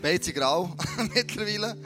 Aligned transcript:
Beizi 0.00 0.32
grau 0.32 0.76
mittlerweile. 1.14 1.76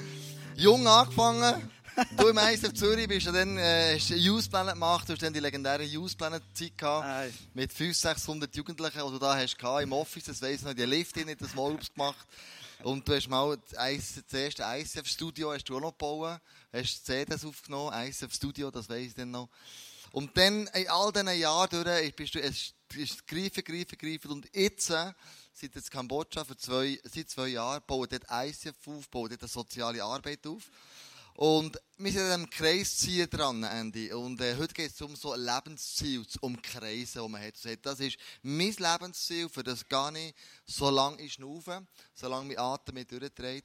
Jung 0.57 0.87
angefangen. 0.87 1.71
Du 2.17 2.29
im 2.29 2.39
ISF 2.39 2.75
Zürich 2.75 3.09
bist 3.09 3.27
ja 3.27 3.33
dann, 3.33 3.57
äh, 3.57 3.95
hast 3.95 4.11
Youth 4.11 4.51
Planet 4.51 4.75
gemacht, 4.75 5.09
du 5.09 5.13
hast 5.13 5.23
dann 5.23 5.33
die 5.33 5.41
legendäre 5.41 5.83
Youth 5.83 6.17
Planet 6.17 6.43
Zeit 6.53 6.77
gehabt. 6.77 7.07
Nein. 7.07 7.35
Mit 7.55 7.73
500, 7.73 8.17
600 8.19 8.57
Jugendlichen, 8.57 8.99
die 8.99 9.13
du 9.13 9.19
da 9.19 9.37
hast 9.37 9.59
gehabt, 9.59 9.83
im 9.83 9.93
Office, 9.93 10.25
das 10.25 10.43
weiss 10.43 10.61
ich 10.61 10.67
noch, 10.67 10.75
die 10.75 10.85
Lift 10.85 11.17
in 11.17 11.35
das 11.37 11.57
Wallobs 11.57 11.93
gemacht. 11.93 12.27
Und 12.83 13.09
du 13.09 13.15
hast 13.15 13.29
mal 13.29 13.57
das 13.71 14.33
erste 14.33 14.63
ISF 14.63 15.07
Studio 15.07 15.53
hast 15.53 15.65
du 15.65 15.77
auch 15.77 15.81
noch 15.81 15.93
gebaut, 15.93 16.41
hast 16.73 17.07
CDs 17.07 17.45
aufgenommen, 17.45 17.95
ISF 18.09 18.33
Studio, 18.35 18.71
das 18.71 18.89
weiss 18.89 19.09
ich 19.09 19.15
dann 19.15 19.31
noch. 19.31 19.49
Und 20.13 20.37
dann, 20.37 20.67
in 20.75 20.89
all 20.89 21.13
diesen 21.13 21.39
Jahren 21.39 21.85
durch, 21.85 22.15
bist 22.15 22.35
du, 22.35 22.41
es 22.41 22.75
ist 22.95 23.27
greifen, 23.27 23.65
greifen, 23.65 23.97
greifen. 23.99 24.31
Und 24.31 24.47
jetzt, 24.55 24.93
seit 25.53 25.75
jetzt 25.75 25.91
Kambodscha, 25.91 26.45
für 26.45 26.57
zwei, 26.57 26.99
seit 27.05 27.31
zwei 27.31 27.49
Jahren, 27.49 27.83
bauen 27.87 28.09
dort 28.11 28.25
ICF 28.31 28.77
auf, 28.87 29.09
bauen 29.09 29.31
dort 29.31 29.43
eine 29.43 29.49
soziale 29.49 30.03
Arbeit 30.03 30.47
auf. 30.47 30.71
Und 31.35 31.81
wir 31.97 32.13
sind 32.13 32.23
an 32.23 32.33
einem 32.33 32.51
Kreisziel 32.51 33.27
dran, 33.27 33.63
Andy. 33.63 34.13
Und 34.13 34.41
äh, 34.41 34.57
heute 34.57 34.75
geht 34.75 34.91
es 34.91 35.01
um 35.01 35.17
so 35.17 35.33
ein 35.33 35.41
Lebensziel, 35.41 36.27
um 36.41 36.61
Kreise, 36.61 37.23
die 37.23 37.29
man 37.29 37.43
hat. 37.43 37.55
Das 37.83 38.01
ist 38.01 38.19
mein 38.43 38.75
Lebensziel, 38.75 39.49
für 39.49 39.63
das 39.63 39.89
gar 39.89 40.11
nicht 40.11 40.37
so 40.67 40.91
lange 40.91 41.23
ich 41.23 41.35
schnaufe, 41.35 41.87
solange 42.13 42.49
mein 42.49 42.59
Atem 42.59 42.95
mich 42.95 43.07
durchdreht. 43.07 43.65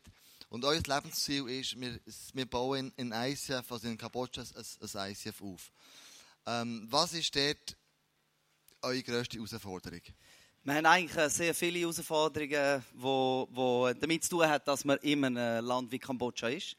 Und 0.50 0.64
euer 0.64 0.82
Lebensziel 0.82 1.50
ist, 1.50 1.80
wir, 1.80 2.00
wir 2.34 2.46
bauen 2.46 2.94
in, 2.96 3.12
in 3.12 3.32
ICF, 3.32 3.70
also 3.70 3.88
in 3.88 3.98
Kambodscha, 3.98 4.42
ein, 4.42 5.00
ein 5.00 5.12
ICF 5.12 5.42
auf. 5.42 5.72
Ähm, 6.46 6.88
was 6.90 7.12
ist 7.14 7.36
dort 7.36 7.76
eure 8.82 9.04
grösste 9.04 9.36
Herausforderung? 9.36 10.02
Wir 10.68 10.76
haben 10.76 10.86
eigentlich 10.86 11.32
sehr 11.32 11.56
viele 11.56 11.80
Herausforderungen, 11.80 12.84
die 12.94 14.00
damit 14.02 14.24
zu 14.26 14.32
tun 14.32 14.46
haben, 14.46 14.66
dass 14.66 14.84
man 14.84 14.98
in 14.98 15.24
einem 15.24 15.66
Land 15.66 15.90
wie 15.94 15.98
Kambodscha 15.98 16.50
ist. 16.50 16.76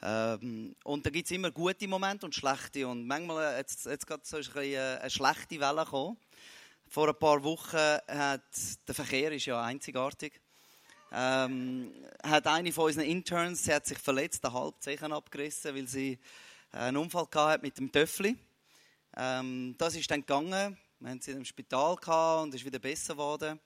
Ähm, 0.00 0.76
und 0.84 1.04
da 1.04 1.10
gibt 1.10 1.26
es 1.26 1.32
immer 1.32 1.50
gute 1.50 1.88
Momente 1.88 2.24
und 2.24 2.36
schlechte. 2.36 2.86
Und 2.86 3.04
manchmal, 3.04 3.56
jetzt, 3.56 3.84
jetzt 3.86 4.06
gerade 4.06 4.22
so 4.24 4.36
eine, 4.36 5.00
eine 5.00 5.10
schlechte 5.10 5.58
Welle 5.58 5.84
gekommen. 5.84 6.16
Vor 6.86 7.08
ein 7.08 7.18
paar 7.18 7.42
Wochen 7.42 7.76
hat 7.76 8.42
der 8.86 8.94
Verkehr 8.94 9.32
ist 9.32 9.46
ja 9.46 9.60
einzigartig. 9.60 10.40
Ähm, 11.10 11.92
hat 12.22 12.46
eine 12.46 12.70
von 12.70 12.84
unseren 12.84 13.06
Interns, 13.06 13.64
sie 13.64 13.74
hat 13.74 13.86
sich 13.86 13.98
verletzt, 13.98 14.44
den 14.44 14.52
Halbzehen 14.52 15.12
abgerissen, 15.12 15.74
weil 15.74 15.88
sie 15.88 16.16
einen 16.70 16.96
Unfall 16.96 17.26
hatte 17.34 17.62
mit 17.64 17.76
dem 17.76 17.90
Töffli. 17.90 18.36
Ähm, 19.16 19.74
das 19.78 19.96
ist 19.96 20.08
dann 20.12 20.20
gegangen. 20.20 20.78
Wir 20.98 21.10
haben 21.10 21.20
sie 21.20 21.32
im 21.32 21.44
Spital 21.44 21.94
gehabt 21.96 22.44
und 22.44 22.54
ist 22.54 22.64
wieder 22.64 22.78
besser 22.78 23.12
geworden. 23.12 23.60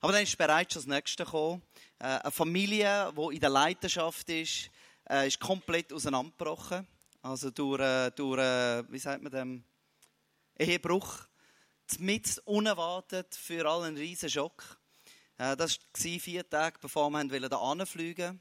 Aber 0.00 0.12
dann 0.12 0.22
ist 0.22 0.38
bereits 0.38 0.74
das 0.74 0.86
Nächste 0.86 1.24
gekommen. 1.24 1.60
Äh, 1.98 2.04
eine 2.04 2.30
Familie, 2.30 3.12
die 3.16 3.34
in 3.34 3.40
der 3.40 3.50
Leidenschaft 3.50 4.28
ist, 4.30 4.70
äh, 5.10 5.26
ist 5.26 5.40
komplett 5.40 5.92
auseinandergebrochen. 5.92 6.86
Also 7.20 7.50
durch, 7.50 7.80
äh, 7.80 8.10
durch 8.12 8.38
wie 8.38 8.98
sagt 8.98 9.24
man 9.24 9.32
dem, 9.32 9.64
Ehebruch. 10.56 11.26
Mit 11.98 12.40
unerwartet 12.44 13.34
für 13.34 13.68
alle 13.68 13.86
ein 13.86 13.96
riesen 13.96 14.28
Schock. 14.28 14.78
Das 15.36 15.58
war 15.58 16.18
vier 16.18 16.48
Tage, 16.48 16.78
bevor 16.80 17.10
wir 17.10 17.20
anfliegen 17.20 18.26
wollten. 18.26 18.40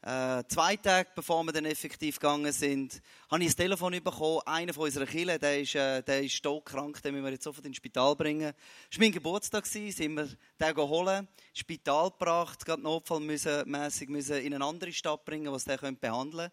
Äh, 0.00 0.44
zwei 0.46 0.76
Tage 0.76 1.08
bevor 1.12 1.42
wir 1.42 1.52
dann 1.52 1.64
effektiv 1.64 2.20
gegangen 2.20 2.52
sind, 2.52 3.02
habe 3.28 3.42
ich 3.42 3.50
ein 3.50 3.56
Telefon 3.56 3.92
bekommen. 3.92 4.40
Einer 4.46 4.72
von 4.72 4.84
unseren 4.84 5.08
Kindern, 5.08 5.40
der 5.40 5.60
ist, 5.60 5.74
äh, 5.74 6.02
der 6.02 6.22
ist 6.22 6.34
krank, 6.64 7.02
den 7.02 7.14
müssen 7.14 7.24
wir 7.24 7.32
jetzt 7.32 7.42
sofort 7.42 7.66
ins 7.66 7.78
Spital 7.78 8.14
bringen. 8.14 8.54
Es 8.88 8.96
war 8.96 9.04
mein 9.04 9.12
Geburtstag, 9.12 9.66
sind 9.66 10.14
wir 10.14 10.28
den 10.60 10.74
ins 10.74 11.26
Spital 11.52 12.10
gebracht, 12.10 12.64
gerade 12.64 12.82
notfallmässig 12.82 14.08
müssen 14.08 14.36
in 14.36 14.54
eine 14.54 14.64
andere 14.64 14.92
Stadt 14.92 15.24
bringen, 15.24 15.52
was 15.52 15.64
der 15.64 15.78
behandeln 15.78 16.52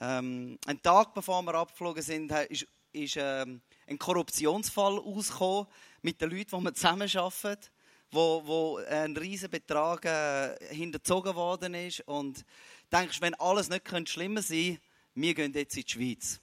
ähm, 0.00 0.58
Ein 0.66 0.82
Tag 0.82 1.14
bevor 1.14 1.42
wir 1.42 1.54
abgeflogen 1.54 2.02
sind, 2.02 2.32
ist, 2.48 2.66
ist 2.90 3.16
ähm, 3.16 3.60
ein 3.86 3.98
Korruptionsfall 3.98 4.98
ausgekommen 4.98 5.68
mit 6.02 6.20
den 6.20 6.30
Leuten, 6.30 6.58
die 6.58 6.64
wir 6.64 6.74
zusammenarbeiten 6.74 7.70
wo, 8.14 8.42
wo 8.44 8.76
ein 8.88 9.16
riesiger 9.16 9.48
Betrag 9.48 10.04
äh, 10.04 10.74
hinterzogen 10.74 11.34
worden 11.34 11.74
ist. 11.74 12.00
Und 12.00 12.44
denkst, 12.92 13.20
wenn 13.20 13.34
alles 13.34 13.68
nicht 13.68 13.84
könnte 13.84 14.12
schlimmer 14.12 14.42
sein 14.42 14.78
wir 15.14 15.32
gehen 15.32 15.52
jetzt 15.52 15.76
in 15.76 15.84
die 15.84 15.92
Schweiz. 15.92 16.40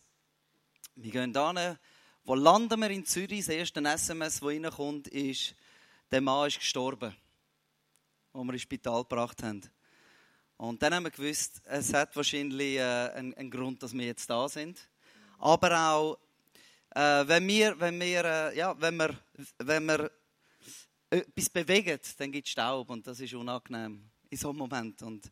Wir 0.95 1.11
gehen 1.11 1.33
da, 1.33 1.77
wo 2.23 2.35
landen 2.35 2.79
wir 2.79 2.89
in 2.89 3.05
Zürich? 3.05 3.45
Das 3.45 3.49
erste 3.49 3.81
SMS, 3.81 4.39
das 4.39 4.43
reinkommt, 4.43 5.09
ist, 5.09 5.55
der 6.09 6.21
Mann 6.21 6.47
ist 6.47 6.59
gestorben, 6.59 7.13
wo 8.31 8.43
wir 8.43 8.53
ins 8.53 8.61
Spital 8.61 9.03
gebracht 9.03 9.43
haben. 9.43 9.61
Und 10.55 10.81
dann 10.81 10.93
haben 10.93 11.03
wir 11.03 11.11
gewusst, 11.11 11.61
es 11.65 11.93
hat 11.93 12.15
wahrscheinlich 12.15 12.77
äh, 12.77 12.81
einen, 12.81 13.33
einen, 13.33 13.51
Grund, 13.51 13.83
dass 13.83 13.93
wir 13.93 14.05
jetzt 14.05 14.29
da 14.29 14.47
sind. 14.47 14.87
Aber 15.39 15.77
auch, 15.77 16.17
äh, 16.95 17.27
wenn 17.27 17.45
wir, 17.47 17.77
wenn 17.77 17.99
wir, 17.99 18.23
äh, 18.23 18.57
ja, 18.57 18.79
wenn 18.79 18.95
wir, 18.95 19.17
wenn 19.57 19.85
wir 19.85 20.11
etwas 21.11 21.49
bewegt, 21.49 22.19
dann 22.19 22.31
gibt 22.31 22.47
es 22.47 22.51
Staub 22.51 22.89
und 22.89 23.05
das 23.05 23.19
ist 23.19 23.33
unangenehm 23.33 24.09
in 24.29 24.37
so 24.37 24.49
einem 24.49 24.59
Moment. 24.59 25.01
Und 25.03 25.29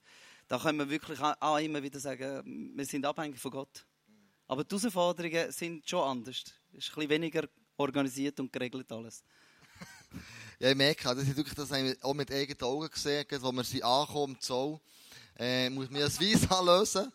da 0.47 0.59
können 0.59 0.79
wir 0.79 0.89
wirklich 0.89 1.19
auch 1.19 1.57
immer 1.57 1.81
wieder 1.81 1.99
sagen, 1.99 2.73
wir 2.75 2.85
sind 2.85 3.05
abhängig 3.05 3.39
von 3.39 3.51
Gott. 3.51 3.85
Aber 4.47 4.63
die 4.63 4.75
Herausforderungen 4.75 5.51
sind 5.51 5.89
schon 5.89 6.03
anders. 6.03 6.43
Es 6.73 6.85
ist 6.85 6.89
ein 6.89 6.95
bisschen 6.95 7.09
weniger 7.09 7.47
organisiert 7.77 8.39
und 8.39 8.51
geregelt 8.51 8.91
alles. 8.91 9.23
ja, 10.59 10.71
ich 10.71 10.75
merke, 10.75 11.03
das 11.15 11.19
ist 11.19 11.37
wirklich 11.37 11.55
das 11.55 11.71
auch 12.01 12.13
mit 12.13 12.31
eigenen 12.31 12.61
Augen 12.61 12.89
gesehen, 12.89 13.25
wo 13.39 13.51
wir 13.51 13.63
sie 13.63 13.83
ankommen 13.83 14.37
Zoll, 14.39 14.79
äh, 15.37 15.69
muss 15.69 15.89
man 15.89 16.01
das 16.01 16.19
Visa 16.19 16.61
lösen. 16.65 17.11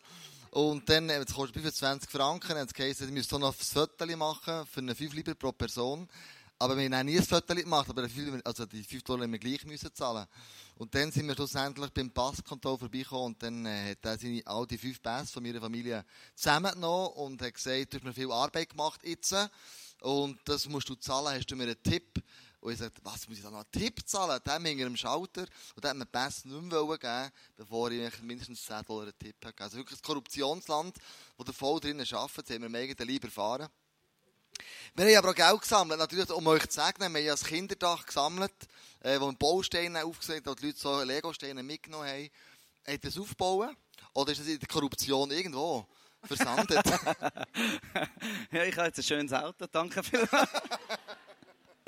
Und 0.51 0.87
dann, 0.89 1.09
es 1.09 1.33
kostet 1.33 1.61
25 1.61 2.09
Franken, 2.09 2.55
dann 2.55 2.65
es 2.65 2.73
geheißen, 2.73 3.05
ich 3.05 3.13
müsste 3.13 3.37
noch 3.37 3.49
ein 3.49 3.53
Foto 3.53 4.05
machen 4.15 4.65
für 4.65 4.79
eine 4.79 4.95
5 4.95 5.13
Lieber 5.13 5.35
pro 5.35 5.51
Person. 5.51 6.07
Aber 6.57 6.77
wir 6.77 6.89
haben 6.89 7.05
nie 7.05 7.17
ein 7.17 7.23
Foto 7.23 7.53
gemacht, 7.53 7.89
aber 7.89 8.07
also 8.45 8.65
die 8.65 8.81
5 8.81 9.03
Dollar 9.03 9.23
haben 9.23 9.31
wir 9.33 9.39
gleich 9.39 9.65
müssen 9.65 9.93
zahlen. 9.93 10.25
Und 10.75 10.95
dann 10.95 11.11
sind 11.11 11.27
wir 11.27 11.35
schlussendlich 11.35 11.89
beim 11.91 12.09
Passkontroll 12.09 12.77
vorbeigekommen 12.77 13.25
und 13.25 13.43
dann 13.43 13.65
äh, 13.65 13.91
hat 13.91 14.05
er 14.05 14.17
seine, 14.17 14.41
all 14.45 14.65
die 14.65 14.77
fünf 14.77 15.01
Pässe 15.01 15.33
von 15.33 15.43
meiner 15.43 15.59
Familie 15.59 16.05
zusammengenommen 16.33 17.13
und 17.13 17.41
hat 17.41 17.53
gesagt, 17.53 17.93
du 17.93 17.97
hast 17.97 18.03
mir 18.05 18.13
viel 18.13 18.31
Arbeit 18.31 18.69
gemacht 18.69 19.01
jetzt 19.03 19.35
und 20.01 20.39
das 20.45 20.67
musst 20.69 20.87
du 20.87 20.95
zahlen, 20.95 21.37
hast 21.37 21.47
du 21.47 21.57
mir 21.57 21.63
einen 21.63 21.83
Tipp? 21.83 22.23
Und 22.61 22.71
ich 22.71 22.79
sagte, 22.79 23.01
was, 23.03 23.27
muss 23.27 23.37
ich 23.37 23.43
da 23.43 23.51
noch 23.51 23.59
einen 23.59 23.71
Tipp 23.71 24.07
zahlen? 24.07 24.39
Dem 24.45 24.65
hing 24.65 24.79
er 24.79 24.87
am 24.87 24.95
Schalter 24.95 25.45
und 25.75 25.83
der 25.83 25.91
hat 25.91 25.97
mir 25.97 26.05
Pässe 26.05 26.47
nicht 26.47 26.61
mehr 26.61 26.97
geben 26.97 27.31
bevor 27.57 27.91
ich 27.91 28.21
mindestens 28.21 28.65
10 28.65 28.85
Dollar 28.85 29.03
einen 29.03 29.19
Tipp 29.19 29.35
habe. 29.43 29.61
Also 29.61 29.77
wirklich 29.77 29.99
ein 29.99 30.03
Korruptionsland, 30.03 30.97
wo 31.37 31.43
der 31.43 31.53
voll 31.53 31.81
drinnen 31.81 32.07
arbeitet, 32.09 32.49
das 32.49 32.55
haben 32.55 32.61
wir 32.61 32.69
mega 32.69 33.03
lieber 33.03 33.27
erfahren. 33.27 33.69
Wir 34.95 35.05
haben 35.05 35.17
aber 35.17 35.31
auch 35.31 35.35
Geld 35.35 35.61
gesammelt, 35.61 35.99
natürlich, 35.99 36.29
um 36.29 36.47
euch 36.47 36.67
zu 36.67 36.75
sagen, 36.75 36.99
wir 36.99 37.05
haben 37.05 37.15
ja 37.17 37.33
das 37.33 37.43
Kinderdach 37.43 38.05
gesammelt, 38.05 38.53
äh, 39.01 39.19
wo 39.19 39.27
wir 39.27 39.33
Bausteine 39.33 40.05
aufgesetzt 40.05 40.47
haben, 40.47 40.51
wo 40.51 40.55
die 40.55 40.67
Leute 40.67 40.79
so 40.79 41.01
Lego-Steine 41.01 41.63
mitgenommen 41.63 42.07
haben. 42.07 42.29
Hat 42.87 43.03
das 43.03 43.17
aufgebaut? 43.17 43.75
Oder 44.13 44.31
ist 44.31 44.41
das 44.41 44.47
in 44.47 44.59
der 44.59 44.67
Korruption 44.67 45.31
irgendwo 45.31 45.85
versandet? 46.23 46.85
ja, 48.51 48.63
ich 48.63 48.77
habe 48.77 48.87
jetzt 48.87 48.99
ein 48.99 49.03
schönes 49.03 49.33
Auto, 49.33 49.65
danke 49.71 50.03
vielmals. 50.03 50.49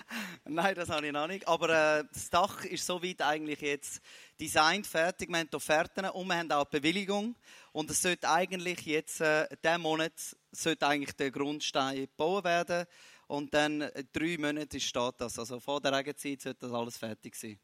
Nein, 0.46 0.76
das 0.76 0.90
habe 0.90 1.06
ich 1.06 1.12
noch 1.12 1.28
nicht. 1.28 1.48
Aber 1.48 1.70
äh, 1.70 2.04
das 2.12 2.30
Dach 2.30 2.64
ist 2.64 2.86
soweit 2.86 3.22
eigentlich 3.22 3.62
jetzt 3.62 4.02
designt, 4.40 4.88
fertig. 4.88 5.30
Wir 5.30 5.40
haben 5.40 5.50
die 5.50 5.56
Offerten 5.56 6.06
und 6.06 6.28
wir 6.28 6.36
haben 6.36 6.52
auch 6.52 6.66
eine 6.70 6.80
Bewilligung. 6.80 7.36
Und 7.72 7.90
es 7.92 8.02
sollte 8.02 8.30
eigentlich 8.30 8.82
jetzt, 8.86 9.22
äh, 9.22 9.48
diesen 9.64 9.82
Monat, 9.82 10.14
sollte 10.58 10.88
eigentlich 10.88 11.16
der 11.16 11.32
Grundstein 11.32 11.98
gebaut 11.98 12.44
werden. 12.44 12.86
Und 13.28 13.54
dann 13.54 13.82
äh, 13.82 14.04
drei 14.12 14.38
Monate 14.38 14.80
steht 14.80 15.16
das. 15.18 15.38
Also 15.38 15.60
vor 15.60 15.82
der 15.82 15.94
Regenzeit 15.94 16.42
sollte 16.42 16.68
das 16.68 16.72
alles 16.72 16.98
fertig 16.98 17.36
sein. 17.36 17.60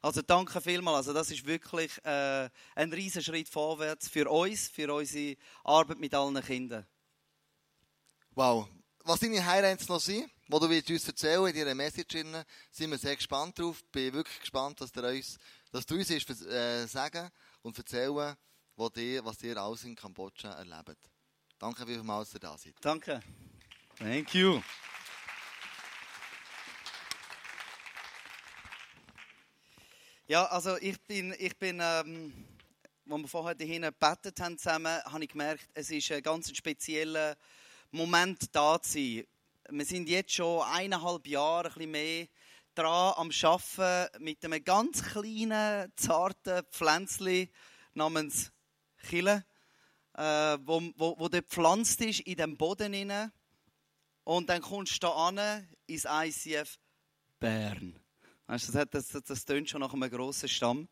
Also 0.00 0.22
danke 0.22 0.60
vielmals. 0.60 1.08
Also 1.08 1.12
das 1.12 1.30
ist 1.30 1.46
wirklich 1.46 1.92
äh, 2.04 2.48
ein 2.74 2.92
riesen 2.92 3.22
Schritt 3.22 3.48
vorwärts 3.48 4.08
für 4.08 4.28
uns, 4.30 4.68
für 4.68 4.92
unsere 4.92 5.36
Arbeit 5.64 5.98
mit 5.98 6.14
allen 6.14 6.40
Kindern. 6.42 6.86
Wow. 8.34 8.68
Was 9.04 9.20
deine 9.20 9.44
Highlights 9.44 9.88
noch 9.88 10.00
sind? 10.00 10.30
wo 10.52 10.58
du 10.58 10.66
uns 10.66 11.08
erzählen 11.08 11.46
in 11.46 11.56
deiner 11.56 11.74
Message, 11.74 12.24
sind 12.70 12.90
wir 12.90 12.98
sehr 12.98 13.16
gespannt 13.16 13.58
drauf. 13.58 13.82
Bin 13.90 14.12
wirklich 14.12 14.38
gespannt, 14.40 14.80
dass 14.82 14.92
du 14.92 15.00
uns, 15.00 15.38
dass 15.70 15.86
du 15.86 15.94
uns 15.94 16.10
ist, 16.10 16.28
äh, 16.42 16.86
sagen 16.86 17.30
und 17.62 17.76
erzählen, 17.78 18.36
was 18.76 18.92
dir, 18.92 19.24
was 19.24 19.38
dir 19.38 19.56
alles 19.56 19.84
in 19.84 19.96
Kambodscha 19.96 20.52
erlebt. 20.52 20.98
Danke 21.62 21.86
vielmals, 21.86 22.30
dass 22.30 22.34
ihr 22.34 22.40
da 22.40 22.58
seid. 22.58 22.74
Danke. 22.80 23.22
Thank 23.96 24.34
you. 24.34 24.60
Ja, 30.26 30.46
also 30.46 30.76
ich 30.78 31.00
bin, 31.02 31.32
ich 31.38 31.56
bin 31.56 31.78
ähm, 31.80 32.48
als 33.08 33.22
wir 33.22 33.28
vorher 33.28 33.54
dahin 33.54 33.82
gebetet 33.82 34.40
haben 34.40 34.58
zusammen, 34.58 35.04
habe 35.04 35.22
ich 35.22 35.30
gemerkt, 35.30 35.68
es 35.74 35.88
ist 35.92 36.10
ein 36.10 36.24
ganz 36.24 36.52
spezieller 36.52 37.36
Moment 37.92 38.52
da 38.52 38.82
zu 38.82 38.94
sein 38.94 39.24
wir 39.70 39.84
sind 39.84 40.08
jetzt 40.08 40.32
schon 40.32 40.62
eineinhalb 40.62 41.28
Jahre, 41.28 41.68
ein 41.68 41.74
bisschen 41.74 41.90
mehr, 41.92 42.26
dran 42.74 43.14
am 43.16 43.30
Arbeiten 43.30 44.24
mit 44.24 44.44
einem 44.44 44.64
ganz 44.64 45.00
kleinen, 45.04 45.92
zarten 45.94 46.64
Pflänzchen 46.72 47.48
namens 47.94 48.50
Chile, 49.08 49.44
äh, 50.14 50.58
wo, 50.64 50.82
wo, 50.96 51.18
wo 51.18 51.28
dort 51.28 51.48
gepflanzt 51.48 52.00
ist 52.00 52.20
in 52.20 52.36
dem 52.36 52.56
Boden 52.56 52.92
hinein. 52.92 53.32
Und 54.24 54.48
dann 54.48 54.62
kommst 54.62 54.94
du 54.94 54.98
da 55.06 55.10
an 55.10 55.68
ins 55.86 56.06
ICF 56.08 56.78
Bern. 57.40 57.98
Weißt, 58.46 58.68
das, 58.68 58.74
hat, 58.76 58.94
das, 58.94 59.08
das 59.08 59.44
tönt 59.44 59.68
schon 59.68 59.80
nach 59.80 59.92
einem 59.92 60.10
grossen 60.10 60.48
Stamm. 60.48 60.88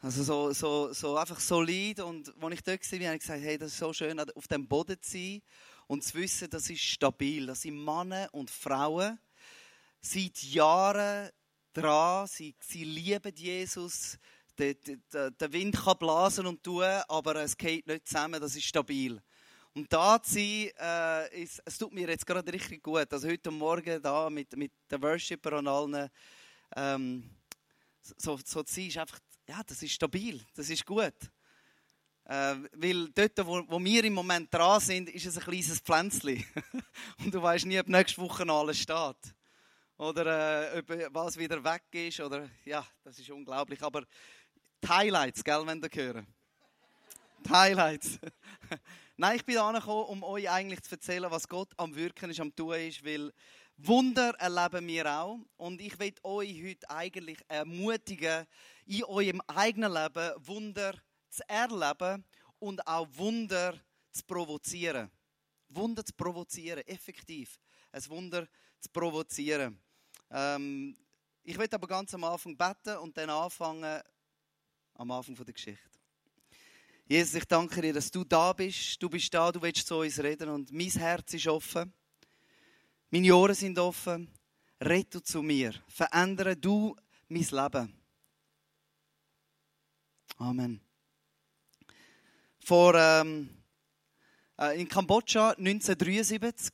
Also 0.00 0.22
so, 0.22 0.52
so, 0.52 0.92
so 0.92 1.16
einfach 1.16 1.40
solid. 1.40 2.00
Und 2.00 2.32
als 2.40 2.54
ich 2.54 2.62
dort 2.62 2.92
war, 2.92 2.98
habe 3.06 3.14
ich 3.14 3.20
gesagt, 3.20 3.42
hey, 3.42 3.58
das 3.58 3.72
ist 3.72 3.78
so 3.78 3.92
schön, 3.92 4.20
auf 4.20 4.46
dem 4.48 4.68
Boden 4.68 5.00
zu 5.00 5.12
sein 5.12 5.42
und 5.86 6.04
zu 6.04 6.14
wissen, 6.14 6.50
das 6.50 6.68
ist 6.70 6.82
stabil. 6.82 7.46
Das 7.46 7.62
sind 7.62 7.82
Männer 7.82 8.28
und 8.32 8.50
Frauen 8.50 9.18
seit 10.00 10.42
Jahren 10.42 11.30
dran. 11.72 12.26
Sie, 12.26 12.54
sie 12.60 12.84
lieben 12.84 13.34
Jesus. 13.34 14.18
Der, 14.56 14.74
der, 14.74 15.30
der 15.32 15.52
Wind 15.52 15.76
kann 15.76 15.98
blasen 15.98 16.46
und 16.46 16.62
tun, 16.62 16.84
aber 17.08 17.36
es 17.36 17.56
geht 17.56 17.86
nicht 17.86 18.06
zusammen. 18.06 18.40
Das 18.40 18.54
ist 18.54 18.64
stabil. 18.64 19.20
Und 19.74 19.92
da 19.92 20.22
zu 20.22 20.34
sein, 20.34 20.70
äh, 20.78 21.42
ist, 21.42 21.60
es 21.64 21.76
tut 21.76 21.92
mir 21.92 22.08
jetzt 22.08 22.24
gerade 22.24 22.52
richtig 22.52 22.80
gut. 22.80 23.12
Also 23.12 23.28
heute 23.28 23.50
Morgen 23.50 24.00
da 24.00 24.30
mit, 24.30 24.56
mit 24.56 24.72
den 24.88 25.02
Worshipper 25.02 25.58
und 25.58 25.66
allen, 25.66 26.08
ähm, 26.76 27.28
so, 28.00 28.38
so 28.44 28.62
zu 28.62 28.74
sein, 28.74 28.86
ist 28.86 28.98
einfach, 28.98 29.18
ja, 29.48 29.60
das 29.66 29.82
ist 29.82 29.92
stabil, 29.92 30.40
das 30.54 30.70
ist 30.70 30.86
gut. 30.86 31.14
Äh, 32.26 32.56
weil 32.72 33.08
dort, 33.10 33.44
wo, 33.44 33.64
wo, 33.68 33.82
wir 33.82 34.04
im 34.04 34.14
Moment 34.14 34.52
dran 34.54 34.80
sind, 34.80 35.10
ist 35.10 35.26
es 35.26 35.36
ein 35.36 35.42
kleines 35.42 35.80
Pflänzchen. 35.80 36.44
und 37.24 37.34
du 37.34 37.42
weißt 37.42 37.66
nie, 37.66 37.80
ob 37.80 37.88
nächste 37.88 38.22
Woche 38.22 38.48
alles 38.48 38.78
steht. 38.78 39.34
Oder 39.96 40.72
äh, 40.72 40.78
ob 40.78 41.14
was 41.14 41.36
wieder 41.36 41.62
weg 41.62 41.82
ist. 41.92 42.20
Oder, 42.20 42.48
ja, 42.64 42.86
das 43.02 43.18
ist 43.18 43.28
unglaublich. 43.30 43.82
Aber 43.82 44.04
die 44.84 44.88
Highlights, 44.90 45.42
gell, 45.42 45.66
wenn 45.66 45.82
ihr 45.82 45.90
hören. 45.94 46.26
Die 47.42 47.50
Highlights. 47.50 48.18
Nein, 49.16 49.36
ich 49.36 49.44
bin 49.44 49.56
angekommen, 49.56 50.04
um 50.08 50.22
euch 50.22 50.50
eigentlich 50.50 50.82
zu 50.82 50.90
erzählen, 50.90 51.30
was 51.30 51.48
Gott 51.48 51.72
am 51.78 51.94
Wirken 51.94 52.28
ist, 52.28 52.40
am 52.40 52.54
Tun 52.54 52.74
ist, 52.74 53.02
weil 53.02 53.32
Wunder 53.78 54.34
erleben 54.38 54.86
wir 54.86 55.10
auch. 55.10 55.38
Und 55.56 55.80
ich 55.80 55.98
will 55.98 56.14
euch 56.22 56.62
heute 56.62 56.90
eigentlich 56.90 57.38
ermutigen, 57.48 58.46
in 58.84 59.04
eurem 59.04 59.40
eigenen 59.46 59.90
Leben 59.90 60.46
Wunder 60.46 60.94
zu 61.30 61.48
erleben 61.48 62.22
und 62.58 62.86
auch 62.86 63.08
Wunder 63.12 63.80
zu 64.12 64.22
provozieren. 64.24 65.10
Wunder 65.68 66.04
zu 66.04 66.12
provozieren, 66.12 66.86
effektiv. 66.86 67.58
Ein 67.90 68.06
Wunder 68.08 68.46
zu 68.80 68.90
provozieren. 68.90 69.80
Ähm, 70.30 70.94
ich 71.42 71.56
will 71.56 71.68
aber 71.70 71.86
ganz 71.86 72.12
am 72.12 72.24
Anfang 72.24 72.54
beten 72.54 72.98
und 72.98 73.16
dann 73.16 73.30
anfangen, 73.30 74.02
am 74.94 75.10
Anfang 75.10 75.34
der 75.34 75.52
Geschichte. 75.52 75.82
Jesus, 77.06 77.34
ich 77.34 77.44
danke 77.44 77.82
dir, 77.82 77.92
dass 77.92 78.10
du 78.10 78.24
da 78.24 78.52
bist. 78.52 79.02
Du 79.02 79.10
bist 79.10 79.32
da, 79.34 79.52
du 79.52 79.60
willst 79.60 79.86
zu 79.86 79.96
uns 79.96 80.18
reden 80.18 80.48
und 80.48 80.72
mein 80.72 80.88
Herz 80.90 81.34
ist 81.34 81.46
offen. 81.46 81.92
Meine 83.10 83.36
Ohren 83.36 83.54
sind 83.54 83.78
offen. 83.78 84.30
Du 84.78 85.20
zu 85.20 85.42
mir. 85.42 85.74
Verändere 85.88 86.56
du 86.56 86.96
mein 87.28 87.42
Leben. 87.42 87.94
Amen. 90.36 90.80
Vor, 92.60 92.94
ähm, 92.94 93.50
äh, 94.58 94.80
in 94.80 94.88
Kambodscha 94.88 95.50
1973 95.50 96.72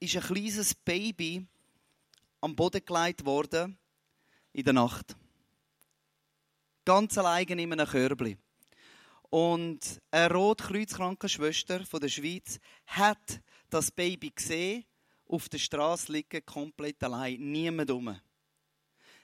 ist 0.00 0.16
ein 0.16 0.22
kleines 0.22 0.74
Baby 0.74 1.46
am 2.40 2.54
Boden 2.54 2.84
gelegt 2.84 3.24
worden 3.24 3.78
in 4.52 4.64
der 4.64 4.72
Nacht. 4.74 5.16
Ganz 6.88 7.18
allein 7.18 7.44
in 7.48 7.70
einem 7.70 7.86
Körbchen. 7.86 8.38
Und 9.28 10.00
eine 10.10 10.32
Rotkreuzkrankenschwester 10.32 11.84
von 11.84 12.00
der 12.00 12.08
Schweiz 12.08 12.58
hat 12.86 13.42
das 13.68 13.90
Baby 13.90 14.30
gesehen, 14.30 14.86
auf 15.26 15.50
der 15.50 15.58
Straße 15.58 16.10
liegen, 16.10 16.46
komplett 16.46 17.04
allein, 17.04 17.40
niemand 17.40 17.90
um. 17.90 18.18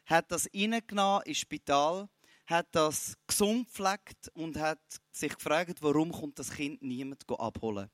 Hat 0.04 0.30
das 0.30 0.46
reingenommen 0.54 1.22
ins 1.22 1.38
Spital, 1.38 2.10
hat 2.44 2.66
das 2.72 3.16
gesund 3.26 3.68
gepflegt 3.68 4.30
und 4.34 4.58
hat 4.58 4.82
sich 5.10 5.34
gefragt, 5.34 5.78
warum 5.80 6.12
kommt 6.12 6.38
das 6.38 6.50
Kind 6.50 6.82
niemand 6.82 7.24
abholen. 7.30 7.88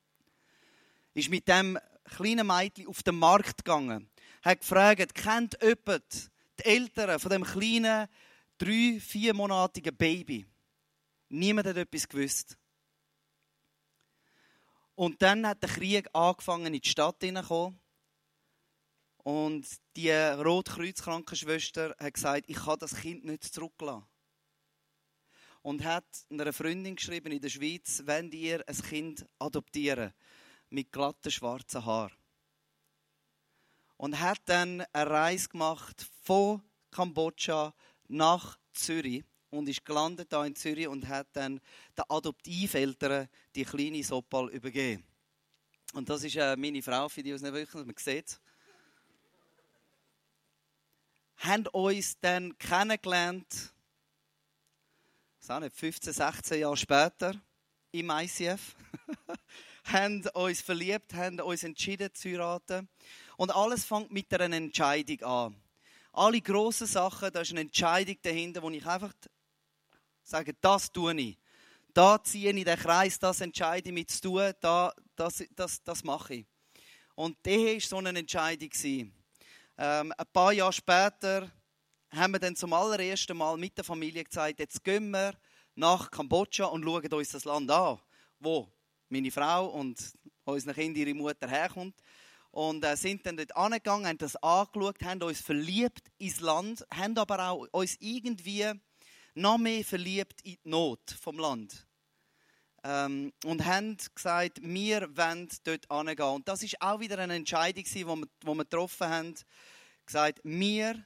Ist 1.14 1.31
mit 1.31 1.46
dem 1.46 1.78
kleinen 2.17 2.49
Mädchen 2.49 2.88
auf 2.88 3.05
den 3.05 3.14
Markt 3.14 3.58
gegangen, 3.58 4.11
hat 4.43 4.62
gefragt, 4.62 5.14
kennt 5.14 5.56
jemand 5.62 6.32
die 6.58 6.64
Eltern 6.64 7.20
von 7.20 7.31
dem 7.31 7.44
kleinen, 7.44 8.08
drei-, 8.61 9.01
viermonatigen 9.01 9.97
Baby? 9.97 10.47
Niemand 11.29 11.69
hat 11.69 11.77
etwas 11.77 12.09
gewusst. 12.09 12.59
Und 14.95 15.23
dann 15.23 15.47
hat 15.47 15.62
der 15.62 15.71
Krieg 15.71 16.09
angefangen, 16.12 16.75
in 16.75 16.81
die 16.81 16.89
Stadt 16.89 17.17
hineinzukommen. 17.23 17.81
Und 19.23 19.67
die 19.97 20.11
Rotkreuz-Krankenschwester 20.11 21.95
hat 21.99 22.15
gesagt, 22.15 22.45
ich 22.49 22.57
kann 22.57 22.79
das 22.79 22.95
Kind 22.95 23.25
nicht 23.25 23.45
zurücklassen. 23.45 24.07
Und 25.63 25.85
hat 25.85 26.06
einer 26.31 26.53
Freundin 26.53 26.97
geschrieben 26.97 27.33
in 27.33 27.41
der 27.41 27.51
Schweiz, 27.51 28.03
wenn 28.05 28.31
ihr 28.33 28.67
ein 28.67 28.77
Kind 28.77 29.27
adoptieren 29.39 30.13
mit 30.71 30.91
glatten 30.91 31.31
schwarzen 31.31 31.85
Haaren. 31.85 32.17
Und 33.97 34.19
hat 34.19 34.41
dann 34.47 34.83
eine 34.93 35.11
Reise 35.11 35.49
gemacht 35.51 36.06
von 36.23 36.63
Kambodscha 36.91 37.75
nach 38.11 38.59
Zürich 38.73 39.25
und 39.51 39.69
ist 39.69 39.85
gelandet 39.85 40.33
da 40.33 40.45
in 40.45 40.55
Zürich 40.55 40.89
und 40.89 41.09
hat 41.09 41.29
dann 41.33 41.61
den 41.97 42.05
Adoptiveltern 42.09 43.29
die 43.55 43.65
kleine 43.65 44.03
Sopal 44.05 44.49
übergeben. 44.51 45.05
Und 45.93 46.09
das 46.09 46.23
ist 46.23 46.37
äh, 46.37 46.57
meine 46.57 46.83
Frau, 46.83 47.09
für 47.09 47.23
die 47.23 47.31
es 47.31 47.43
nicht 47.43 47.53
wirklich 47.53 47.85
man 47.85 47.95
sieht. 47.97 48.41
Haben 51.39 51.67
uns 51.69 52.19
dann 52.21 52.57
kennengelernt, 52.59 53.73
ich 55.41 55.61
nicht, 55.61 55.77
15, 55.77 56.13
16 56.13 56.61
Jahre 56.61 56.77
später 56.77 57.35
im 57.93 58.11
ICF. 58.11 58.77
haben 59.85 60.25
uns 60.35 60.61
verliebt, 60.61 61.15
haben 61.15 61.41
uns 61.41 61.65
entschieden 61.65 62.15
zu 62.15 62.29
heiraten. 62.29 62.89
Und 63.37 63.51
alles 63.51 63.85
fängt 63.85 64.13
mit 64.13 64.33
einer 64.35 64.55
Entscheidung 64.55 65.23
an. 65.23 65.56
Alle 66.12 66.41
grossen 66.41 66.87
Sachen, 66.87 67.33
da 67.33 67.41
ist 67.41 67.51
eine 67.51 67.61
Entscheidung 67.61 68.17
dahinter, 68.23 68.62
wo 68.62 68.71
ich 68.71 68.85
einfach 68.85 69.12
Sagen, 70.31 70.57
das 70.61 70.93
tue 70.93 71.15
ich. 71.21 71.39
Da 71.93 72.23
ziehe 72.23 72.53
ich 72.53 72.65
den 72.65 72.79
Kreis, 72.79 73.19
das 73.19 73.41
entscheide 73.41 73.89
ich 73.89 73.94
mit 73.94 74.11
zu 74.11 74.20
tun, 74.20 74.53
da, 74.61 74.93
das, 75.17 75.43
das, 75.56 75.82
das 75.82 76.05
mache 76.05 76.34
ich. 76.34 76.46
Und 77.17 77.37
das 77.43 77.53
war 77.53 77.81
so 77.81 77.96
eine 77.96 78.17
Entscheidung. 78.17 78.70
Ähm, 78.84 79.13
ein 80.17 80.27
paar 80.32 80.53
Jahre 80.53 80.73
später 80.73 81.51
haben 82.13 82.32
wir 82.32 82.39
dann 82.39 82.55
zum 82.55 82.73
allerersten 82.73 83.37
Mal 83.37 83.56
mit 83.56 83.77
der 83.77 83.84
Familie 83.84 84.23
gesagt, 84.23 84.61
jetzt 84.61 84.84
gehen 84.84 85.11
wir 85.11 85.34
nach 85.75 86.08
Kambodscha 86.11 86.67
und 86.67 86.84
schauen 86.84 87.13
uns 87.13 87.31
das 87.31 87.44
Land 87.44 87.70
an, 87.70 87.99
wo 88.39 88.70
meine 89.08 89.32
Frau 89.32 89.67
und 89.67 89.99
unsere 90.44 90.75
Kinder, 90.75 91.01
ihre 91.01 91.15
Mutter 91.15 91.49
herkommt. 91.49 91.96
Und 92.51 92.85
äh, 92.85 92.97
sind 92.97 93.25
dann 93.27 93.37
dort 93.37 93.57
angegangen, 93.57 94.07
haben 94.07 94.19
das 94.19 94.37
angeschaut, 94.37 95.03
haben 95.05 95.23
uns 95.23 95.41
verliebt 95.41 96.11
ins 96.19 96.41
Land, 96.41 96.85
haben 96.93 97.17
aber 97.17 97.49
auch 97.49 97.67
uns 97.71 97.97
irgendwie 98.01 98.73
noch 99.35 99.59
mehr 99.59 99.85
verliebt 99.85 100.41
in 100.43 100.57
die 100.65 100.69
Not 100.69 101.17
vom 101.21 101.39
Land. 101.39 101.87
Ähm, 102.83 103.33
und 103.45 103.65
haben 103.65 103.97
gesagt, 104.15 104.61
wir 104.63 105.17
wollen 105.17 105.49
dort 105.65 105.87
hingehen. 105.93 106.27
Und 106.27 106.49
das 106.49 106.63
ist 106.63 106.81
auch 106.81 107.01
wieder 107.01 107.19
eine 107.19 107.35
Entscheidung, 107.35 107.85
die 107.85 108.07
wir, 108.07 108.17
die 108.17 108.47
wir 108.47 108.57
getroffen 108.57 109.09
haben. 109.09 109.35
Gesagt, 110.07 110.41
wir 110.43 111.05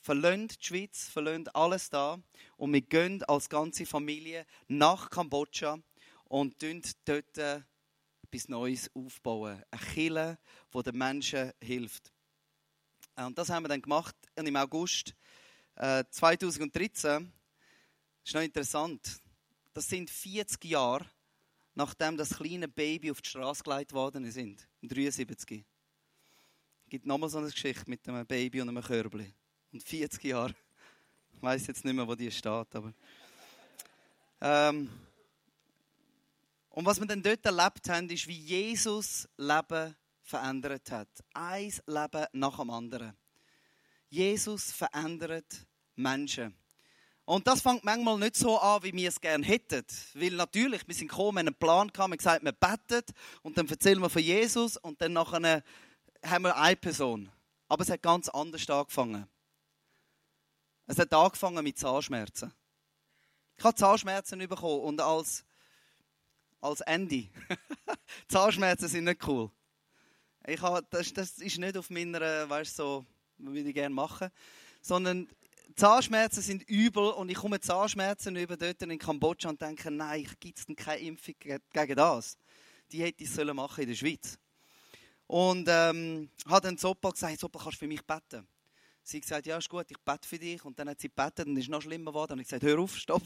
verlassen 0.00 0.48
die 0.48 0.56
Schweiz, 0.60 1.08
verlassen 1.08 1.48
alles 1.54 1.88
da 1.88 2.18
und 2.56 2.72
wir 2.72 2.82
gehen 2.82 3.22
als 3.24 3.48
ganze 3.48 3.86
Familie 3.86 4.44
nach 4.66 5.08
Kambodscha 5.10 5.78
und 6.24 6.56
dort 6.60 7.38
etwas 8.32 8.48
Neues 8.48 8.90
aufbauen. 8.94 9.62
Eine 9.70 9.80
Kirche, 9.92 10.38
die 10.72 10.82
den 10.82 10.96
Menschen 10.96 11.52
hilft. 11.60 12.10
Und 13.14 13.36
das 13.36 13.50
haben 13.50 13.64
wir 13.64 13.68
dann 13.68 13.82
gemacht. 13.82 14.16
Und 14.36 14.46
im 14.46 14.56
August 14.56 15.14
2013, 15.76 17.10
äh, 17.10 17.26
ist 18.24 18.34
noch 18.34 18.40
interessant, 18.40 19.20
das 19.74 19.86
sind 19.86 20.08
40 20.08 20.64
Jahre, 20.64 21.04
nachdem 21.74 22.16
das 22.16 22.30
kleine 22.30 22.68
Baby 22.68 23.10
auf 23.10 23.20
die 23.20 23.28
Straße 23.28 23.62
geleitet 23.62 23.92
worden 23.92 24.24
ist, 24.24 24.36
im 24.36 24.56
73. 24.82 25.64
Es 26.84 26.90
gibt 26.90 27.04
nochmal 27.04 27.28
so 27.28 27.38
eine 27.38 27.50
Geschichte 27.50 27.88
mit 27.88 28.06
einem 28.08 28.26
Baby 28.26 28.62
und 28.62 28.70
einem 28.70 28.82
Körbli. 28.82 29.32
Und 29.72 29.82
40 29.82 30.24
Jahre. 30.24 30.54
Ich 31.34 31.42
weiß 31.44 31.66
jetzt 31.66 31.84
nicht 31.84 31.94
mehr, 31.94 32.06
wo 32.06 32.14
die 32.14 32.30
steht, 32.30 32.76
aber. 32.76 32.94
Ähm, 34.40 34.88
und 36.72 36.86
was 36.86 36.98
wir 36.98 37.06
dann 37.06 37.22
dort 37.22 37.44
erlebt 37.44 37.88
haben, 37.88 38.08
ist, 38.08 38.26
wie 38.26 38.38
Jesus 38.38 39.28
Leben 39.36 39.94
verändert 40.22 40.90
hat. 40.90 41.08
Ein 41.34 41.72
Leben 41.86 42.26
nach 42.32 42.58
dem 42.58 42.70
anderen. 42.70 43.16
Jesus 44.08 44.72
verändert 44.72 45.66
Menschen. 45.96 46.56
Und 47.24 47.46
das 47.46 47.60
fängt 47.60 47.84
manchmal 47.84 48.18
nicht 48.18 48.36
so 48.36 48.58
an, 48.58 48.82
wie 48.82 48.92
wir 48.92 49.08
es 49.08 49.20
gerne 49.20 49.44
hätten. 49.44 49.84
Weil 50.14 50.32
natürlich, 50.32 50.86
wir 50.88 50.94
sind 50.94 51.08
gekommen, 51.08 51.36
wir 51.36 51.40
haben 51.40 51.48
einen 51.48 51.54
Plan 51.54 51.88
gehabt, 51.88 51.96
wir 51.98 52.02
haben 52.04 52.16
gesagt, 52.16 52.44
wir 52.44 52.52
beten 52.52 53.14
und 53.42 53.56
dann 53.56 53.68
erzählen 53.68 54.00
wir 54.00 54.10
von 54.10 54.22
Jesus 54.22 54.76
und 54.78 55.00
dann 55.00 55.12
nachher 55.12 55.62
haben 56.24 56.42
wir 56.42 56.56
eine 56.56 56.76
Person. 56.76 57.30
Aber 57.68 57.82
es 57.82 57.90
hat 57.90 58.02
ganz 58.02 58.28
anders 58.28 58.68
angefangen. 58.68 59.26
Es 60.86 60.98
hat 60.98 61.12
angefangen 61.12 61.62
mit 61.62 61.78
Zahnschmerzen. 61.78 62.52
Ich 63.56 63.64
habe 63.64 63.74
Zahnschmerzen 63.74 64.38
bekommen 64.40 64.80
und 64.80 65.00
als, 65.00 65.44
als 66.62 66.80
Ende. 66.80 67.28
Zahnschmerzen 68.28 68.88
sind 68.88 69.04
nicht 69.04 69.26
cool. 69.26 69.50
Ich 70.46 70.60
habe, 70.62 70.86
das, 70.90 71.12
das 71.12 71.38
ist 71.38 71.58
nicht 71.58 71.76
auf 71.76 71.90
meiner, 71.90 72.48
weißt 72.48 72.76
so, 72.76 73.04
würde 73.38 73.68
ich 73.68 73.74
gerne 73.74 73.94
machen, 73.94 74.30
sondern 74.80 75.28
Zahnschmerzen 75.76 76.42
sind 76.42 76.68
übel 76.68 77.10
und 77.12 77.28
ich 77.28 77.36
komme 77.36 77.60
Zahnschmerzen 77.60 78.36
über 78.36 78.56
dort 78.56 78.82
in 78.82 78.98
Kambodscha 78.98 79.48
und 79.48 79.60
denke, 79.60 79.90
nein, 79.90 80.26
gibt 80.40 80.58
es 80.58 80.66
denn 80.66 80.76
keine 80.76 81.00
Impfung 81.00 81.34
gegen 81.38 81.96
das? 81.96 82.36
Die 82.90 83.02
hätte 83.02 83.24
ich 83.24 83.30
sollen 83.30 83.56
machen 83.56 83.82
in 83.82 83.88
der 83.88 83.96
Schweiz. 83.96 84.38
Und 85.26 85.66
ähm, 85.68 86.28
hat 86.46 86.64
dann 86.64 86.76
Sopa 86.76 87.10
gesagt, 87.10 87.40
Sopa, 87.40 87.58
kannst 87.58 87.76
du 87.76 87.80
für 87.80 87.88
mich 87.88 88.02
beten? 88.02 88.46
Sie 89.02 89.16
hat 89.16 89.22
gesagt, 89.22 89.46
ja, 89.46 89.56
ist 89.56 89.68
gut, 89.68 89.86
ich 89.88 89.98
bete 89.98 90.28
für 90.28 90.38
dich. 90.38 90.64
Und 90.64 90.78
dann 90.78 90.90
hat 90.90 91.00
sie 91.00 91.08
gebetet 91.08 91.46
und 91.46 91.56
es 91.56 91.64
ist 91.64 91.70
noch 91.70 91.80
schlimmer 91.80 92.10
geworden. 92.10 92.34
Und 92.34 92.40
ich 92.40 92.46
gesagt, 92.46 92.62
hör 92.62 92.78
auf, 92.78 92.96
stopp. 92.96 93.22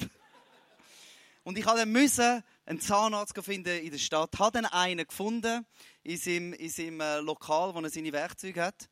Und 1.46 1.56
ich 1.56 1.64
musste 1.64 2.42
einen 2.64 2.80
Zahnarzt 2.80 3.32
finden 3.40 3.78
in 3.78 3.92
der 3.92 3.98
Stadt. 3.98 4.30
Ich 4.34 4.40
habe 4.40 4.50
dann 4.50 4.66
einen 4.66 5.06
gefunden 5.06 5.64
in 6.02 6.16
seinem, 6.16 6.52
in 6.54 6.68
seinem 6.68 7.00
äh, 7.00 7.20
Lokal, 7.20 7.72
wo 7.72 7.78
er 7.78 7.88
seine 7.88 8.12
Werkzeuge 8.12 8.64
hat. 8.64 8.88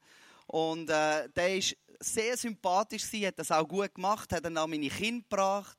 Und 0.46 0.88
äh, 0.88 1.28
der 1.30 1.56
ist 1.56 1.76
sehr 1.98 2.36
sympathisch 2.36 3.10
gewesen, 3.10 3.26
hat 3.26 3.40
das 3.40 3.50
auch 3.50 3.66
gut 3.66 3.92
gemacht, 3.92 4.32
hat 4.32 4.44
dann 4.44 4.56
auch 4.56 4.68
meine 4.68 4.88
Kinder 4.88 5.24
gebracht. 5.28 5.76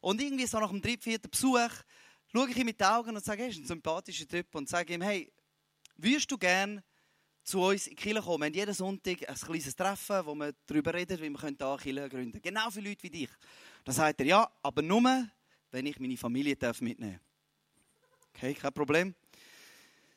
Und 0.00 0.20
irgendwie 0.20 0.44
so 0.44 0.60
nach 0.60 0.68
dem 0.68 0.82
dritten, 0.82 1.04
vierten 1.04 1.30
Besuch 1.30 1.70
schaue 2.30 2.50
ich 2.50 2.56
ihm 2.58 2.66
mit 2.66 2.78
den 2.78 2.86
Augen 2.86 3.16
und 3.16 3.24
sage, 3.24 3.44
er 3.44 3.48
ist 3.48 3.56
ein 3.56 3.66
sympathischer 3.66 4.28
Typ 4.28 4.54
und 4.54 4.68
sage 4.68 4.92
ihm, 4.92 5.00
hey, 5.00 5.32
würdest 5.96 6.30
du 6.30 6.36
gerne 6.36 6.84
zu 7.44 7.62
uns 7.62 7.86
in 7.86 7.96
die 7.96 8.02
Kirche 8.02 8.20
kommen? 8.20 8.42
Wir 8.42 8.46
haben 8.48 8.54
jeden 8.54 8.74
Sonntag 8.74 9.26
ein 9.26 9.34
kleines 9.36 9.74
Treffen, 9.74 10.26
wo 10.26 10.34
wir 10.34 10.52
darüber 10.66 10.92
reden, 10.92 11.18
wie 11.18 11.30
wir 11.30 11.40
hier 11.40 11.78
Kirche 11.78 12.08
gründen 12.10 12.32
können. 12.32 12.42
Genau 12.42 12.68
für 12.68 12.82
Leute 12.82 13.04
wie 13.04 13.10
dich. 13.10 13.30
Dann 13.84 13.94
sagt 13.94 14.20
er, 14.20 14.26
ja, 14.26 14.50
aber 14.62 14.82
nur, 14.82 15.30
wenn 15.70 15.86
ich 15.86 15.98
meine 15.98 16.16
Familie 16.16 16.56
mitnehmen 16.80 17.20
darf. 17.20 18.32
Okay, 18.34 18.54
kein 18.54 18.72
Problem. 18.72 19.14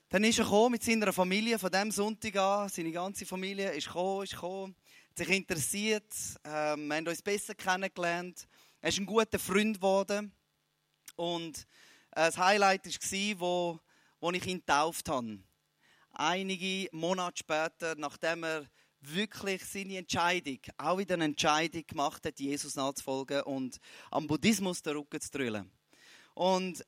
Dann 0.10 0.24
ist 0.24 0.38
er 0.38 0.46
gekommen 0.46 0.74
mit 0.74 0.84
seiner 0.84 1.12
Familie 1.12 1.58
von 1.58 1.72
dem 1.72 1.90
Sonntag 1.90 2.36
an. 2.36 2.70
Seine 2.70 2.92
ganze 2.92 3.26
Familie 3.26 3.72
ist 3.72 3.88
gekommen, 3.88 4.24
ist 4.24 4.34
gekommen, 4.34 4.76
hat 5.10 5.18
sich 5.18 5.30
interessiert. 5.30 6.14
Ähm, 6.44 6.88
wir 6.88 6.98
haben 6.98 7.08
uns 7.08 7.22
besser 7.22 7.56
kennengelernt. 7.56 8.48
Er 8.80 8.90
ist 8.90 9.00
ein 9.00 9.06
guter 9.06 9.40
Freund 9.40 9.78
geworden. 9.78 10.32
Und 11.16 11.58
äh, 12.12 12.26
das 12.26 12.38
Highlight 12.38 12.86
war, 12.86 13.40
wo, 13.40 13.80
wo 14.20 14.32
ich 14.32 14.46
ihn 14.46 14.60
getauft 14.60 15.10
habe. 15.10 15.40
Einige 16.12 16.90
Monate 16.92 17.40
später, 17.40 17.96
nachdem 17.96 18.44
er 18.44 18.68
wirklich 19.12 19.64
seine 19.66 19.98
Entscheidung, 19.98 20.60
auch 20.78 20.98
wieder 20.98 21.16
eine 21.16 21.26
Entscheidung 21.26 21.86
gemacht 21.86 22.26
hat, 22.26 22.40
Jesus 22.40 22.76
nachzufolgen 22.76 23.42
und 23.44 23.80
am 24.12 24.28
Buddhismus 24.28 24.82
den 24.82 24.98
Rücken 24.98 25.22
zu 25.22 25.32
drüllen. 25.32 25.72
Und 26.34 26.86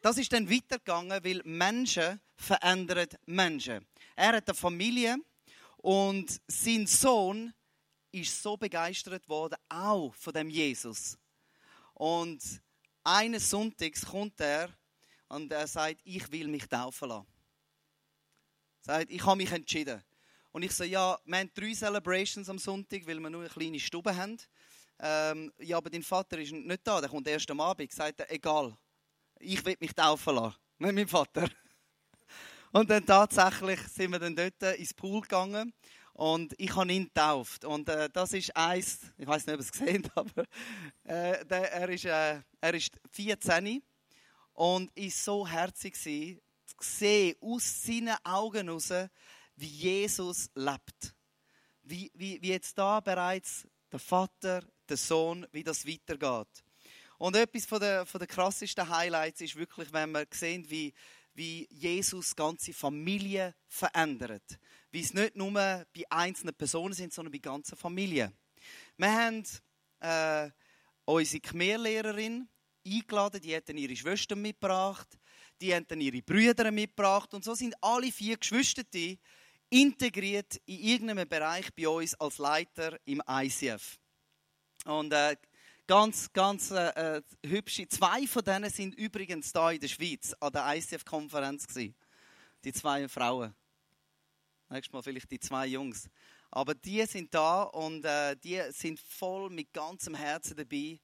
das 0.00 0.18
ist 0.18 0.32
dann 0.32 0.50
weitergegangen, 0.50 1.22
weil 1.22 1.42
Menschen 1.44 2.20
verändern 2.36 3.08
Menschen. 3.26 3.86
Er 4.16 4.36
hat 4.36 4.48
eine 4.48 4.54
Familie 4.54 5.16
und 5.78 6.40
sein 6.46 6.86
Sohn 6.86 7.52
ist 8.12 8.42
so 8.42 8.56
begeistert 8.56 9.28
worden, 9.28 9.56
auch 9.68 10.14
von 10.14 10.32
dem 10.32 10.48
Jesus. 10.48 11.18
Und 11.94 12.42
eines 13.04 13.50
Sonntags 13.50 14.06
kommt 14.06 14.40
er 14.40 14.70
und 15.28 15.52
er 15.52 15.66
sagt, 15.66 16.00
ich 16.04 16.30
will 16.32 16.48
mich 16.48 16.66
taufen 16.66 17.08
lassen. 17.08 17.26
Er 18.86 18.98
sagt, 18.98 19.10
ich 19.10 19.24
habe 19.24 19.36
mich 19.36 19.52
entschieden. 19.52 20.02
Und 20.52 20.62
ich 20.62 20.72
so, 20.72 20.84
ja, 20.84 21.18
wir 21.24 21.38
haben 21.38 21.50
drei 21.54 21.72
Celebrations 21.74 22.48
am 22.48 22.58
Sonntag, 22.58 23.06
weil 23.06 23.20
wir 23.20 23.30
nur 23.30 23.42
eine 23.42 23.50
kleine 23.50 23.78
Stube 23.78 24.14
haben. 24.14 24.36
Ähm, 24.98 25.52
ja, 25.58 25.76
aber 25.76 25.90
dein 25.90 26.02
Vater 26.02 26.38
ist 26.38 26.52
nicht 26.52 26.80
da, 26.84 27.00
der 27.00 27.08
kommt 27.08 27.28
erst 27.28 27.50
am 27.50 27.60
Abend. 27.60 27.92
Sagt 27.92 28.20
er, 28.20 28.30
egal, 28.32 28.76
ich 29.38 29.64
will 29.64 29.76
mich 29.80 29.94
taufen 29.94 30.34
lassen. 30.34 30.56
Nicht 30.78 30.94
mein 30.94 31.08
Vater. 31.08 31.48
Und 32.72 32.90
dann 32.90 33.04
tatsächlich 33.04 33.80
sind 33.88 34.12
wir 34.12 34.18
dann 34.18 34.36
dort 34.36 34.62
ins 34.78 34.94
Pool 34.94 35.20
gegangen 35.22 35.72
und 36.12 36.54
ich 36.58 36.76
habe 36.76 36.92
ihn 36.92 37.06
getauft. 37.06 37.64
Und 37.64 37.88
äh, 37.88 38.08
das 38.12 38.32
ist 38.32 38.54
eins, 38.54 39.00
ich 39.16 39.26
weiß 39.26 39.46
nicht, 39.46 39.54
ob 39.54 39.60
ihr 39.60 39.64
es 39.64 39.72
gesehen 39.72 40.08
habt, 40.14 40.38
aber 40.38 40.42
äh, 41.04 41.44
der, 41.46 41.72
er, 41.72 41.88
ist, 41.88 42.04
äh, 42.04 42.40
er 42.60 42.74
ist 42.74 42.92
14 43.10 43.82
und 44.52 44.96
ist 44.96 45.24
so 45.24 45.48
herzig 45.48 45.96
zu 45.96 46.36
sehen 46.78 47.36
aus 47.40 47.82
seinen 47.84 48.16
Augen 48.22 48.68
heraus, 48.68 48.92
wie 49.60 49.66
Jesus 49.66 50.50
lebt. 50.54 51.14
Wie, 51.82 52.10
wie, 52.14 52.40
wie 52.40 52.48
jetzt 52.48 52.76
da 52.78 53.00
bereits 53.00 53.66
der 53.92 53.98
Vater, 53.98 54.64
der 54.88 54.96
Sohn, 54.96 55.46
wie 55.52 55.62
das 55.62 55.86
weitergeht. 55.86 56.64
Und 57.18 57.36
etwas 57.36 57.66
von 57.66 57.80
der, 57.80 58.06
von 58.06 58.18
der 58.18 58.28
krassesten 58.28 58.88
Highlights 58.88 59.40
ist 59.40 59.56
wirklich, 59.56 59.92
wenn 59.92 60.12
wir 60.12 60.26
sehen, 60.30 60.64
wie, 60.70 60.94
wie 61.34 61.68
Jesus 61.70 62.34
ganze 62.34 62.72
Familie 62.72 63.54
verändert. 63.68 64.58
Wie 64.90 65.00
es 65.00 65.12
nicht 65.12 65.36
nur 65.36 65.52
bei 65.52 65.86
einzelnen 66.08 66.54
Personen 66.54 66.94
sind, 66.94 67.12
sondern 67.12 67.32
bei 67.32 67.38
ganzen 67.38 67.76
Familien. 67.76 68.32
Wir 68.96 69.12
haben 69.12 69.44
äh, 70.00 70.50
unsere 71.04 71.40
Khmerlehrerin 71.40 72.48
eingeladen, 72.86 73.40
die 73.40 73.54
hat 73.54 73.68
dann 73.68 73.76
ihre 73.76 73.96
Schwestern 73.96 74.40
mitgebracht, 74.40 75.08
die 75.60 75.74
haben 75.74 75.86
dann 75.86 76.00
ihre 76.00 76.22
Brüder 76.22 76.70
mitgebracht 76.70 77.34
und 77.34 77.44
so 77.44 77.54
sind 77.54 77.74
alle 77.82 78.10
vier 78.10 78.38
Geschwister 78.38 78.82
integriert 79.70 80.60
in 80.66 80.80
irgendeinem 80.80 81.28
Bereich 81.28 81.72
bei 81.74 81.88
uns 81.88 82.14
als 82.16 82.38
Leiter 82.38 82.98
im 83.04 83.22
ICF. 83.28 83.98
Und 84.84 85.12
äh, 85.12 85.36
ganz, 85.86 86.32
ganz 86.32 86.70
äh, 86.70 87.16
äh, 87.16 87.22
hübsche. 87.44 87.88
Zwei 87.88 88.26
von 88.26 88.44
denen 88.44 88.70
sind 88.70 88.94
übrigens 88.94 89.52
da 89.52 89.70
in 89.70 89.80
der 89.80 89.88
Schweiz 89.88 90.34
an 90.40 90.52
der 90.52 90.76
ICF-Konferenz 90.76 91.66
Die 92.64 92.72
zwei 92.72 93.08
Frauen. 93.08 93.54
Nächstes 94.68 94.92
Mal 94.92 95.02
vielleicht 95.02 95.30
die 95.30 95.40
zwei 95.40 95.66
Jungs. 95.66 96.08
Aber 96.52 96.74
die 96.74 97.04
sind 97.06 97.32
da 97.34 97.62
und 97.62 98.04
äh, 98.04 98.36
die 98.36 98.60
sind 98.70 99.00
voll 99.00 99.50
mit 99.50 99.72
ganzem 99.72 100.14
Herzen 100.14 100.56
dabei. 100.56 101.00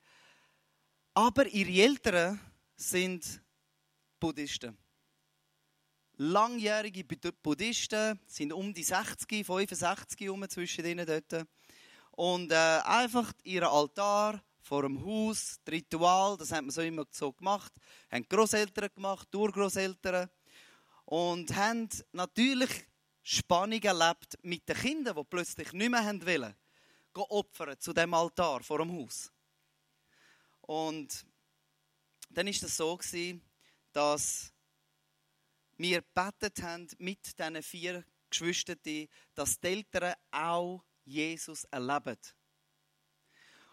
Aber 1.15 1.47
ihre 1.47 1.83
Eltern 1.83 2.41
sind 2.77 3.41
Buddhisten. 4.19 4.77
Langjährige 6.19 7.05
Buddhisten 7.05 8.19
sind 8.27 8.53
um 8.53 8.73
die 8.73 8.85
60, 8.85 9.45
65 9.45 10.21
herum 10.21 10.49
zwischen 10.49 10.83
denen 10.83 11.07
dort. 11.07 11.47
Und 12.13 12.51
äh, 12.51 12.81
einfach 12.85 13.35
ihren 13.45 13.69
Altar 13.69 14.43
vor 14.63 14.83
dem 14.83 15.05
Haus, 15.05 15.61
das 15.65 15.75
Ritual, 15.75 16.39
das 16.39 16.53
haben 16.53 16.67
wir 16.67 16.73
so 16.73 16.81
immer 16.81 17.05
so 17.11 17.33
gemacht, 17.33 17.73
haben 18.11 18.27
Großeltern 18.27 18.89
gemacht, 18.95 19.33
Urgroßeltern 19.35 20.31
und 21.05 21.55
haben 21.55 21.89
natürlich 22.13 22.71
Spannung 23.23 23.83
erlebt 23.83 24.39
mit 24.43 24.67
den 24.69 24.77
Kindern, 24.77 25.17
die 25.17 25.25
plötzlich 25.25 25.73
nicht 25.73 25.91
mehr 25.91 26.05
haben 26.05 26.25
wollen, 26.27 26.55
opfern 27.13 27.79
zu 27.79 27.93
dem 27.93 28.15
Altar 28.15 28.63
vor 28.63 28.79
dem 28.79 28.93
Haus. 28.93 29.31
Und 30.63 31.27
dann 32.31 32.47
ist 32.49 32.63
es 32.63 32.77
so 32.77 32.97
gewesen, 32.97 33.43
dass 33.93 34.53
wir 35.77 36.03
gebetet 36.03 36.63
haben 36.63 36.89
mit 36.99 37.39
diesen 37.39 37.63
vier 37.63 38.05
Geschwistern, 38.31 39.09
dass 39.35 39.61
die 39.61 39.67
Eltern 39.69 40.15
auch 40.31 40.85
Jesus 41.05 41.65
erleben. 41.65 42.19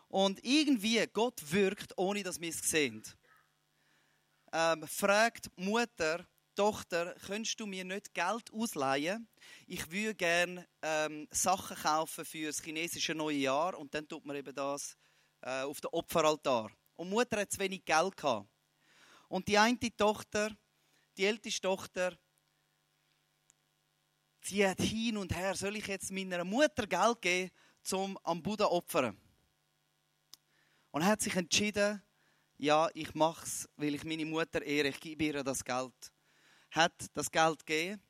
Und 0.08 0.44
irgendwie, 0.44 1.06
Gott 1.12 1.42
wirkt, 1.52 1.98
ohne 1.98 2.22
dass 2.22 2.40
wir 2.40 2.50
es 2.50 2.60
sehen. 2.60 3.04
Ähm, 4.52 4.88
fragt 4.88 5.50
Mutter, 5.56 6.28
Tochter, 6.56 7.16
könntest 7.26 7.60
du 7.60 7.66
mir 7.66 7.84
nicht 7.84 8.14
Geld 8.14 8.52
ausleihen? 8.54 9.28
Ich 9.66 9.90
würde 9.90 10.14
gerne 10.14 10.68
ähm, 10.84 11.28
Sachen 11.32 11.76
kaufen 11.76 12.26
für 12.26 12.46
das 12.46 12.62
chinesische 12.62 13.16
neue 13.16 13.38
Jahr 13.38 13.76
und 13.76 13.94
dann 13.96 14.08
tut 14.08 14.24
man 14.24 14.36
eben 14.36 14.54
das 14.54 14.96
äh, 15.42 15.64
auf 15.64 15.82
den 15.82 15.90
Opferaltar. 15.92 16.72
Und 16.96 17.10
Mutter 17.10 17.42
hat 17.42 17.52
zu 17.52 17.60
wenig 17.60 17.84
Geld 17.84 18.16
gehabt. 18.16 18.48
Und 19.30 19.48
die 19.48 19.58
eine 19.58 19.80
Tochter, 19.98 20.56
die 21.18 21.26
älteste 21.26 21.62
Tochter, 21.62 22.18
sie 24.42 24.68
hat 24.68 24.82
hin 24.82 25.18
und 25.18 25.36
her, 25.36 25.56
soll 25.56 25.76
ich 25.76 25.88
jetzt 25.88 26.12
meiner 26.12 26.44
Mutter 26.44 26.88
Geld 26.88 27.22
geben, 27.22 27.52
um 27.92 28.18
am 28.24 28.42
Buddha 28.42 28.66
opfern? 28.66 29.18
Und 30.92 31.02
er 31.02 31.08
hat 31.08 31.22
sich 31.22 31.36
entschieden, 31.36 32.02
ja, 32.58 32.90
ich 32.94 33.14
mache 33.16 33.46
es, 33.46 33.68
weil 33.78 33.96
ich 33.96 34.04
meine 34.04 34.26
Mutter 34.26 34.62
ehre, 34.62 34.90
ich 34.90 35.00
gebe 35.00 35.24
ihr 35.24 35.44
das 35.44 35.64
Geld. 35.64 36.12
Hat 36.72 36.94
das 37.14 37.30
Geld 37.32 37.66
gegeben. 37.66 38.02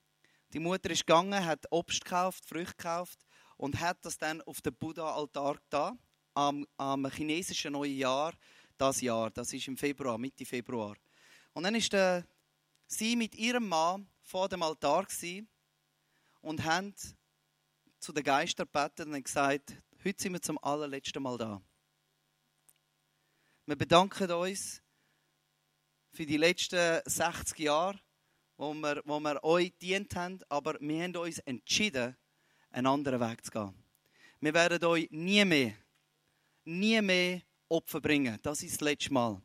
Die 0.54 0.60
Mutter 0.60 0.90
ist 0.92 1.06
gegangen, 1.06 1.44
hat 1.44 1.66
Obst 1.72 2.04
gekauft, 2.04 2.46
Früchte 2.46 2.76
gekauft 2.76 3.26
und 3.58 3.80
hat 3.80 4.04
das 4.06 4.18
dann 4.18 4.42
auf 4.44 4.62
den 4.62 4.76
Buddha-Altar 4.76 5.58
da 5.70 5.98
am, 6.36 6.68
am 6.78 7.10
chinesischen 7.10 7.74
neuen 7.74 7.98
Jahr, 7.98 8.34
das 8.78 9.02
Jahr, 9.02 9.32
das 9.32 9.54
ist 9.54 9.68
im 9.68 9.78
Februar, 9.78 10.18
Mitte 10.18 10.46
Februar. 10.46 10.96
Und 11.54 11.64
dann 11.64 11.76
ist 11.76 11.94
der, 11.94 12.26
sie 12.98 13.16
mit 13.16 13.36
ihrem 13.36 13.68
Mann 13.68 14.08
vor 14.22 14.50
dem 14.50 14.64
Altar 14.64 15.06
gewesen 15.06 15.50
und 16.42 16.64
haben 16.64 16.94
zu 18.00 18.12
den 18.14 18.24
Geistern 18.24 18.68
gebeten 18.72 19.14
und 19.14 19.24
gesagt, 19.24 19.76
heute 20.04 20.22
sind 20.22 20.34
wir 20.34 20.42
zum 20.42 20.58
allerletzten 20.64 21.24
Mal 21.24 21.38
da. 21.38 21.62
Wir 23.66 23.76
bedanken 23.76 24.30
uns 24.32 24.82
für 26.12 26.26
die 26.26 26.38
letzten 26.38 27.02
60 27.06 27.60
Jahre, 27.60 28.00
wo 28.58 28.74
wir, 28.74 29.02
wo 29.06 29.20
wir 29.20 29.44
euch 29.44 29.74
dient 29.78 30.16
haben, 30.16 30.40
aber 30.50 30.78
wir 30.80 31.04
haben 31.04 31.16
uns 31.16 31.40
entschieden, 31.40 32.16
einen 32.70 32.88
anderen 32.88 33.20
Weg 33.20 33.44
zu 33.46 33.52
gehen. 33.52 33.74
Wir 34.42 34.54
werden 34.54 34.84
euch 34.84 35.08
nie 35.12 35.46
mehr, 35.46 35.74
nie 36.66 37.02
mehr 37.02 37.42
Opfer 37.70 38.02
bringen. 38.02 38.38
Das 38.42 38.62
ist 38.62 38.74
das 38.74 38.82
letzte 38.82 39.14
Mal. 39.14 39.42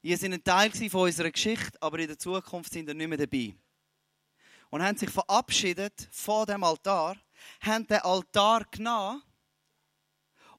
Ihr 0.00 0.16
seid 0.16 0.32
ein 0.32 0.44
Teil 0.44 0.70
von 0.70 1.02
unserer 1.02 1.30
Geschichte, 1.30 1.80
aber 1.82 1.98
in 1.98 2.06
der 2.08 2.18
Zukunft 2.18 2.72
sind 2.72 2.88
ihr 2.88 2.94
nicht 2.94 3.08
mehr 3.08 3.18
dabei. 3.18 3.54
Und 4.70 4.82
haben 4.82 4.96
sich 4.96 5.10
verabschiedet 5.10 6.08
von 6.12 6.46
dem 6.46 6.62
Altar, 6.62 7.16
haben 7.60 7.86
den 7.86 7.98
Altar 7.98 8.64
genommen 8.70 9.22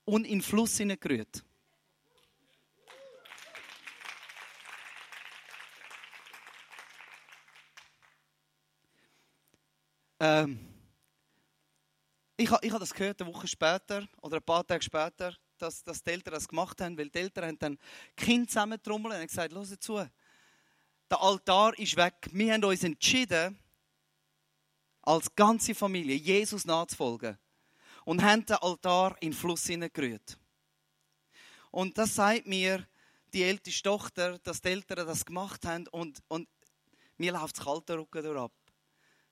und 0.03 0.25
in 0.25 0.39
den 0.39 0.41
Fluss 0.41 0.77
hineingerührt. 0.77 1.43
Ähm, 10.19 10.59
ich 12.35 12.51
habe 12.51 12.65
ich 12.65 12.73
ha 12.73 12.79
das 12.79 12.93
gehört, 12.93 13.21
eine 13.21 13.33
Woche 13.33 13.47
später 13.47 14.05
oder 14.21 14.37
ein 14.37 14.43
paar 14.43 14.67
Tage 14.67 14.83
später, 14.83 15.33
dass, 15.61 15.83
dass 15.83 16.03
die 16.03 16.11
Eltern 16.11 16.33
das 16.33 16.47
gemacht 16.47 16.81
haben, 16.81 16.97
weil 16.97 17.09
die 17.09 17.19
Eltern 17.19 17.45
haben 17.45 17.59
dann 17.59 17.79
Kind 18.15 18.49
zusammentrommelt 18.49 19.19
und 19.19 19.27
gesagt, 19.27 19.53
hör 19.53 19.79
zu, 19.79 20.09
der 21.09 21.21
Altar 21.21 21.77
ist 21.77 21.95
weg. 21.95 22.29
Wir 22.31 22.53
haben 22.53 22.63
uns 22.63 22.83
entschieden, 22.83 23.57
als 25.01 25.33
ganze 25.35 25.73
Familie 25.73 26.15
Jesus 26.15 26.65
nachzufolgen 26.65 27.37
und 28.05 28.21
haben 28.21 28.45
den 28.45 28.57
Altar 28.57 29.15
in 29.21 29.31
den 29.31 29.37
Fluss 29.37 29.65
hineingerührt. 29.65 30.37
Und 31.71 31.97
das 31.97 32.15
sagt 32.15 32.47
mir 32.47 32.87
die 33.33 33.43
älteste 33.43 33.83
Tochter, 33.83 34.39
dass 34.39 34.61
die 34.61 34.69
Eltern 34.69 35.07
das 35.07 35.25
gemacht 35.25 35.65
haben 35.65 35.87
und, 35.87 36.21
und 36.27 36.47
mir 37.17 37.31
läuft 37.31 37.57
das 37.57 37.65
kalte 37.65 37.97
Rücken 37.97 38.23
durch 38.23 38.39
ab. 38.39 38.51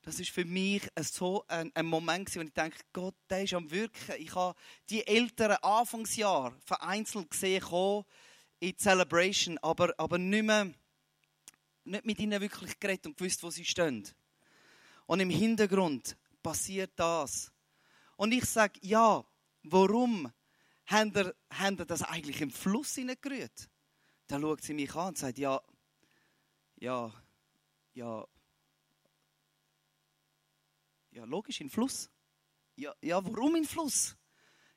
Das 0.01 0.19
ist 0.19 0.29
für 0.29 0.45
mich 0.45 0.87
so 1.01 1.43
ein, 1.47 1.71
ein 1.75 1.85
Moment, 1.85 2.33
wo 2.35 2.41
ich 2.41 2.53
denke, 2.53 2.77
Gott, 2.93 3.15
der 3.29 3.43
ist 3.43 3.53
am 3.53 3.69
Wirken. 3.69 4.15
Ich 4.19 4.33
habe 4.35 4.57
die 4.89 5.05
älteren 5.05 5.57
Anfangsjahre 5.57 6.55
vereinzelt 6.65 7.29
gesehen, 7.29 8.05
in 8.59 8.77
Celebration, 8.77 9.57
aber, 9.59 9.93
aber 9.97 10.17
nicht 10.17 10.43
mehr 10.43 10.71
nicht 11.87 12.05
mit 12.05 12.19
ihnen 12.19 12.41
wirklich 12.41 12.79
geredet 12.79 13.07
und 13.07 13.17
gewusst, 13.17 13.41
wo 13.43 13.49
sie 13.49 13.65
stehen. 13.65 14.07
Und 15.05 15.19
im 15.19 15.29
Hintergrund 15.29 16.17
passiert 16.43 16.91
das. 16.95 17.51
Und 18.17 18.33
ich 18.33 18.45
sage, 18.45 18.79
ja, 18.83 19.23
warum 19.63 20.31
haben 20.85 21.13
ihr, 21.15 21.35
haben 21.49 21.77
ihr 21.77 21.85
das 21.85 22.03
eigentlich 22.03 22.41
im 22.41 22.51
Fluss 22.51 22.95
hineingerührt? 22.95 23.69
Dann 24.27 24.41
schaut 24.41 24.63
sie 24.63 24.73
mich 24.73 24.93
an 24.95 25.09
und 25.09 25.17
sagt, 25.17 25.37
ja, 25.37 25.61
ja, 26.75 27.11
ja, 27.93 28.25
ja, 31.17 31.25
logisch, 31.25 31.61
in 31.61 31.69
Fluss. 31.69 32.09
Ja, 32.75 32.93
ja, 33.01 33.23
warum 33.25 33.55
in 33.55 33.65
Fluss? 33.65 34.15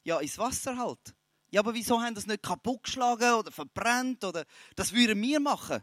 Ja, 0.03 0.19
ins 0.21 0.39
Wasser 0.39 0.77
halt. 0.79 1.15
Ja, 1.51 1.61
aber 1.61 1.75
wieso 1.75 2.01
haben 2.01 2.15
das 2.15 2.27
nicht 2.27 2.43
kaputt 2.43 2.85
geschlagen 2.85 3.35
oder 3.35 3.53
verbrannt 3.53 4.25
oder 4.25 4.47
das 4.75 4.95
würden 4.95 5.21
wir 5.21 5.39
machen? 5.39 5.83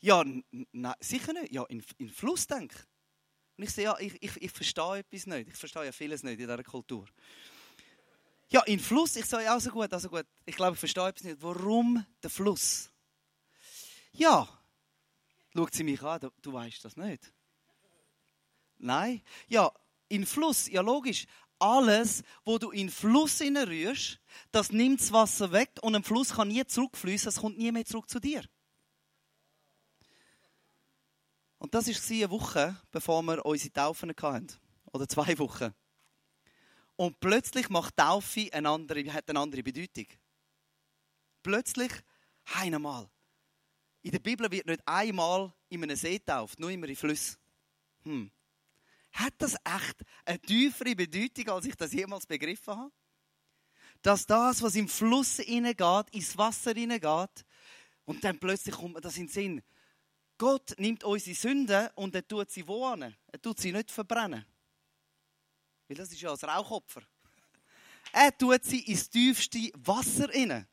Ja, 0.00 0.24
nein, 0.72 0.94
sicher 1.00 1.34
nicht. 1.34 1.52
Ja, 1.52 1.64
in, 1.64 1.84
in 1.98 2.08
Fluss 2.08 2.46
denk. 2.46 2.72
Und 3.58 3.64
ich 3.64 3.70
sehe, 3.70 3.84
ja, 3.84 3.98
ich, 3.98 4.16
ich, 4.22 4.40
ich 4.40 4.50
verstehe 4.50 5.00
etwas 5.00 5.26
nicht. 5.26 5.48
Ich 5.48 5.56
verstehe 5.56 5.84
ja 5.84 5.92
vieles 5.92 6.22
nicht 6.22 6.40
in 6.40 6.48
dieser 6.48 6.62
Kultur. 6.62 7.06
Ja, 8.48 8.62
in 8.62 8.80
Fluss. 8.80 9.16
Ich 9.16 9.26
sage, 9.26 9.44
ja, 9.44 9.52
also 9.52 9.70
gut, 9.70 9.92
also 9.92 10.08
gut. 10.08 10.26
Ich 10.46 10.56
glaube, 10.56 10.74
ich 10.74 10.78
verstehe 10.78 11.08
etwas 11.08 11.24
nicht. 11.24 11.42
Warum 11.42 12.06
der 12.22 12.30
Fluss? 12.30 12.90
Ja, 14.12 14.48
schaut 15.54 15.74
sie 15.74 15.84
mich 15.84 16.02
an, 16.02 16.20
du, 16.20 16.30
du 16.40 16.54
weißt 16.54 16.82
das 16.82 16.96
nicht. 16.96 17.30
Nein. 18.80 19.22
Ja, 19.48 19.72
in 20.08 20.26
Fluss, 20.26 20.68
ja 20.68 20.80
logisch. 20.80 21.26
Alles, 21.58 22.22
wo 22.44 22.58
du 22.58 22.70
in 22.70 22.88
Fluss 22.88 23.40
rührst, 23.40 24.18
das 24.50 24.72
nimmt 24.72 25.00
das 25.00 25.12
Wasser 25.12 25.52
weg 25.52 25.70
und 25.82 25.94
ein 25.94 26.02
Fluss 26.02 26.30
kann 26.30 26.48
nie 26.48 26.64
zurückfließen, 26.64 27.28
es 27.28 27.36
kommt 27.36 27.58
nie 27.58 27.70
mehr 27.70 27.84
zurück 27.84 28.08
zu 28.08 28.18
dir. 28.18 28.42
Und 31.58 31.74
das 31.74 31.88
war 31.88 32.16
eine 32.16 32.30
Woche, 32.30 32.76
bevor 32.90 33.22
wir 33.22 33.44
unsere 33.44 33.72
Taufen 33.72 34.10
hatten. 34.10 34.48
Oder 34.92 35.06
zwei 35.06 35.38
Wochen. 35.38 35.74
Und 36.96 37.20
plötzlich 37.20 37.68
macht 37.68 37.96
Taufe 37.98 38.48
eine 38.52 38.70
andere, 38.70 39.12
hat 39.12 39.28
eine 39.28 39.40
andere 39.40 39.62
Bedeutung. 39.62 40.06
Plötzlich, 41.42 41.92
einmal. 42.54 43.08
In 44.02 44.12
der 44.12 44.18
Bibel 44.18 44.50
wird 44.50 44.66
nicht 44.66 44.80
einmal 44.86 45.52
in 45.68 45.82
einem 45.82 45.96
See 45.96 46.18
getauft, 46.18 46.58
nur 46.58 46.70
immer 46.70 46.88
in 46.88 46.96
Flüssen. 46.96 47.36
Hm. 48.04 48.30
Hat 49.12 49.34
das 49.38 49.54
echt 49.64 50.04
eine 50.24 50.38
tiefere 50.40 50.94
Bedeutung, 50.94 51.48
als 51.50 51.66
ich 51.66 51.74
das 51.74 51.92
jemals 51.92 52.26
begriffen 52.26 52.76
habe? 52.76 52.92
Dass 54.02 54.24
das, 54.24 54.62
was 54.62 54.76
im 54.76 54.88
Fluss 54.88 55.36
hineingeht, 55.36 56.10
ins 56.12 56.36
Wasser 56.38 56.72
hineingeht, 56.72 57.44
und 58.04 58.24
dann 58.24 58.38
plötzlich 58.38 58.74
kommt 58.74 58.94
mir 58.94 59.00
das 59.00 59.16
in 59.16 59.26
den 59.26 59.32
Sinn. 59.32 59.62
Gott 60.36 60.74
nimmt 60.78 61.04
unsere 61.04 61.36
Sünden 61.36 61.88
und 61.94 62.14
er 62.14 62.26
tut 62.26 62.50
sie 62.50 62.66
wo 62.66 62.86
an? 62.86 63.14
Er 63.30 63.40
tut 63.40 63.60
sie 63.60 63.72
nicht 63.72 63.90
verbrennen. 63.90 64.44
Weil 65.86 65.96
das 65.96 66.10
ist 66.10 66.20
ja 66.20 66.32
ein 66.32 66.36
Rauchopfer. 66.36 67.02
Er 68.12 68.36
tut 68.36 68.64
sie 68.64 68.80
ins 68.80 69.08
tiefste 69.08 69.70
Wasser 69.74 70.28
rein. 70.28 70.66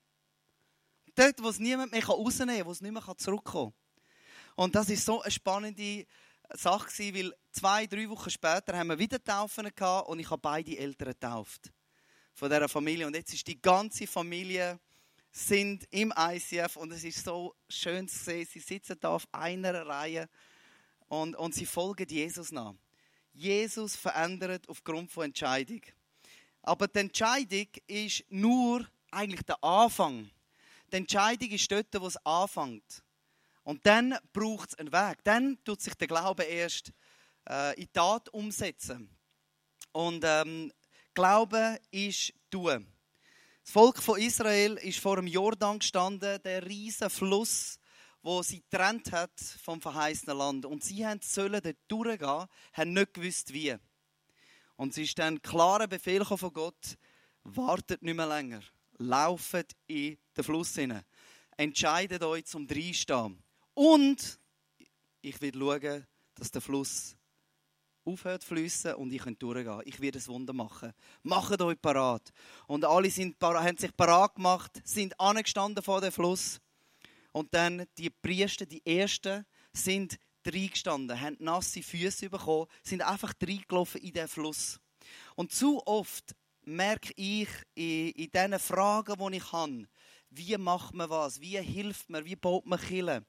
Dort, 1.13 1.43
wo 1.43 1.49
es 1.49 1.59
niemand 1.59 1.91
mehr 1.91 2.05
rausnehmen 2.05 2.57
kann, 2.57 2.65
wo 2.65 2.71
es 2.71 2.81
nicht 2.81 2.91
mehr 2.91 3.17
zurückkommen 3.17 3.73
kann. 3.73 4.53
Und 4.55 4.75
das 4.75 4.89
ist 4.89 5.05
so 5.05 5.21
eine 5.21 5.31
spannende 5.31 6.07
Sache 6.53 7.13
weil 7.13 7.35
zwei, 7.57 7.87
drei 7.87 8.07
Wochen 8.07 8.29
später 8.29 8.77
haben 8.77 8.89
wir 8.89 8.99
wieder 8.99 9.23
Taufen 9.23 9.71
gehabt 9.73 10.09
und 10.09 10.19
ich 10.19 10.29
habe 10.29 10.39
beide 10.39 10.77
Eltern 10.77 11.07
getauft. 11.07 11.71
Von 12.35 12.51
dieser 12.51 12.69
Familie. 12.69 13.07
Und 13.07 13.15
jetzt 13.15 13.33
ist 13.33 13.47
die 13.47 13.59
ganze 13.59 14.05
Familie 14.05 14.79
sind 15.31 15.87
im 15.89 16.13
ICF 16.15 16.75
und 16.75 16.91
es 16.91 17.03
ist 17.03 17.25
so 17.25 17.55
schön 17.67 18.07
zu 18.07 18.15
sehen. 18.15 18.47
Sie 18.51 18.59
sitzen 18.59 18.97
da 18.99 19.09
auf 19.09 19.27
einer 19.31 19.87
Reihe 19.87 20.29
und, 21.07 21.35
und 21.35 21.55
sie 21.55 21.65
folgen 21.65 22.07
Jesus 22.07 22.51
nach. 22.51 22.75
Jesus 23.33 23.95
verändert 23.95 24.69
aufgrund 24.69 25.11
von 25.11 25.25
Entscheidung. 25.25 25.81
Aber 26.61 26.87
die 26.87 26.99
Entscheidung 26.99 27.67
ist 27.87 28.23
nur 28.29 28.85
eigentlich 29.09 29.43
der 29.43 29.63
Anfang. 29.63 30.29
Die 30.91 30.97
Entscheidung 30.97 31.49
ist 31.49 31.71
dort, 31.71 31.87
wo 31.99 32.05
es 32.05 32.17
anfängt. 32.23 33.03
Und 33.63 33.83
dann 33.87 34.15
braucht 34.31 34.69
es 34.69 34.75
einen 34.75 34.91
Weg. 34.91 35.23
Dann 35.23 35.57
tut 35.63 35.81
sich 35.81 35.95
der 35.95 36.07
Glaube 36.07 36.43
erst 36.43 36.93
äh, 37.49 37.79
in 37.79 37.91
Tat 37.91 38.29
umsetzen. 38.29 39.09
Und 39.91 40.23
ähm, 40.25 40.71
Glaube 41.13 41.79
ist 41.91 42.33
tun. 42.51 42.87
Das 43.63 43.73
Volk 43.73 44.01
von 44.01 44.19
Israel 44.19 44.77
ist 44.77 44.99
vor 44.99 45.17
dem 45.17 45.27
Jordan 45.27 45.79
gestanden, 45.79 46.41
der 46.43 46.65
riesige 46.65 47.09
Fluss, 47.09 47.79
wo 48.21 48.41
sie 48.43 48.63
trennt 48.69 49.11
hat 49.11 49.39
vom 49.63 49.81
verheißenen 49.81 50.37
Land. 50.37 50.65
Und 50.65 50.83
sie 50.83 51.05
sollen 51.21 51.61
dort 51.61 51.77
durchgehen, 51.87 52.45
haben 52.73 52.93
nicht 52.93 53.13
gewusst 53.13 53.53
wie. 53.53 53.75
Und 54.75 54.91
es 54.91 54.97
ist 54.99 55.17
dann 55.17 55.41
klarer 55.41 55.87
Befehl 55.87 56.23
von 56.23 56.53
Gott: 56.53 56.97
wartet 57.43 58.03
nicht 58.03 58.15
mehr 58.15 58.27
länger, 58.27 58.61
laufet 58.99 59.75
in 59.87 60.17
den 60.35 60.43
Fluss 60.43 60.75
hinein, 60.75 61.03
entscheidet 61.57 62.23
euch 62.23 62.45
zum 62.45 62.67
Dreinstehen. 62.67 63.43
Und 63.73 64.39
ich 65.21 65.41
werde 65.41 65.57
schauen, 65.57 66.07
dass 66.35 66.51
der 66.51 66.61
Fluss 66.61 67.17
aufhört 68.07 68.41
zu 68.41 68.49
fließen 68.49 68.95
und 68.95 69.11
ich 69.11 69.21
könnt 69.21 69.41
durchgehen. 69.41 69.81
Ich 69.85 69.99
werde 69.99 70.19
ein 70.19 70.27
Wunder 70.27 70.53
machen. 70.53 70.93
Macht 71.23 71.61
euch 71.61 71.79
parat. 71.81 72.31
Und 72.67 72.85
alle 72.85 73.09
sind, 73.09 73.35
haben 73.41 73.77
sich 73.77 73.95
parat 73.95 74.35
gemacht, 74.35 74.81
sind 74.83 75.19
angestanden 75.19 75.83
vor 75.83 76.01
dem 76.01 76.11
Fluss. 76.11 76.59
Und 77.31 77.53
dann 77.53 77.85
die 77.97 78.09
Priester, 78.09 78.65
die 78.65 78.85
Ersten, 78.85 79.45
sind 79.73 80.17
reingestanden, 80.45 81.19
haben 81.19 81.37
nasse 81.39 81.83
Füße 81.83 82.29
bekommen, 82.29 82.67
sind 82.81 83.01
einfach 83.01 83.33
reingelaufen 83.41 84.01
in 84.01 84.13
den 84.13 84.27
Fluss. 84.27 84.79
Und 85.35 85.51
zu 85.51 85.85
oft 85.85 86.35
merke 86.63 87.13
ich 87.15 87.49
in, 87.75 88.09
in 88.11 88.31
diesen 88.31 88.59
Fragen, 88.59 89.15
die 89.31 89.37
ich 89.37 89.51
habe, 89.51 89.87
wie 90.29 90.57
macht 90.57 90.93
man 90.93 91.09
was, 91.09 91.39
wie 91.39 91.59
hilft 91.59 92.09
man, 92.09 92.25
wie 92.25 92.35
baut 92.35 92.65
man 92.65 92.79
Kille, 92.79 93.25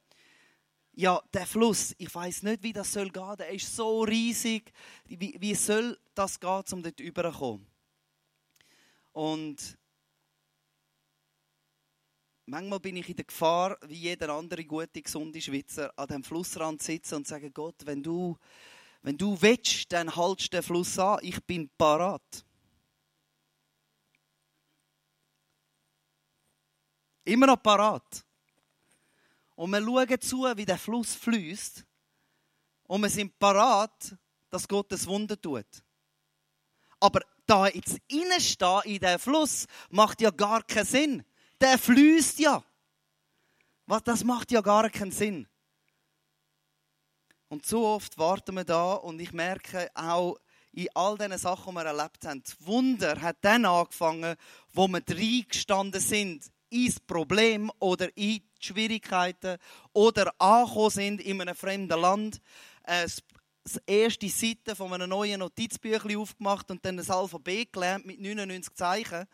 ja, 0.99 1.23
der 1.33 1.47
Fluss, 1.47 1.95
ich 1.97 2.13
weiß 2.13 2.43
nicht, 2.43 2.65
wie 2.65 2.73
das 2.73 2.93
soll 2.93 3.09
gehen. 3.11 3.37
Der 3.39 3.51
ist 3.51 3.77
so 3.77 4.03
riesig. 4.03 4.73
Wie, 5.05 5.37
wie 5.39 5.55
soll 5.55 5.97
das 6.13 6.41
gehen, 6.41 6.65
um 6.73 6.83
dort 6.83 6.99
rüberzukommen? 6.99 7.65
Und 9.13 9.79
manchmal 12.47 12.81
bin 12.81 12.97
ich 12.97 13.09
in 13.09 13.15
der 13.15 13.27
Gefahr, 13.27 13.79
wie 13.87 13.95
jeder 13.95 14.31
andere 14.31 14.65
gute, 14.65 15.01
gesunde 15.01 15.41
Schweizer, 15.41 15.97
an 15.97 16.09
dem 16.09 16.25
Flussrand 16.25 16.83
sitzen 16.83 17.15
und 17.15 17.29
sagen, 17.29 17.53
Gott, 17.55 17.77
wenn 17.85 18.03
du, 18.03 18.37
wenn 19.03 19.17
du 19.17 19.41
willst, 19.41 19.93
dann 19.93 20.17
haltst 20.17 20.53
den 20.53 20.65
Fluss 20.65 20.99
an. 20.99 21.21
Ich 21.23 21.41
bin 21.45 21.71
parat. 21.79 22.45
Immer 27.25 27.47
noch 27.47 27.63
parat. 27.63 28.25
Und 29.59 29.73
wir 29.73 29.83
schauen 29.83 30.21
zu, 30.21 30.45
wie 30.57 30.65
der 30.65 30.79
Fluss 30.79 31.17
fließt. 31.17 31.85
Und 32.85 33.03
wir 33.03 33.11
sind 33.11 33.37
parat, 33.41 34.17
dass 34.51 34.69
Gott 34.69 34.93
das 34.93 35.05
Wunder 35.05 35.39
tut. 35.41 35.67
Aber 37.01 37.23
da 37.45 37.67
jetzt 37.67 37.99
reinstehen 38.09 38.83
in 38.85 39.01
den 39.01 39.19
Fluss 39.19 39.67
macht 39.91 40.21
ja 40.21 40.31
gar 40.31 40.63
keinen 40.63 40.87
Sinn. 40.87 41.25
Der 41.61 41.77
fließt 41.77 42.39
ja. 42.39 42.63
Was, 43.87 44.05
das 44.05 44.23
macht 44.23 44.53
ja 44.53 44.61
gar 44.61 44.89
keinen 44.91 45.11
Sinn. 45.11 45.49
Und 47.49 47.67
so 47.67 47.85
oft 47.85 48.17
warten 48.17 48.55
wir 48.55 48.65
da 48.65 48.93
und 48.93 49.19
ich 49.19 49.33
merke 49.33 49.91
auch 49.93 50.39
in 50.71 50.87
all 50.95 51.19
diesen 51.19 51.37
Sachen, 51.37 51.75
die 51.75 51.81
wir 51.81 51.85
erlebt 51.85 52.25
haben, 52.25 52.45
das 52.45 52.65
Wunder 52.65 53.21
hat 53.21 53.39
dann 53.41 53.65
angefangen, 53.65 54.37
wo 54.73 54.87
wir 54.87 55.03
reingestanden 55.09 56.01
sind 56.01 56.49
ins 56.71 57.01
Problem 57.01 57.71
oder 57.79 58.09
in 58.17 58.41
die 58.41 58.45
Schwierigkeiten 58.61 59.59
oder 59.93 60.33
angekommen 60.41 60.91
sind 60.91 61.21
in 61.21 61.41
einem 61.41 61.55
fremden 61.55 62.01
Land, 62.01 62.41
äh, 62.85 63.07
das 63.65 63.83
erste 63.87 64.29
Seite 64.29 64.75
von 64.75 64.93
einem 64.93 65.11
neuen 65.11 65.41
Notizbüchlein 65.41 66.17
aufgemacht 66.17 66.71
und 66.71 66.85
dann 66.85 66.97
das 66.97 67.11
Alphabet 67.11 67.73
gelernt 67.73 68.07
mit 68.07 68.21
99 68.21 68.75
Zeichen. 68.75 69.27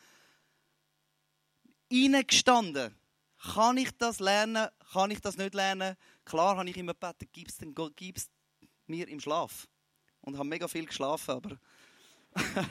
Reingestanden. 1.93 2.95
Kann 3.55 3.77
ich 3.77 3.91
das 3.99 4.21
lernen? 4.21 4.69
Kann 4.93 5.11
ich 5.11 5.21
das 5.21 5.37
nicht 5.37 5.55
lernen? 5.55 5.97
Klar 6.25 6.57
habe 6.57 6.69
ich 6.69 6.77
immer 6.77 6.95
gebeten, 6.95 7.29
gib's 7.33 7.59
dann 7.59 7.75
gib's 7.95 8.31
mir 8.87 9.07
im 9.09 9.21
Schlaf. 9.21 9.69
Und 10.23 10.39
habe 10.39 10.49
mega 10.49 10.67
viel 10.67 10.87
geschlafen, 10.87 11.31
aber... 11.31 11.59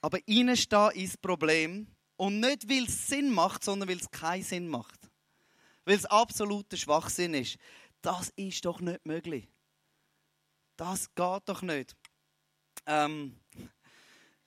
aber 0.00 0.18
reinstehen 0.28 0.90
ist 0.92 1.14
das 1.14 1.16
Problem. 1.16 1.88
Und 2.16 2.40
nicht, 2.40 2.68
weil 2.68 2.84
es 2.84 3.08
Sinn 3.08 3.32
macht, 3.32 3.64
sondern 3.64 3.88
weil 3.88 3.98
es 3.98 4.10
keinen 4.10 4.42
Sinn 4.42 4.68
macht. 4.68 5.00
Weil 5.84 5.96
es 5.96 6.06
absoluter 6.06 6.76
Schwachsinn 6.76 7.34
ist. 7.34 7.58
Das 8.00 8.30
ist 8.36 8.64
doch 8.64 8.80
nicht 8.80 9.04
möglich. 9.04 9.48
Das 10.76 11.12
geht 11.14 11.42
doch 11.46 11.62
nicht. 11.62 11.96
Ähm, 12.86 13.38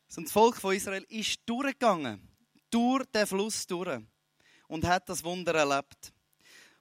das 0.07 0.31
Volk 0.31 0.57
von 0.57 0.75
Israel 0.75 1.05
ist 1.09 1.39
durchgegangen, 1.45 2.21
durch 2.69 3.05
den 3.07 3.27
Fluss 3.27 3.65
durch 3.67 4.01
und 4.67 4.85
hat 4.85 5.09
das 5.09 5.23
Wunder 5.23 5.53
erlebt. 5.55 6.13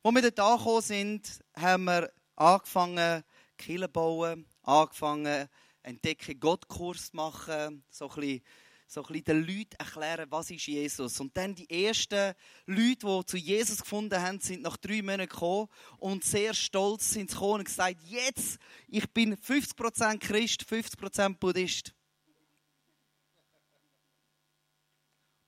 Als 0.03 0.15
wir 0.15 0.23
dort 0.31 0.41
angekommen 0.41 0.83
sind, 0.83 1.41
haben 1.57 1.85
wir 1.85 2.13
angefangen, 2.37 3.25
Kirchen 3.57 3.91
bauen, 3.91 4.47
angefangen, 4.63 5.49
Entdecken 5.83 6.39
Gottkurs 6.39 7.11
zu 7.11 7.17
machen, 7.17 7.85
so 7.91 8.09
ein 8.09 8.15
bisschen 8.15 8.43
so 8.87 9.03
ein 9.03 9.07
bisschen 9.13 9.25
den 9.25 9.47
Leuten 9.47 9.77
erklären, 9.79 10.31
was 10.31 10.51
ist 10.51 10.67
Jesus. 10.67 11.19
Und 11.21 11.37
dann 11.37 11.55
die 11.55 11.69
ersten 11.69 12.35
Leute, 12.67 13.07
die 13.07 13.27
zu 13.27 13.37
Jesus 13.37 13.81
gefunden 13.81 14.21
haben, 14.21 14.41
sind 14.41 14.63
nach 14.63 14.77
drei 14.77 15.03
Monaten 15.03 15.29
gekommen 15.29 15.69
und 15.99 16.25
sehr 16.25 16.55
stolz 16.55 17.11
sind 17.11 17.31
sie 17.31 17.35
gekommen 17.35 17.61
und 17.61 17.65
gesagt, 17.65 17.97
jetzt, 18.05 18.59
ich 18.87 19.11
bin 19.11 19.37
50% 19.37 20.19
Christ, 20.19 20.63
50% 20.63 21.39
Buddhist. 21.39 21.93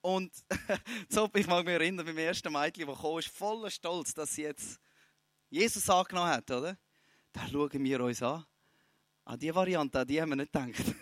Und 0.01 0.33
so, 1.09 1.29
ich 1.35 1.47
mag 1.47 1.65
mich 1.65 1.75
erinnern, 1.75 2.07
beim 2.07 2.19
ersten 2.19 2.53
Mädchen, 2.53 2.87
das 2.87 3.01
kam, 3.01 3.19
ist 3.19 3.29
voller 3.29 3.71
Stolz, 3.71 4.15
dass 4.15 4.35
sie 4.35 4.43
jetzt 4.43 4.81
Jesus 5.51 5.89
angenommen 5.89 6.31
hat, 6.31 6.51
oder? 6.51 6.77
Da 7.33 7.47
schauen 7.47 7.85
wir 7.85 8.01
uns 8.01 8.23
an. 8.23 8.45
An 9.25 9.39
diese 9.39 9.55
Variante, 9.55 10.01
an 10.01 10.07
die 10.07 10.21
haben 10.21 10.31
wir 10.31 10.37
nicht 10.37 10.53
gedacht. 10.53 10.95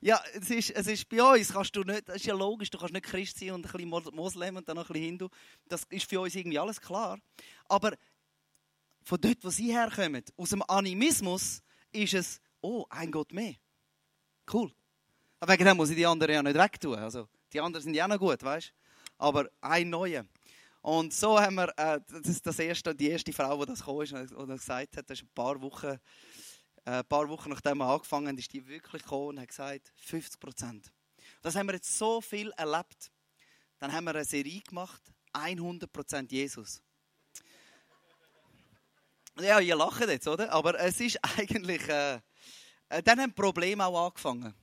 Ja, 0.00 0.20
es 0.34 0.50
ist, 0.50 0.70
es 0.70 0.86
ist 0.86 1.08
bei 1.08 1.22
uns, 1.22 1.52
kannst 1.52 1.74
du 1.74 1.82
nicht, 1.82 2.08
das 2.08 2.16
ist 2.16 2.26
ja 2.26 2.34
logisch, 2.34 2.70
du 2.70 2.78
kannst 2.78 2.92
nicht 2.92 3.06
Christ 3.06 3.38
sein 3.38 3.52
und 3.52 3.66
ein 3.66 3.72
bisschen 3.72 4.14
Moslem 4.14 4.56
und 4.56 4.68
dann 4.68 4.76
noch 4.76 4.88
ein 4.88 4.92
bisschen 4.92 5.06
Hindu. 5.06 5.28
Das 5.68 5.84
ist 5.90 6.08
für 6.08 6.20
uns 6.20 6.34
irgendwie 6.34 6.58
alles 6.58 6.80
klar. 6.80 7.18
Aber 7.68 7.92
von 9.02 9.20
dort, 9.20 9.38
wo 9.42 9.50
sie 9.50 9.72
herkommen, 9.72 10.22
aus 10.36 10.50
dem 10.50 10.62
Animismus, 10.68 11.62
ist 11.92 12.14
es, 12.14 12.40
oh, 12.60 12.84
ein 12.90 13.10
Gott 13.10 13.32
mehr. 13.32 13.54
Cool. 14.52 14.72
Aber 15.40 15.52
wegen 15.52 15.64
dem 15.64 15.76
muss 15.76 15.90
ich 15.90 15.96
die 15.96 16.06
anderen 16.06 16.34
ja 16.34 16.42
nicht 16.42 16.56
wegtun. 16.56 16.98
Also, 16.98 17.28
die 17.52 17.60
anderen 17.60 17.84
sind 17.84 17.94
ja 17.94 18.04
auch 18.04 18.08
noch 18.08 18.18
gut, 18.18 18.42
weißt? 18.42 18.72
Aber 19.18 19.48
ein 19.60 19.90
neuer. 19.90 20.24
Und 20.82 21.12
so 21.12 21.38
haben 21.40 21.56
wir, 21.56 21.68
äh, 21.76 22.00
das 22.08 22.28
ist 22.28 22.46
das 22.46 22.58
erste, 22.58 22.94
die 22.94 23.10
erste 23.10 23.32
Frau, 23.32 23.58
die 23.64 23.72
das 23.72 23.84
kam 23.84 23.96
und 23.96 24.48
gesagt 24.48 24.96
hat, 24.96 25.10
das 25.10 25.18
ist 25.18 25.24
ein 25.24 25.34
paar 25.34 25.60
Wochen 25.60 25.98
ein 26.86 27.04
paar 27.04 27.28
Wochen 27.28 27.50
nachdem 27.50 27.78
wir 27.78 27.86
angefangen 27.86 28.28
haben, 28.28 28.38
ist 28.38 28.52
die 28.52 28.66
wirklich 28.66 29.02
gekommen 29.02 29.28
und 29.28 29.40
hat 29.40 29.48
gesagt, 29.48 29.92
50 29.96 30.40
Prozent. 30.40 30.92
Das 31.42 31.56
haben 31.56 31.66
wir 31.66 31.74
jetzt 31.74 31.98
so 31.98 32.20
viel 32.20 32.50
erlebt. 32.56 33.10
Dann 33.78 33.92
haben 33.92 34.04
wir 34.04 34.14
eine 34.14 34.24
Serie 34.24 34.60
gemacht, 34.60 35.02
100 35.32 35.92
Prozent 35.92 36.32
Jesus. 36.32 36.80
Ja, 39.38 39.60
ihr 39.60 39.76
lacht 39.76 40.00
jetzt, 40.08 40.26
oder? 40.28 40.50
Aber 40.52 40.78
es 40.80 40.98
ist 41.00 41.18
eigentlich, 41.38 41.86
äh, 41.88 42.20
äh, 42.88 43.02
dann 43.02 43.20
haben 43.20 43.34
Probleme 43.34 43.84
auch 43.84 44.06
angefangen. 44.06 44.54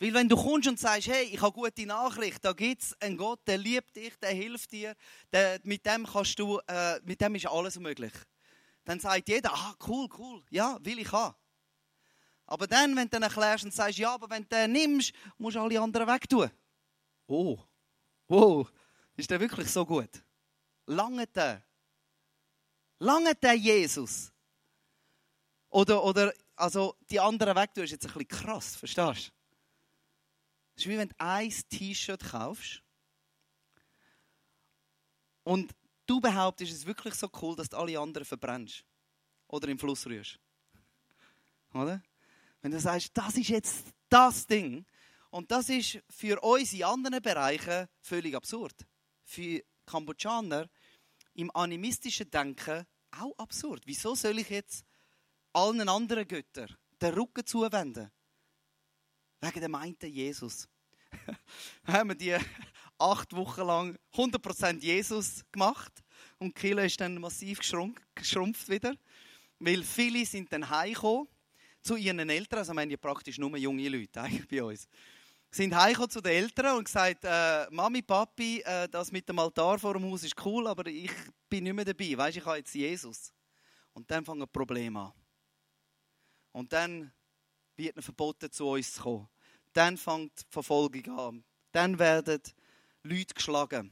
Weil 0.00 0.14
wenn 0.14 0.28
du 0.28 0.36
kommst 0.36 0.68
und 0.68 0.78
sagst, 0.78 1.08
hey, 1.08 1.24
ich 1.24 1.40
habe 1.40 1.52
gute 1.52 1.84
Nachricht, 1.84 2.44
da 2.44 2.52
gibt 2.52 2.82
es 2.82 3.00
einen 3.00 3.16
Gott, 3.16 3.40
der 3.46 3.58
liebt 3.58 3.94
dich, 3.94 4.16
der 4.18 4.30
hilft 4.30 4.72
dir, 4.72 4.94
der, 5.32 5.60
mit 5.64 5.84
dem 5.84 6.06
kannst 6.06 6.38
du, 6.38 6.58
äh, 6.66 7.00
mit 7.04 7.20
dem 7.20 7.34
ist 7.34 7.46
alles 7.46 7.78
möglich. 7.78 8.12
Dann 8.84 9.00
sagt 9.00 9.28
jeder, 9.28 9.52
ah, 9.52 9.74
cool, 9.86 10.08
cool, 10.18 10.42
ja, 10.50 10.78
will 10.82 10.98
ich 10.98 11.12
haben. 11.12 11.34
Aber 12.50 12.66
dann, 12.66 12.96
wenn 12.96 13.04
du 13.04 13.10
dann 13.10 13.24
erklärst 13.24 13.64
und 13.64 13.74
sagst, 13.74 13.98
ja, 13.98 14.14
aber 14.14 14.30
wenn 14.30 14.42
du 14.42 14.48
den 14.48 14.72
nimmst, 14.72 15.12
musst 15.36 15.56
du 15.56 15.60
alle 15.60 15.78
anderen 15.78 16.08
wegtun. 16.08 16.50
Oh, 17.26 17.58
wow, 18.26 18.72
ist 19.16 19.30
der 19.30 19.38
wirklich 19.38 19.70
so 19.70 19.84
gut? 19.84 20.08
Lange 20.86 21.26
der? 21.26 21.62
Lange 23.00 23.34
der 23.34 23.52
Jesus? 23.52 24.32
Oder, 25.68 26.02
oder 26.02 26.32
also 26.56 26.96
die 27.10 27.20
anderen 27.20 27.54
wegtun, 27.54 27.84
ist 27.84 27.90
jetzt 27.90 28.06
ein 28.06 28.14
bisschen 28.14 28.28
krass, 28.28 28.76
verstehst 28.76 29.28
du? 29.28 29.32
Es 30.74 30.84
ist 30.84 30.88
wie 30.88 30.96
wenn 30.96 31.10
du 31.10 31.14
ein 31.18 31.52
T-Shirt 31.68 32.30
kaufst 32.30 32.82
und 35.44 35.70
du 36.06 36.18
behauptest, 36.18 36.72
es 36.72 36.78
ist 36.78 36.86
wirklich 36.86 37.12
so 37.12 37.28
cool, 37.42 37.54
dass 37.54 37.68
du 37.68 37.76
alle 37.76 38.00
anderen 38.00 38.24
verbrennst 38.24 38.86
oder 39.48 39.68
im 39.68 39.78
Fluss 39.78 40.06
rührst. 40.06 40.40
Oder? 41.74 42.02
Wenn 42.60 42.72
du 42.72 42.80
sagst, 42.80 43.10
das 43.14 43.36
ist 43.36 43.48
jetzt 43.48 43.86
das 44.08 44.46
Ding. 44.46 44.84
Und 45.30 45.50
das 45.50 45.68
ist 45.68 46.00
für 46.10 46.40
uns 46.40 46.72
in 46.72 46.84
anderen 46.84 47.20
Bereichen 47.22 47.86
völlig 48.00 48.34
absurd. 48.34 48.74
Für 49.24 49.62
Kambodschaner 49.86 50.68
im 51.34 51.54
animistischen 51.54 52.30
Denken 52.30 52.86
auch 53.10 53.38
absurd. 53.38 53.82
Wieso 53.86 54.14
soll 54.14 54.38
ich 54.38 54.50
jetzt 54.50 54.84
allen 55.52 55.88
anderen 55.88 56.26
Göttern 56.26 56.74
den 57.00 57.14
Rücken 57.14 57.46
zuwenden? 57.46 58.10
Wegen 59.40 59.60
dem 59.60 59.70
meinten 59.70 60.10
Jesus. 60.10 60.68
haben 61.86 62.10
wir 62.10 62.16
die 62.16 62.36
acht 62.98 63.34
Wochen 63.34 63.62
lang 63.62 63.98
100% 64.14 64.80
Jesus 64.80 65.44
gemacht 65.52 66.02
und 66.38 66.54
Kille 66.54 66.84
ist 66.84 67.00
dann 67.00 67.20
massiv 67.20 67.60
geschrumpft 67.60 68.68
wieder, 68.68 68.94
weil 69.58 69.82
viele 69.84 70.26
sind 70.26 70.52
dann 70.52 70.68
heimgekommen 70.68 71.28
zu 71.88 71.96
ihren 71.96 72.28
Eltern, 72.28 72.58
also 72.58 72.74
wir 72.74 72.82
haben 72.82 72.90
ja 72.90 72.98
praktisch 72.98 73.38
nur 73.38 73.56
junge 73.56 73.88
Leute 73.88 74.20
eigentlich 74.20 74.46
bei 74.46 74.62
uns, 74.62 74.86
sind 75.50 75.74
heimgekommen 75.74 76.10
zu 76.10 76.20
den 76.20 76.32
Eltern 76.32 76.76
und 76.76 76.84
gesagt, 76.84 77.24
äh, 77.24 77.66
Mami, 77.70 78.02
Papi, 78.02 78.60
äh, 78.60 78.86
das 78.90 79.10
mit 79.10 79.26
dem 79.26 79.38
Altar 79.38 79.78
vor 79.78 79.94
dem 79.94 80.04
Haus 80.04 80.22
ist 80.22 80.34
cool, 80.44 80.66
aber 80.66 80.86
ich 80.86 81.10
bin 81.48 81.64
nicht 81.64 81.72
mehr 81.72 81.86
dabei, 81.86 82.14
weißt, 82.14 82.36
ich 82.36 82.44
habe 82.44 82.58
jetzt 82.58 82.74
Jesus. 82.74 83.32
Und 83.94 84.10
dann 84.10 84.22
fangen 84.22 84.46
Probleme 84.52 85.00
an. 85.00 85.12
Und 86.52 86.70
dann 86.74 87.10
wird 87.76 87.96
ihnen 87.96 88.02
verboten, 88.02 88.52
zu 88.52 88.68
uns 88.68 88.92
zu 88.92 89.02
kommen. 89.02 89.28
Dann 89.72 89.96
fängt 89.96 90.40
die 90.40 90.44
Verfolgung 90.50 91.18
an. 91.18 91.44
Dann 91.72 91.98
werden 91.98 92.42
Leute 93.02 93.32
geschlagen. 93.34 93.90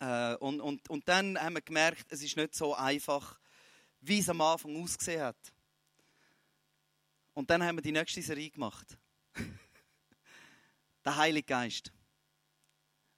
Äh, 0.00 0.36
und, 0.36 0.60
und, 0.62 0.88
und 0.88 1.06
dann 1.06 1.38
haben 1.38 1.54
wir 1.54 1.60
gemerkt, 1.60 2.06
es 2.10 2.22
ist 2.22 2.36
nicht 2.36 2.54
so 2.54 2.74
einfach, 2.74 3.38
wie 4.00 4.20
es 4.20 4.28
am 4.30 4.40
Anfang 4.40 4.82
ausgesehen 4.82 5.22
hat. 5.22 5.54
Und 7.34 7.50
dann 7.50 7.62
haben 7.62 7.76
wir 7.76 7.82
die 7.82 7.92
nächste 7.92 8.22
Serie 8.22 8.50
gemacht. 8.50 8.96
der 11.04 11.16
Heilige 11.16 11.46
Geist. 11.46 11.92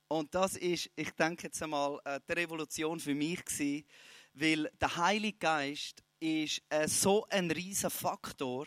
Und 0.08 0.34
das 0.34 0.56
ist, 0.56 0.90
ich 0.96 1.10
denke 1.12 1.44
jetzt 1.44 1.62
einmal, 1.62 2.00
äh, 2.04 2.20
die 2.28 2.32
Revolution 2.32 2.98
für 3.00 3.14
mich 3.14 3.44
gewesen, 3.44 3.84
Weil 4.34 4.70
der 4.80 4.96
Heilige 4.96 5.38
Geist 5.38 6.04
ist 6.20 6.62
äh, 6.68 6.86
so 6.86 7.26
ein 7.30 7.50
riesiger 7.50 7.90
Faktor 7.90 8.66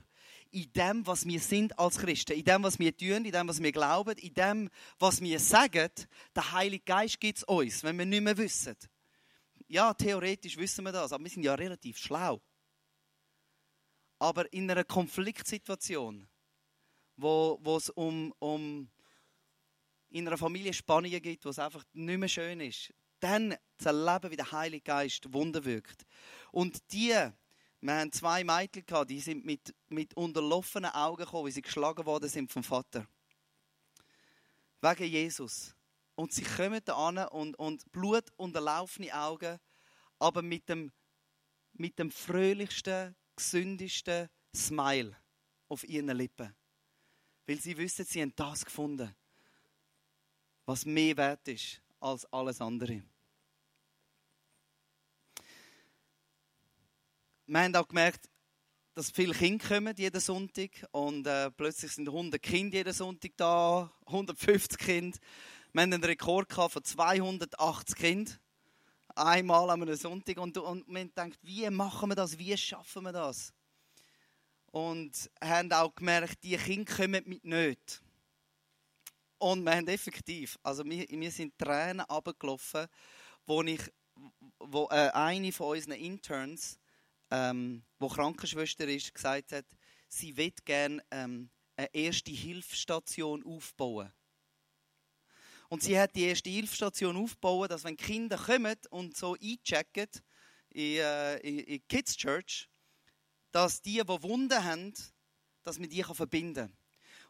in 0.51 0.71
dem, 0.73 1.05
was 1.05 1.27
wir 1.27 1.39
sind 1.39 1.77
als 1.77 1.99
Christen, 1.99 2.33
in 2.33 2.43
dem, 2.43 2.63
was 2.63 2.79
wir 2.79 2.95
tun, 2.95 3.23
in 3.23 3.31
dem, 3.31 3.47
was 3.47 3.61
wir 3.61 3.71
glauben, 3.71 4.17
in 4.17 4.33
dem, 4.33 4.69
was 4.97 5.21
wir 5.21 5.39
sagen. 5.39 5.91
Der 6.35 6.51
Heilige 6.51 6.83
Geist 6.85 7.19
gibt 7.19 7.37
es 7.37 7.43
uns, 7.43 7.83
wenn 7.83 7.97
wir 7.99 8.05
nicht 8.05 8.23
mehr 8.23 8.37
wissen. 8.37 8.75
Ja, 9.67 9.93
theoretisch 9.93 10.57
wissen 10.57 10.83
wir 10.85 10.91
das, 10.91 11.13
aber 11.13 11.23
wir 11.23 11.29
sind 11.29 11.43
ja 11.43 11.53
relativ 11.53 11.99
schlau. 11.99 12.41
Aber 14.19 14.51
in 14.53 14.69
einer 14.69 14.83
Konfliktsituation, 14.83 16.27
wo, 17.15 17.57
wo 17.61 17.77
es 17.77 17.89
um, 17.89 18.33
um 18.39 18.89
in 20.09 20.27
einer 20.27 20.37
Familie 20.37 20.73
Spannungen 20.73 21.21
gibt, 21.21 21.45
wo 21.45 21.49
es 21.49 21.59
einfach 21.59 21.83
nicht 21.93 22.19
mehr 22.19 22.27
schön 22.27 22.59
ist, 22.59 22.93
dann 23.19 23.55
zu 23.77 23.89
erleben, 23.89 24.31
wie 24.31 24.35
der 24.35 24.51
Heilige 24.51 24.83
Geist 24.83 25.31
Wunder 25.33 25.63
wirkt. 25.65 26.05
Und 26.51 26.91
die, 26.91 27.15
wir 27.81 27.93
haben 27.93 28.11
zwei 28.11 28.43
Mädchen 28.43 28.85
gehabt, 28.85 29.09
die 29.09 29.19
sind 29.19 29.45
mit, 29.45 29.73
mit 29.87 30.13
unterlaufenen 30.15 30.91
Augen 30.91 31.23
gekommen, 31.23 31.47
wie 31.47 31.51
sie 31.51 31.61
geschlagen 31.61 32.05
worden 32.05 32.29
sind 32.29 32.51
vom 32.51 32.63
Vater. 32.63 33.07
Wegen 34.81 35.05
Jesus. 35.05 35.75
Und 36.15 36.33
sie 36.33 36.43
kommen 36.43 36.81
da 36.83 36.95
an 36.95 37.17
und, 37.29 37.57
und 37.57 37.89
blutunterlaufene 37.91 39.13
Augen, 39.13 39.59
aber 40.17 40.41
mit 40.41 40.67
dem, 40.67 40.91
mit 41.73 41.97
dem 41.99 42.11
fröhlichsten, 42.11 43.15
gesündesten 43.39 44.29
Smile 44.55 45.15
auf 45.67 45.87
ihren 45.87 46.15
Lippen. 46.15 46.53
Weil 47.47 47.59
sie 47.59 47.77
wissen, 47.77 48.05
sie 48.05 48.21
haben 48.21 48.33
das 48.35 48.63
gefunden, 48.63 49.15
was 50.65 50.85
mehr 50.85 51.17
wert 51.17 51.47
ist 51.47 51.81
als 51.99 52.25
alles 52.31 52.61
andere. 52.61 53.01
Wir 57.47 57.59
haben 57.59 57.75
auch 57.75 57.87
gemerkt, 57.87 58.29
dass 58.93 59.09
viele 59.09 59.33
Kinder 59.33 59.67
kommen 59.67 59.95
jeden 59.97 60.19
Sonntag 60.19 60.85
und 60.91 61.25
äh, 61.25 61.49
plötzlich 61.49 61.91
sind 61.93 62.07
100 62.07 62.41
Kinder 62.41 62.77
jeden 62.77 62.93
Sonntag 62.93 63.31
da, 63.37 63.91
150 64.05 64.77
Kinder. 64.77 65.17
Wir 65.71 65.81
haben 65.81 65.93
einen 65.93 66.03
Rekord 66.03 66.51
von 66.51 66.83
280 66.83 67.95
Kindern 67.95 68.39
einmal 69.19 69.69
an 69.69 69.81
einem 69.81 69.95
Sonntag 69.95 70.37
und, 70.37 70.57
und 70.57 70.87
haben 70.87 70.93
gedacht, 70.93 71.39
wie 71.41 71.69
machen 71.69 72.09
wir 72.09 72.15
das, 72.15 72.37
wie 72.37 72.55
schaffen 72.57 73.03
wir 73.03 73.11
das? 73.11 73.53
Und 74.71 75.29
haben 75.43 75.71
auch 75.73 75.93
gemerkt, 75.95 76.43
die 76.43 76.57
Kinder 76.57 76.95
kommen 76.95 77.23
mit 77.25 77.43
Nöten. 77.43 77.99
Und 79.39 79.63
wir 79.63 79.71
haben 79.71 79.87
effektiv, 79.87 80.59
also 80.63 80.83
wir, 80.85 81.07
wir 81.09 81.31
sind 81.31 81.57
Tränen 81.57 82.01
abgelaufen, 82.01 82.87
wo, 83.45 83.61
ich, 83.63 83.81
wo 84.59 84.87
äh, 84.91 85.09
eine 85.13 85.51
von 85.53 85.77
unseren 85.77 85.93
Interns, 85.93 86.77
ähm, 87.31 87.83
wo 87.99 88.09
Krankenschwester 88.09 88.87
ist, 88.87 89.13
gesagt 89.13 89.53
hat, 89.53 89.65
sie 90.09 90.35
will 90.35 90.53
gerne 90.65 91.01
ähm, 91.11 91.49
eine 91.77 91.93
erste 91.93 92.31
Hilfsstation 92.31 93.45
aufbauen. 93.45 94.11
Und 95.69 95.83
sie 95.83 95.99
hat 95.99 96.15
die 96.15 96.23
erste 96.23 96.49
Hilfsstation 96.49 97.15
aufgebaut, 97.15 97.69
dass 97.69 97.83
wenn 97.83 97.95
Kinder 97.95 98.37
kommen 98.37 98.75
und 98.89 99.15
so 99.15 99.35
einchecken 99.35 100.09
in, 100.71 100.97
äh, 100.97 101.37
in, 101.37 101.87
Kids 101.87 102.17
Church, 102.17 102.67
dass 103.51 103.81
die, 103.81 104.01
die 104.01 104.23
Wunden 104.23 104.63
haben, 104.63 104.93
dass 105.63 105.77
man 105.77 105.89
die 105.89 106.03
verbinden 106.03 106.67
kann. 106.67 106.77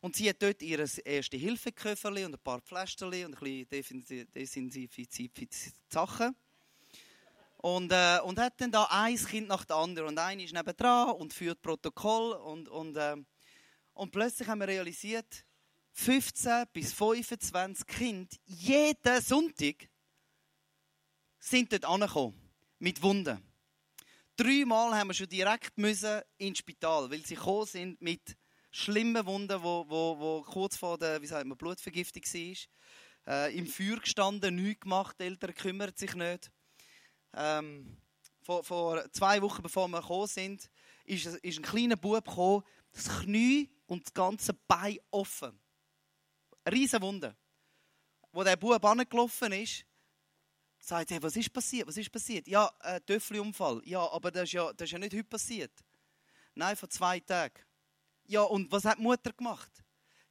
Und 0.01 0.15
sie 0.15 0.29
hat 0.29 0.41
dort 0.41 0.61
ihr 0.61 0.79
erste 0.79 1.35
Hilfeköfferli 1.35 2.23
und 2.23 2.33
ein 2.33 2.39
paar 2.39 2.61
Pflästerli 2.61 3.25
und 3.25 3.41
ein 3.41 3.67
bisschen 3.67 4.31
desinfizierte 4.33 5.47
Sachen. 5.89 6.33
Und, 7.57 7.91
äh, 7.91 8.19
und 8.23 8.39
hat 8.39 8.53
dann 8.61 8.71
da 8.71 8.87
ein 8.89 9.17
Kind 9.17 9.49
nach 9.49 9.65
dem 9.65 9.75
anderen. 9.75 10.09
Und 10.09 10.17
einer 10.17 10.41
ist 10.41 10.53
nebendran 10.53 11.11
und 11.11 11.33
führt 11.33 11.61
Protokoll. 11.61 12.31
Und, 12.37 12.69
und, 12.69 12.95
äh, 12.95 13.17
und 13.93 14.11
plötzlich 14.11 14.47
haben 14.47 14.59
wir 14.59 14.69
realisiert, 14.69 15.43
15 15.93 16.65
bis 16.73 16.93
25 16.93 17.85
Kinder 17.87 18.35
jeden 18.45 19.21
Sonntag 19.21 19.89
sind 21.39 21.71
dort 21.71 21.85
angekommen. 21.85 22.39
Mit 22.79 23.01
Wunden. 23.01 23.43
Dreimal 24.37 24.97
haben 24.97 25.09
wir 25.09 25.13
schon 25.13 25.27
direkt 25.27 25.77
müssen 25.77 26.21
ins 26.37 26.59
Spital, 26.59 27.11
weil 27.11 27.25
sie 27.25 27.35
gekommen 27.35 27.65
sind 27.65 28.01
mit 28.01 28.37
schlimmen 28.71 29.25
Wunden, 29.25 29.61
wo, 29.61 29.85
wo, 29.89 30.17
wo 30.17 30.41
kurz 30.43 30.77
vor 30.77 30.97
der 30.97 31.21
wie 31.21 31.27
sagt 31.27 31.45
man, 31.45 31.57
Blutvergiftung 31.57 32.23
war. 32.23 32.55
Äh, 33.27 33.57
Im 33.57 33.67
Feuer 33.67 33.97
gestanden, 33.97 34.55
nichts 34.55 34.81
gemacht, 34.81 35.17
die 35.19 35.23
Eltern 35.23 35.53
kümmern 35.53 35.91
sich 35.95 36.15
nicht. 36.15 36.51
Ähm, 37.33 37.97
vor, 38.41 38.63
vor, 38.63 39.11
zwei 39.11 39.41
Wochen 39.41 39.61
bevor 39.61 39.87
wir 39.89 40.01
gekommen 40.01 40.27
sind, 40.27 40.69
ist, 41.05 41.25
ist 41.25 41.57
ein 41.59 41.63
kleiner 41.63 41.97
Bub 41.97 42.25
gekommen, 42.25 42.63
das 42.93 43.09
Knie 43.21 43.69
und 43.87 44.05
das 44.05 44.13
ganze 44.13 44.53
Bein 44.53 44.99
offen. 45.11 45.59
Riesige 46.71 47.01
Wunde. 47.01 47.35
Wo 48.31 48.43
der 48.43 48.55
Bub 48.55 48.83
angelaufen 48.83 49.51
ist, 49.53 49.85
sagt 50.79 51.11
er, 51.11 51.21
was 51.21 51.35
ist 51.35 51.51
passiert? 51.51 51.87
Was 51.87 51.97
ist 51.97 52.11
passiert? 52.11 52.47
Ja, 52.47 52.71
ein 52.79 53.05
Töffelunfall. 53.05 53.81
Ja, 53.85 54.09
aber 54.11 54.31
das 54.31 54.43
ist 54.43 54.53
ja, 54.53 54.71
das 54.73 54.85
ist 54.85 54.91
ja 54.91 54.99
nicht 54.99 55.13
heute 55.13 55.23
passiert. 55.23 55.71
Nein, 56.55 56.75
vor 56.75 56.89
zwei 56.89 57.19
Tagen. 57.19 57.61
Ja, 58.25 58.41
und 58.41 58.71
was 58.71 58.85
hat 58.85 58.97
die 58.97 59.03
Mutter 59.03 59.33
gemacht? 59.33 59.71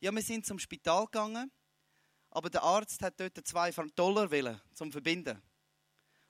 Ja, 0.00 0.12
wir 0.12 0.22
sind 0.22 0.46
zum 0.46 0.58
Spital 0.58 1.06
gegangen, 1.06 1.50
aber 2.30 2.48
der 2.50 2.62
Arzt 2.62 3.02
hat 3.02 3.18
dort 3.18 3.46
zwei 3.46 3.70
Dollar 3.96 4.30
wollen, 4.30 4.60
zum 4.74 4.92
Verbinden. 4.92 5.42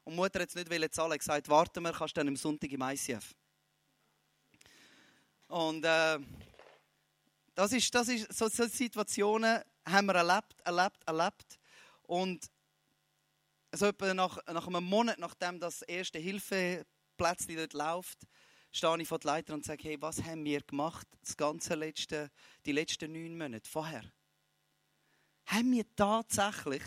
Und 0.04 0.14
die 0.14 0.16
Mutter 0.16 0.40
hat 0.40 0.48
es 0.48 0.54
nicht 0.54 0.94
zahlen, 0.94 1.12
hat 1.12 1.18
gesagt, 1.18 1.48
warte 1.48 1.80
mal, 1.80 1.92
kannst 1.92 2.16
dann 2.16 2.28
am 2.28 2.36
Sonntag 2.36 2.72
im 2.72 2.80
ICF. 2.80 3.34
Und 5.48 5.84
äh, 5.84 6.18
das 7.54 7.72
ist, 7.72 7.94
das 7.94 8.08
ist, 8.08 8.32
so, 8.32 8.48
so 8.48 8.66
Situationen 8.66 9.62
haben 9.90 10.06
wir 10.06 10.14
erlebt, 10.14 10.60
erlebt, 10.64 11.02
erlebt. 11.06 11.58
Und 12.02 12.50
so 13.72 13.86
etwa 13.86 14.14
nach, 14.14 14.38
nach 14.46 14.66
einem 14.66 14.84
Monat, 14.84 15.18
nachdem 15.18 15.60
das 15.60 15.82
erste 15.82 16.18
Hilfeplätzchen 16.18 17.56
dort 17.56 17.72
läuft, 17.74 18.26
stehe 18.72 19.00
ich 19.00 19.08
vor 19.08 19.18
den 19.18 19.28
Leiter 19.28 19.54
und 19.54 19.64
sage, 19.64 19.82
hey, 19.88 19.96
was 20.00 20.22
haben 20.22 20.44
wir 20.44 20.60
gemacht, 20.62 21.06
das 21.20 21.36
ganze 21.36 21.74
letzte, 21.74 22.30
die 22.64 22.72
letzten 22.72 23.12
neun 23.12 23.36
Monate 23.36 23.68
vorher? 23.68 24.04
Haben 25.46 25.72
wir 25.72 25.84
tatsächlich 25.96 26.82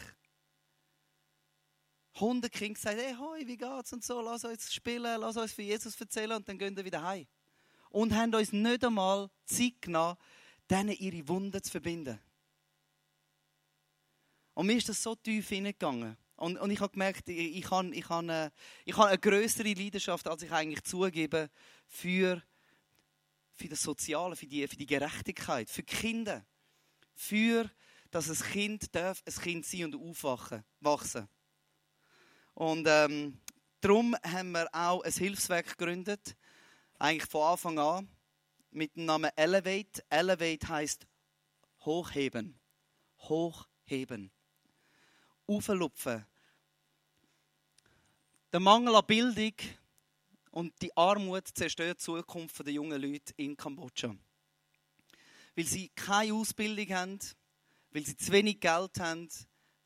100 2.16 2.52
Kinder 2.52 2.74
gesagt, 2.74 2.98
hey, 3.00 3.16
hoi, 3.18 3.48
wie 3.48 3.58
geht's 3.58 3.94
und 3.94 4.04
so, 4.04 4.22
lass 4.22 4.44
uns 4.44 4.74
spielen, 4.74 5.20
lass 5.22 5.38
uns 5.38 5.54
für 5.54 5.62
Jesus 5.62 6.00
erzählen 6.00 6.34
und 6.34 6.48
dann 6.48 6.58
gehen 6.58 6.76
wir 6.76 6.86
wieder 6.86 7.02
heim. 7.02 7.28
Und 7.90 8.14
haben 8.14 8.34
uns 8.34 8.52
nicht 8.52 8.84
einmal 8.86 9.30
Zeit 9.46 9.82
genommen, 9.82 10.18
denen 10.70 10.96
ihre 10.96 11.28
Wunden 11.28 11.62
zu 11.62 11.72
verbinden. 11.72 12.20
Und 14.54 14.68
mir 14.68 14.78
ist 14.78 14.90
das 14.90 15.02
so 15.02 15.16
tief 15.16 15.50
hineingegangen. 15.50 16.18
Und, 16.36 16.58
und 16.58 16.72
ich 16.72 16.80
habe 16.80 16.92
gemerkt, 16.92 17.30
ich, 17.30 17.58
ich 17.58 17.72
habe 17.72 17.96
ich 17.96 18.10
hab 18.10 18.20
eine, 18.20 18.52
ich 18.84 18.98
eine 18.98 19.18
größere 19.18 19.74
Leidenschaft, 19.74 20.28
als 20.28 20.42
ich 20.42 20.52
eigentlich 20.52 20.84
zugebe, 20.84 21.50
für, 21.88 22.42
für 23.54 23.68
das 23.68 23.84
Soziale, 23.84 24.36
für 24.36 24.48
die, 24.48 24.68
für 24.68 24.76
die 24.76 24.88
Gerechtigkeit, 24.88 25.70
für 25.70 25.84
die 25.84 25.96
Kinder. 25.96 26.46
Für, 27.14 27.70
dass 28.10 28.30
ein 28.30 28.52
Kind 28.52 28.96
darf 28.96 29.22
ein 29.26 29.34
Kind 29.34 29.66
sein 29.66 29.86
und 29.86 29.96
aufwachen, 29.96 30.64
wachsen. 30.80 31.28
Und 32.56 32.88
ähm, 32.90 33.40
darum 33.80 34.16
haben 34.24 34.52
wir 34.52 34.68
auch 34.74 35.04
ein 35.04 35.12
Hilfswerk 35.12 35.78
gegründet, 35.78 36.36
eigentlich 36.98 37.30
von 37.30 37.52
Anfang 37.52 37.80
an, 37.80 38.10
mit 38.72 38.96
dem 38.96 39.06
Namen 39.06 39.32
Elevate. 39.36 40.04
Elevate 40.10 40.68
heißt 40.68 41.08
hochheben. 41.82 42.60
Hochheben. 43.20 44.32
Auflupfen. 45.52 46.26
Der 48.54 48.60
Mangel 48.60 48.96
an 48.96 49.06
Bildung 49.06 49.54
und 50.52 50.74
die 50.82 50.96
Armut 50.96 51.48
zerstört 51.54 52.00
die 52.00 52.04
Zukunft 52.04 52.66
der 52.66 52.74
jungen 52.74 53.02
Leute 53.02 53.34
in 53.38 53.58
Kambodscha. 53.58 54.16
Weil 55.56 55.66
sie 55.66 55.90
keine 55.90 56.34
Ausbildung 56.34 56.96
haben, 56.96 57.20
weil 57.92 58.06
sie 58.06 58.16
zu 58.16 58.32
wenig 58.32 58.60
Geld 58.62 59.00
haben, 59.00 59.28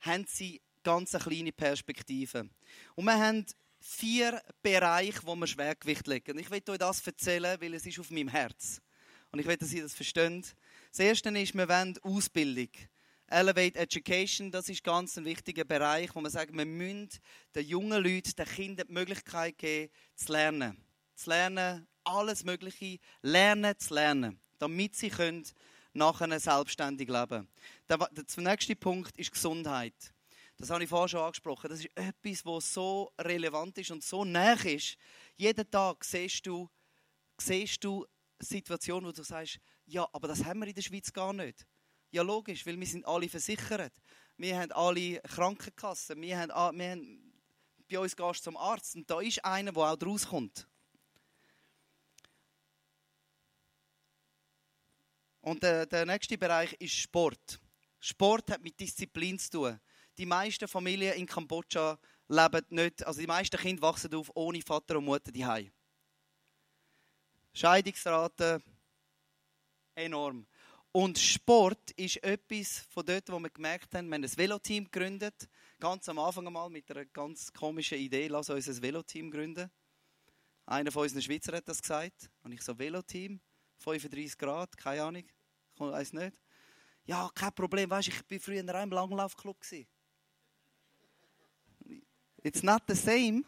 haben 0.02 0.26
sie 0.28 0.62
ganz 0.84 1.16
eine 1.16 1.24
kleine 1.24 1.52
Perspektive. 1.52 2.48
Und 2.94 3.06
wir 3.06 3.18
haben 3.20 3.46
vier 3.80 4.42
Bereiche, 4.62 5.22
wo 5.24 5.36
wir 5.36 5.48
Schwergewicht 5.48 6.06
legen. 6.06 6.38
Ich 6.38 6.52
will 6.52 6.62
euch 6.70 6.78
das 6.78 7.06
erzählen, 7.06 7.60
weil 7.60 7.74
es 7.74 7.86
ist 7.86 8.00
auf 8.00 8.12
meinem 8.12 8.28
Herz. 8.28 8.82
Und 9.32 9.40
ich 9.40 9.48
will, 9.48 9.58
dass 9.58 9.74
ihr 9.74 9.84
das 9.84 9.96
versteht. 9.96 10.56
Das 10.92 11.00
erste 11.00 11.30
ist, 11.30 11.56
wir 11.56 11.68
wollen 11.68 11.98
Ausbildung. 12.04 12.70
Elevate 13.28 13.80
Education, 13.80 14.52
das 14.52 14.70
ist 14.70 14.84
ganz 14.84 15.18
ein 15.18 15.26
wichtiger 15.26 15.64
Bereich, 15.64 16.14
wo 16.14 16.22
man 16.22 16.32
sagt, 16.32 16.56
wir 16.56 16.66
müssen 16.66 17.10
den 17.56 17.66
jungen 17.66 18.04
Leuten, 18.04 18.36
den 18.36 18.46
Kindern 18.46 18.88
die 18.88 18.94
Möglichkeit 18.94 19.58
geben, 19.58 19.92
zu 20.14 20.32
lernen. 20.32 20.78
Zu 21.16 21.32
lernen, 21.32 21.88
alles 22.04 22.44
Mögliche, 22.44 23.00
lernen 23.22 23.78
zu 23.80 23.96
lernen, 23.96 24.40
damit 24.60 24.96
sie 24.96 25.10
können 25.10 25.44
nachher 25.94 26.40
selbstständig 26.40 27.08
leben 27.10 27.48
können. 27.88 28.10
Der, 28.38 28.44
nächste 28.44 28.76
Punkt 28.76 29.18
ist 29.18 29.32
Gesundheit. 29.32 29.96
Das 30.58 30.70
habe 30.70 30.84
ich 30.84 30.90
vorhin 30.90 31.10
schon 31.10 31.22
angesprochen. 31.22 31.70
Das 31.70 31.80
ist 31.80 31.90
etwas, 31.96 32.46
was 32.46 32.74
so 32.74 33.12
relevant 33.20 33.78
ist 33.78 33.92
und 33.92 34.04
so 34.04 34.24
nah 34.24 34.54
ist. 34.54 34.98
Jeden 35.36 35.70
Tag 35.70 36.04
siehst 36.04 36.46
du, 36.46 36.70
siehst 37.38 37.84
du 37.84 38.06
Situationen, 38.40 39.08
wo 39.08 39.12
du 39.12 39.24
sagst, 39.24 39.60
ja, 39.86 40.08
aber 40.14 40.28
das 40.28 40.44
haben 40.44 40.60
wir 40.60 40.68
in 40.68 40.76
der 40.76 40.82
Schweiz 40.82 41.12
gar 41.12 41.34
nicht. 41.34 41.66
Ja, 42.16 42.22
logisch, 42.22 42.66
weil 42.66 42.80
wir 42.80 42.88
sind 42.88 43.06
alle 43.06 43.28
versichert. 43.28 43.92
Wir 44.38 44.58
haben 44.58 44.72
alle 44.72 45.20
Krankenkassen. 45.20 46.22
Wir 46.22 46.40
haben, 46.40 46.78
wir 46.78 46.92
haben 46.92 47.34
bei 47.90 48.00
uns 48.00 48.16
gehst 48.16 48.46
zum 48.46 48.56
Arzt 48.56 48.96
und 48.96 49.12
da 49.12 49.20
ist 49.20 49.44
einer, 49.44 49.74
der 49.74 49.84
auch 49.84 50.02
rauskommt. 50.02 50.66
Und 55.42 55.62
der, 55.62 55.86
der 55.88 56.06
nächste 56.06 56.38
Bereich 56.38 56.72
ist 56.80 56.94
Sport. 56.94 57.60
Sport 58.00 58.50
hat 58.50 58.64
mit 58.64 58.80
Disziplin 58.80 59.38
zu 59.38 59.50
tun. 59.50 59.80
Die 60.18 60.26
meisten 60.26 60.70
Familien 60.70 61.16
in 61.16 61.26
Kambodscha 61.26 62.00
leben 62.30 62.66
nicht, 62.70 63.06
also 63.06 63.20
die 63.20 63.28
meisten 63.28 63.58
Kinder 63.58 63.82
wachsen 63.82 64.16
auf 64.16 64.32
ohne 64.36 64.62
Vater 64.62 65.00
und 65.00 65.04
Mutter 65.04 65.34
die 65.34 65.70
Scheidungsrate 67.54 68.64
enorm. 69.96 70.48
Und 70.96 71.20
Sport 71.20 71.92
ist 71.98 72.24
etwas 72.24 72.80
von 72.90 73.06
dort, 73.06 73.30
wo 73.30 73.38
wir 73.38 73.50
gemerkt 73.50 73.94
haben, 73.94 74.08
wir 74.08 74.16
haben 74.16 74.24
ein 74.24 74.38
Veloteam 74.38 74.86
gegründet. 74.86 75.50
Ganz 75.78 76.08
am 76.08 76.20
Anfang 76.20 76.48
einmal 76.48 76.70
mit 76.70 76.90
einer 76.90 77.04
ganz 77.04 77.52
komischen 77.52 77.98
Idee, 77.98 78.30
lass 78.30 78.50
uns 78.50 78.70
ein 78.70 78.82
Veloteam 78.82 79.30
gründen. 79.30 79.70
Einer 80.66 80.94
von 80.94 81.04
unseren 81.04 81.22
Schweizer 81.22 81.58
hat 81.58 81.68
das 81.68 81.82
gesagt. 81.82 82.30
Und 82.44 82.54
ich 82.54 82.62
so, 82.62 82.80
Veloteam, 82.80 83.42
35 83.80 84.38
Grad, 84.38 84.78
keine 84.78 85.04
Ahnung, 85.04 85.26
ich 85.74 85.82
weiß 85.82 86.14
nicht. 86.14 86.40
Ja, 87.04 87.30
kein 87.36 87.52
Problem, 87.52 87.90
weißt 87.90 88.08
ich 88.08 88.16
war 88.16 88.40
früher 88.40 88.62
in 88.62 88.70
einem 88.70 88.94
Langlaufclub. 88.94 89.58
It's 92.42 92.64
not 92.64 92.84
the 92.88 92.96
same. 92.96 93.44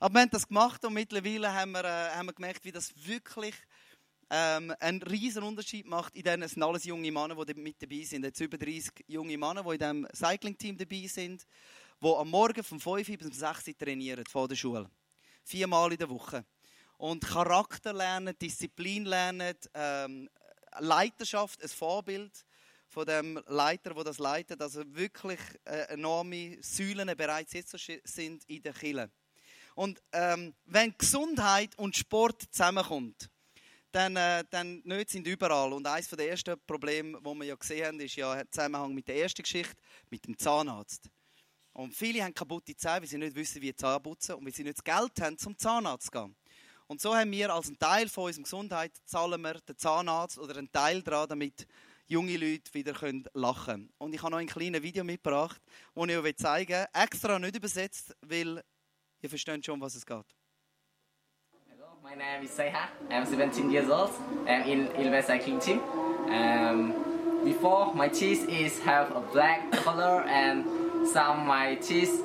Aber 0.00 0.14
wir 0.14 0.22
haben 0.22 0.30
das 0.30 0.48
gemacht 0.48 0.84
und 0.84 0.94
mittlerweile 0.94 1.54
haben 1.54 1.70
wir, 1.70 1.84
äh, 1.84 2.10
haben 2.10 2.26
wir 2.26 2.32
gemerkt, 2.32 2.64
wie 2.64 2.72
das 2.72 2.92
wirklich 3.06 3.54
ähm, 4.34 4.74
einen 4.80 5.02
riesen 5.02 5.42
Unterschied 5.42 5.86
macht. 5.86 6.16
In 6.16 6.22
denen 6.22 6.48
sind 6.48 6.62
alles 6.62 6.84
junge 6.84 7.12
Männer, 7.12 7.44
die 7.44 7.54
mit 7.54 7.82
dabei 7.82 8.02
sind. 8.02 8.24
Jetzt 8.24 8.40
über 8.40 8.56
30 8.56 9.04
junge 9.06 9.36
Männer, 9.36 9.62
die 9.62 9.72
in 9.72 9.78
diesem 9.78 10.08
Cycling-Team 10.14 10.78
dabei 10.78 11.06
sind, 11.06 11.46
die 12.02 12.08
am 12.08 12.30
Morgen 12.30 12.64
von 12.64 12.80
5 12.80 13.06
bis 13.18 13.26
um 13.26 13.32
6 13.32 13.68
Uhr 13.68 13.78
trainieren 13.78 14.24
vor 14.26 14.48
der 14.48 14.56
Schule. 14.56 14.90
Viermal 15.44 15.92
in 15.92 15.98
der 15.98 16.08
Woche. 16.08 16.46
Und 16.96 17.26
Charakter 17.26 17.92
lernen, 17.92 18.34
Disziplin 18.40 19.04
lernen, 19.04 19.54
ähm, 19.74 20.30
Leiterschaft, 20.78 21.62
ein 21.62 21.68
Vorbild 21.68 22.46
von 22.88 23.04
dem 23.04 23.38
Leiter, 23.48 23.92
der 23.92 24.04
das 24.04 24.18
leitet. 24.18 24.62
Also 24.62 24.82
wirklich 24.94 25.40
äh, 25.64 25.92
enorme 25.92 26.56
Säulen 26.62 27.14
bereits 27.18 27.52
jetzt 27.52 27.76
sind 28.04 28.44
in 28.46 28.62
der 28.62 28.72
Kille. 28.72 29.10
Und 29.74 30.02
ähm, 30.12 30.54
wenn 30.64 30.94
Gesundheit 30.96 31.76
und 31.76 31.96
Sport 31.96 32.42
zusammenkommt, 32.50 33.30
dann, 33.92 34.16
äh, 34.16 34.44
dann 34.50 34.82
nicht 34.84 35.10
sind 35.10 35.26
überall. 35.26 35.72
Und 35.72 35.86
eines 35.86 36.08
der 36.08 36.30
ersten 36.30 36.56
Probleme, 36.66 37.18
die 37.20 37.24
wir 37.24 37.44
ja 37.44 37.54
gesehen 37.54 37.86
haben, 37.86 38.00
ist 38.00 38.16
ja 38.16 38.34
im 38.40 38.50
Zusammenhang 38.50 38.94
mit 38.94 39.06
der 39.08 39.16
ersten 39.16 39.42
Geschichte, 39.42 39.76
mit 40.10 40.26
dem 40.26 40.36
Zahnarzt. 40.36 41.08
Und 41.74 41.94
viele 41.94 42.22
haben 42.22 42.34
kaputte 42.34 42.76
Zähne, 42.76 43.02
weil 43.02 43.08
sie 43.08 43.18
nicht 43.18 43.34
wissen, 43.34 43.62
wie 43.62 43.74
Zahn 43.74 44.02
putzen 44.02 44.34
und 44.34 44.44
weil 44.44 44.52
sie 44.52 44.64
nicht 44.64 44.78
das 44.78 44.84
Geld 44.84 45.20
haben, 45.20 45.38
zum 45.38 45.56
Zahnarzt 45.56 46.06
zu 46.06 46.10
gehen. 46.10 46.36
Und 46.86 47.00
so 47.00 47.14
haben 47.16 47.30
wir 47.30 47.52
als 47.52 47.68
einen 47.68 47.78
Teil 47.78 48.08
von 48.08 48.24
unserer 48.24 48.42
Gesundheit, 48.42 48.92
zahlen 49.06 49.40
wir 49.40 49.54
den 49.54 49.78
Zahnarzt 49.78 50.38
oder 50.38 50.56
einen 50.56 50.70
Teil 50.70 51.02
daran, 51.02 51.28
damit 51.28 51.66
junge 52.06 52.36
Leute 52.36 52.74
wieder 52.74 52.92
lachen 53.32 53.64
können. 53.64 53.92
Und 53.98 54.14
ich 54.14 54.22
habe 54.22 54.32
noch 54.32 54.38
ein 54.38 54.46
kleines 54.46 54.82
Video 54.82 55.02
mitgebracht, 55.02 55.60
das 55.94 56.08
ich 56.08 56.16
euch 56.16 56.36
zeigen 56.36 56.72
will. 56.72 56.86
Extra 56.92 57.38
nicht 57.38 57.56
übersetzt, 57.56 58.14
weil 58.20 58.62
ihr 59.22 59.28
versteht 59.30 59.64
schon, 59.64 59.80
was 59.80 59.94
es 59.94 60.04
geht. 60.04 60.26
My 62.12 62.18
name 62.18 62.44
is 62.44 62.50
Seha. 62.50 62.88
I'm 63.10 63.24
17 63.24 63.70
years 63.70 63.88
old. 63.88 64.10
I'm 64.46 64.62
in 64.64 64.88
Ilve 64.88 65.24
cycling 65.24 65.58
team. 65.60 65.80
Um, 66.28 66.92
before 67.42 67.94
my 67.94 68.08
teeth 68.08 68.50
is 68.50 68.78
have 68.80 69.16
a 69.16 69.20
black 69.20 69.72
color 69.72 70.20
and 70.24 71.08
some 71.08 71.46
my 71.46 71.76
teeth 71.76 72.22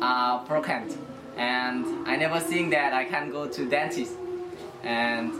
are 0.00 0.42
broken. 0.46 0.88
And 1.36 2.08
I 2.08 2.16
never 2.16 2.40
think 2.40 2.70
that 2.70 2.94
I 2.94 3.04
can 3.04 3.30
go 3.30 3.46
to 3.46 3.68
dentist. 3.68 4.14
And 4.82 5.34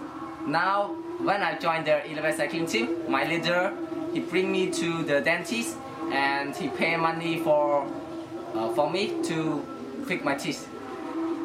now 0.47 0.89
when 1.19 1.43
I 1.43 1.57
joined 1.57 1.87
the 1.87 2.03
Ilve 2.05 2.37
cycling 2.37 2.67
team, 2.67 3.11
my 3.11 3.25
leader 3.25 3.75
he 4.13 4.21
bring 4.21 4.53
me 4.53 4.71
to 4.73 5.05
the 5.05 5.23
dentist 5.23 5.75
and 6.13 6.55
he 6.55 6.69
pay 6.69 6.99
money 6.99 7.39
for 7.39 7.91
uh, 8.55 8.69
for 8.75 8.91
me 8.91 9.23
to 9.23 9.65
fix 10.07 10.23
my 10.23 10.35
teeth. 10.35 10.69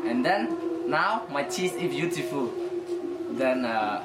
And 0.03 0.25
then 0.25 0.70
now 0.91 1.25
my 1.31 1.43
teeth 1.43 1.75
is 1.81 1.89
beautiful. 1.89 2.51
Then 3.31 3.65
uh, 3.65 4.03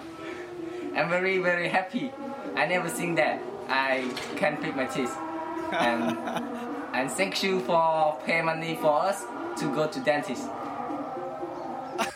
I'm 0.95 1.09
very 1.11 1.39
very 1.39 1.69
happy. 1.69 2.13
I 2.55 2.67
never 2.67 2.89
think 2.89 3.17
that 3.17 3.43
I 3.69 4.09
can 4.37 4.57
pick 4.57 4.75
my 4.77 4.87
teeth. 4.87 5.15
And 5.73 6.17
and 6.95 7.11
thank 7.11 7.43
you 7.43 7.61
for 7.61 8.17
pay 8.25 8.41
money 8.41 8.77
for 8.77 9.03
us 9.03 9.25
to 9.59 9.75
go 9.75 9.89
to 9.89 10.01
dentist. 10.01 10.49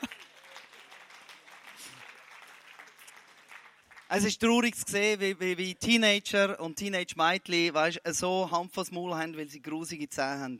Es 4.07 4.23
ist 4.23 4.39
traurig 4.39 4.75
zu 4.77 4.85
sehen, 4.87 5.19
wie, 5.19 5.37
wie, 5.39 5.57
wie 5.57 5.75
Teenager 5.75 6.57
und 6.61 6.77
Teenage-Mädchen 6.77 7.73
so 8.13 8.49
Hanf 8.49 8.91
Maul 8.91 9.13
haben, 9.13 9.35
weil 9.35 9.49
sie 9.49 9.61
grusige 9.61 10.07
Zähne 10.07 10.39
haben. 10.39 10.59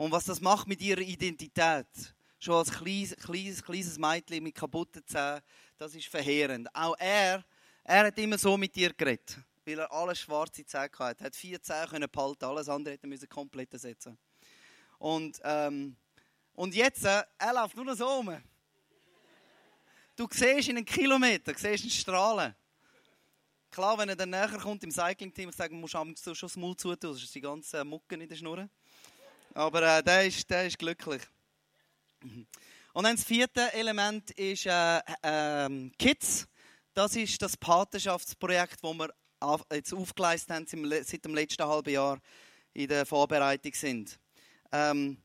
Und 0.00 0.12
was 0.12 0.24
das 0.24 0.40
macht 0.40 0.66
mit 0.66 0.80
ihrer 0.80 1.02
Identität, 1.02 1.86
schon 2.38 2.54
als 2.54 2.70
kleines, 2.70 3.14
kleines, 3.16 3.62
kleines 3.62 3.98
Mädchen 3.98 4.42
mit 4.42 4.54
kaputten 4.54 5.06
Zähnen, 5.06 5.42
das 5.76 5.94
ist 5.94 6.06
verheerend. 6.06 6.74
Auch 6.74 6.96
er, 6.98 7.44
er 7.84 8.06
hat 8.06 8.16
immer 8.16 8.38
so 8.38 8.56
mit 8.56 8.74
ihr 8.78 8.94
geredet, 8.94 9.36
weil 9.66 9.78
er 9.78 9.92
alle 9.92 10.16
schwarze 10.16 10.64
Zähne 10.64 10.88
hatte. 10.98 11.24
Er 11.24 11.26
hat 11.26 11.36
vier 11.36 11.60
Zähne 11.60 12.08
behalten, 12.08 12.46
alles 12.46 12.70
andere 12.70 12.94
hätte 12.94 13.06
er 13.06 13.26
komplett 13.26 13.74
ersetzen 13.74 14.16
und, 14.98 15.38
ähm, 15.44 15.94
und 16.54 16.74
jetzt, 16.74 17.04
äh, 17.04 17.22
er 17.36 17.52
läuft 17.52 17.76
nur 17.76 17.84
noch 17.84 17.94
so 17.94 18.06
rum. 18.06 18.42
Du 20.16 20.26
siehst 20.30 20.70
in 20.70 20.78
einen 20.78 20.86
Kilometer, 20.86 21.52
siehst 21.54 21.82
einen 21.82 21.90
Strahlen. 21.90 22.54
Klar, 23.70 23.98
wenn 23.98 24.08
er 24.08 24.16
dann 24.16 24.30
näher 24.30 24.48
kommt 24.48 24.82
im 24.82 24.90
Cycling-Team, 24.90 25.50
ich 25.50 25.56
sage, 25.56 25.74
man 25.74 25.82
muss 25.82 25.90
schon 25.90 26.14
das 26.14 26.56
Maul 26.56 26.74
zutun, 26.74 27.12
das 27.12 27.22
ist 27.22 27.34
die 27.34 27.42
ganze 27.42 27.84
Mucke 27.84 28.14
in 28.14 28.26
der 28.26 28.34
Schnur. 28.34 28.66
Aber 29.54 29.98
äh, 29.98 30.02
der, 30.02 30.26
ist, 30.26 30.48
der 30.48 30.66
ist 30.66 30.78
glücklich. 30.78 31.22
Und 32.92 33.04
dann 33.04 33.16
das 33.16 33.24
vierte 33.24 33.72
Element 33.72 34.30
ist 34.32 34.66
äh, 34.66 34.98
äh, 35.22 35.90
Kids. 35.98 36.46
Das 36.94 37.16
ist 37.16 37.40
das 37.40 37.56
Patenschaftsprojekt, 37.56 38.78
das 38.82 38.94
wir 38.94 39.10
jetzt 39.72 39.94
aufgeleistet 39.94 40.50
haben 40.50 40.66
seit 40.66 41.24
dem 41.24 41.34
letzten 41.34 41.66
halben 41.66 41.90
Jahr 41.90 42.18
in 42.74 42.88
der 42.88 43.06
Vorbereitung 43.06 43.72
sind. 43.74 44.18
Ähm, 44.72 45.16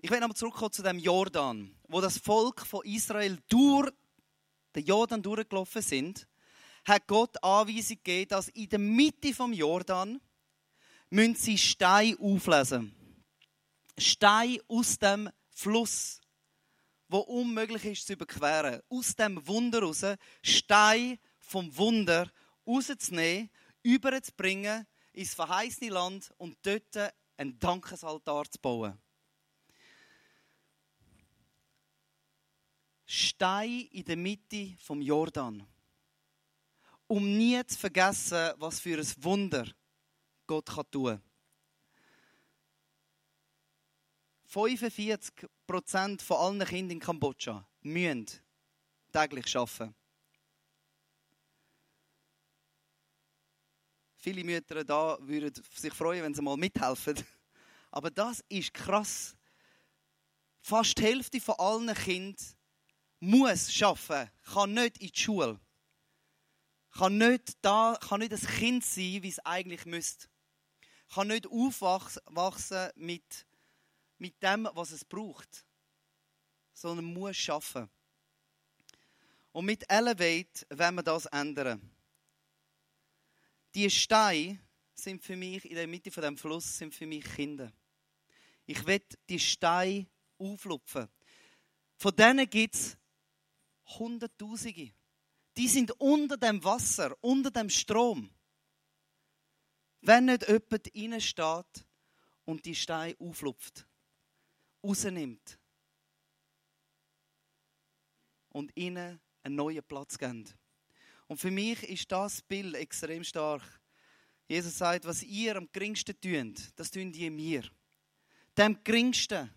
ich 0.00 0.10
will 0.10 0.20
nochmal 0.20 0.36
zurückkommen 0.36 0.72
zu 0.72 0.82
dem 0.82 0.98
Jordan, 0.98 1.74
wo 1.88 2.00
das 2.00 2.18
Volk 2.18 2.64
von 2.64 2.84
Israel 2.84 3.38
durch 3.48 3.90
den 4.74 4.84
Jordan 4.84 5.22
durchgelaufen 5.22 5.82
sind, 5.82 6.26
hat 6.84 7.06
Gott 7.06 7.42
Anweisung 7.42 7.96
gegeben, 7.96 8.28
dass 8.28 8.48
in 8.48 8.68
der 8.68 8.78
Mitte 8.78 9.34
vom 9.34 9.52
Jordan 9.52 10.20
müssen 11.10 11.34
sie 11.34 11.58
Steine 11.58 12.16
auflesen. 12.20 12.94
Stein 13.98 14.58
aus 14.68 14.98
dem 14.98 15.30
Fluss, 15.50 16.20
wo 17.08 17.18
unmöglich 17.18 17.84
ist 17.84 18.06
zu 18.06 18.12
überqueren. 18.14 18.80
Aus 18.88 19.14
dem 19.16 19.46
Wunder 19.46 19.82
raus, 19.82 20.04
Stein 20.42 21.18
vom 21.38 21.76
Wunder 21.76 22.30
rauszunehmen, 22.66 23.50
überzubringen 23.82 24.86
ins 25.12 25.34
verheißene 25.34 25.90
Land 25.90 26.32
und 26.36 26.56
dort 26.62 27.14
einen 27.36 27.58
Dankesaltar 27.58 28.50
zu 28.50 28.58
bauen. 28.60 28.98
Stein 33.06 33.88
in 33.90 34.04
der 34.04 34.16
Mitte 34.16 34.76
vom 34.80 35.00
Jordan. 35.00 35.66
Um 37.06 37.38
nie 37.38 37.64
zu 37.66 37.78
vergessen, 37.78 38.52
was 38.58 38.80
für 38.80 38.98
ein 38.98 39.24
Wunder 39.24 39.66
Gott 40.46 40.66
tun 40.66 41.16
kann. 41.16 41.27
45% 44.52 46.22
von 46.22 46.36
allen 46.36 46.64
Kindern 46.64 46.96
in 46.96 47.00
Kambodscha 47.00 47.68
müssen 47.82 48.26
täglich 49.12 49.56
arbeiten. 49.56 49.94
Viele 54.16 54.44
Mütter 54.44 54.84
da 54.84 55.16
würden 55.20 55.52
sich 55.74 55.92
freuen, 55.94 56.22
wenn 56.22 56.34
sie 56.34 56.42
mal 56.42 56.56
mithelfen. 56.56 57.14
Aber 57.90 58.10
das 58.10 58.44
ist 58.48 58.74
krass. 58.74 59.36
Fast 60.60 60.98
die 60.98 61.04
Hälfte 61.04 61.40
von 61.40 61.54
allen 61.58 61.94
Kindern 61.94 62.36
muss 63.20 63.82
arbeiten, 63.82 64.30
kann 64.52 64.74
nicht 64.74 64.98
in 64.98 65.08
die 65.08 65.18
Schule. 65.18 65.60
Kann 66.92 67.18
nicht, 67.18 67.52
da, 67.62 67.98
kann 68.00 68.20
nicht 68.20 68.32
ein 68.32 68.40
Kind 68.40 68.84
sein, 68.84 69.22
wie 69.22 69.28
es 69.28 69.38
eigentlich 69.40 69.86
müsste. 69.86 70.28
kann 71.14 71.28
nicht 71.28 71.46
aufwachsen 71.46 72.90
mit, 72.96 73.46
mit 74.18 74.42
dem, 74.42 74.68
was 74.74 74.90
es 74.90 75.04
braucht, 75.04 75.64
sondern 76.72 77.06
muss 77.06 77.36
schaffen. 77.36 77.88
Und 79.52 79.64
mit 79.64 79.90
Elevate 79.90 80.66
werden 80.70 80.96
wir 80.96 81.02
das 81.02 81.26
ändern. 81.26 81.80
Die 83.74 83.90
Steine 83.90 84.60
sind 84.94 85.22
für 85.22 85.36
mich, 85.36 85.64
in 85.64 85.74
der 85.74 85.86
Mitte 85.86 86.10
von 86.10 86.22
dem 86.22 86.36
Fluss, 86.36 86.78
sind 86.78 86.94
für 86.94 87.06
mich 87.06 87.24
Kinder. 87.24 87.72
Ich 88.66 88.84
will 88.86 89.02
die 89.28 89.40
Steine 89.40 90.06
auflupfen. 90.38 91.08
Von 91.96 92.14
denen 92.14 92.48
gibt 92.48 92.74
es 92.74 92.96
Hunderttausende. 93.98 94.92
Die 95.56 95.68
sind 95.68 95.90
unter 95.92 96.36
dem 96.36 96.62
Wasser, 96.62 97.16
unter 97.20 97.50
dem 97.50 97.70
Strom. 97.70 98.30
Wenn 100.00 100.26
nicht 100.26 100.46
jemand 100.46 100.94
reinsteht 100.94 101.86
und 102.44 102.64
die 102.64 102.74
Steine 102.74 103.16
auflupft, 103.18 103.86
rausnimmt 104.82 105.58
und 108.50 108.72
ihnen 108.76 109.20
einen 109.42 109.54
neuen 109.54 109.82
Platz 109.84 110.18
gibt. 110.18 110.56
Und 111.26 111.38
für 111.38 111.50
mich 111.50 111.82
ist 111.84 112.10
das 112.10 112.42
Bild 112.42 112.74
extrem 112.74 113.22
stark. 113.22 113.62
Jesus 114.48 114.78
sagt, 114.78 115.04
was 115.04 115.22
ihr 115.22 115.56
am 115.56 115.68
geringsten 115.70 116.18
tut, 116.20 116.72
das 116.76 116.90
tun 116.90 117.12
die 117.12 117.28
mir. 117.28 117.64
Dem 118.56 118.82
geringsten, 118.82 119.50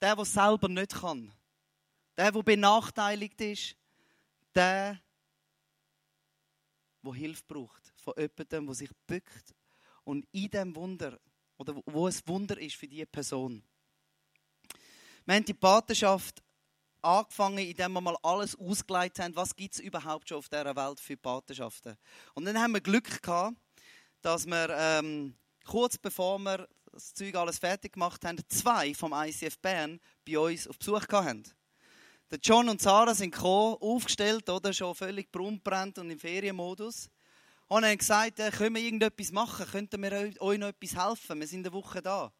der, 0.00 0.14
der 0.14 0.24
selber 0.24 0.68
nicht 0.68 0.94
kann, 0.94 1.32
der, 2.16 2.30
der 2.30 2.42
benachteiligt 2.42 3.40
ist, 3.40 3.76
der, 4.54 5.00
der 7.02 7.12
Hilfe 7.14 7.42
braucht 7.48 7.92
von 7.96 8.14
jemandem, 8.16 8.66
der 8.66 8.74
sich 8.74 8.90
bückt 9.06 9.54
und 10.04 10.26
in 10.32 10.50
dem 10.50 10.76
Wunder, 10.76 11.18
oder 11.56 11.80
wo 11.86 12.06
es 12.06 12.26
Wunder 12.28 12.58
ist 12.58 12.76
für 12.76 12.86
diese 12.86 13.06
Person. 13.06 13.62
Wir 15.26 15.34
haben 15.34 15.44
die 15.44 15.54
Patenschaft 15.54 16.40
angefangen, 17.02 17.58
indem 17.58 17.94
wir 17.94 18.00
mal 18.00 18.16
alles 18.22 18.56
ausgeleitet 18.56 19.24
haben, 19.24 19.34
was 19.34 19.56
gibt 19.56 19.74
es 19.74 19.80
überhaupt 19.80 20.28
schon 20.28 20.38
auf 20.38 20.48
dieser 20.48 20.76
Welt 20.76 21.00
für 21.00 21.16
Patenschaften. 21.16 21.96
Und 22.34 22.44
dann 22.44 22.56
haben 22.60 22.74
wir 22.74 22.80
Glück 22.80 23.20
gehabt, 23.20 23.56
dass 24.22 24.46
wir 24.46 24.68
ähm, 24.70 25.34
kurz 25.64 25.98
bevor 25.98 26.38
wir 26.38 26.68
das 26.92 27.12
Zeug 27.12 27.34
alles 27.34 27.58
fertig 27.58 27.94
gemacht 27.94 28.24
haben, 28.24 28.38
zwei 28.48 28.94
vom 28.94 29.12
ICF 29.12 29.58
Bern 29.58 29.98
bei 30.24 30.38
uns 30.38 30.68
auf 30.68 30.78
Besuch 30.78 31.08
hatten. 31.08 31.42
Der 32.30 32.38
John 32.40 32.68
und 32.68 32.80
Sarah 32.80 33.14
sind 33.14 33.32
gekommen, 33.32 33.78
aufgestellt, 33.80 34.48
oder 34.48 34.72
schon 34.72 34.94
völlig 34.94 35.32
brunnbrennt 35.32 35.98
und 35.98 36.08
im 36.08 36.20
Ferienmodus. 36.20 37.10
Und 37.66 37.84
haben 37.84 37.98
gesagt, 37.98 38.38
äh, 38.38 38.52
können 38.52 38.76
wir 38.76 38.82
irgendetwas 38.82 39.32
machen? 39.32 39.66
Könnten 39.66 40.00
wir 40.02 40.12
euch 40.38 40.58
noch 40.58 40.68
etwas 40.68 40.96
helfen? 40.96 41.40
Wir 41.40 41.48
sind 41.48 41.66
eine 41.66 41.72
Woche 41.72 42.00
da. 42.00 42.32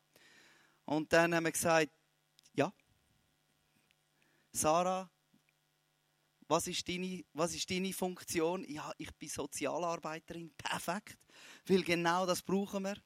Und 0.84 1.12
dann 1.12 1.34
haben 1.34 1.45
wir 1.45 1.51
gesagt. 1.51 1.91
Sarah, 4.57 5.11
was 6.48 6.66
ist, 6.66 6.88
deine, 6.88 7.24
was 7.34 7.54
ist 7.54 7.70
deine 7.70 7.92
Funktion? 7.92 8.64
Ja, 8.68 8.92
ich 8.98 9.12
bin 9.16 9.28
Sozialarbeiterin. 9.28 10.50
Perfekt. 10.57 11.18
Weil 11.66 11.82
genau 11.82 12.24
das 12.24 12.42
brauchen 12.42 12.84
wir. 12.84 12.96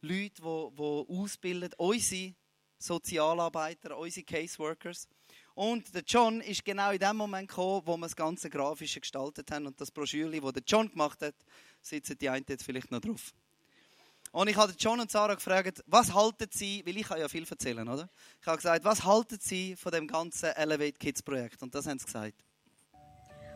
Leute, 0.00 0.40
die, 0.40 0.76
die 0.76 1.06
ausbilden, 1.08 1.70
unsere 1.76 2.34
Sozialarbeiter, 2.78 3.98
unsere 3.98 4.24
Caseworkers. 4.24 5.08
Und 5.54 5.92
der 5.92 6.04
John 6.06 6.40
ist 6.40 6.64
genau 6.64 6.92
in 6.92 7.00
dem 7.00 7.16
Moment 7.16 7.48
gekommen, 7.48 7.82
wo 7.84 7.96
wir 7.96 8.06
das 8.06 8.14
ganze 8.14 8.48
Grafische 8.48 9.00
gestaltet 9.00 9.50
haben. 9.50 9.66
Und 9.66 9.80
das 9.80 9.90
Broschürli, 9.90 10.40
das 10.40 10.52
der 10.52 10.62
John 10.64 10.88
gemacht 10.88 11.20
hat, 11.20 11.34
sitzen 11.82 12.16
die 12.16 12.28
einen 12.28 12.46
jetzt 12.48 12.64
vielleicht 12.64 12.90
noch 12.90 13.00
drauf. 13.00 13.34
Und 14.32 14.48
ich 14.48 14.56
habe 14.56 14.72
John 14.78 15.00
und 15.00 15.10
Sarah 15.10 15.34
gefragt, 15.34 15.82
was 15.86 16.12
halten 16.12 16.48
sie, 16.52 16.82
weil 16.86 16.96
ich 16.96 17.08
kann 17.08 17.18
ja 17.18 17.28
viel 17.28 17.46
erzählen, 17.48 17.88
oder? 17.88 18.08
Ich 18.40 18.46
habe 18.46 18.56
gesagt, 18.56 18.84
was 18.84 19.04
halten 19.04 19.38
sie 19.40 19.76
von 19.76 19.92
dem 19.92 20.06
ganzen 20.06 20.50
Elevate 20.50 20.92
Kids 20.92 21.22
Projekt? 21.22 21.62
Und 21.62 21.74
das 21.74 21.86
haben 21.86 21.98
sie 21.98 22.06
gesagt. 22.06 22.34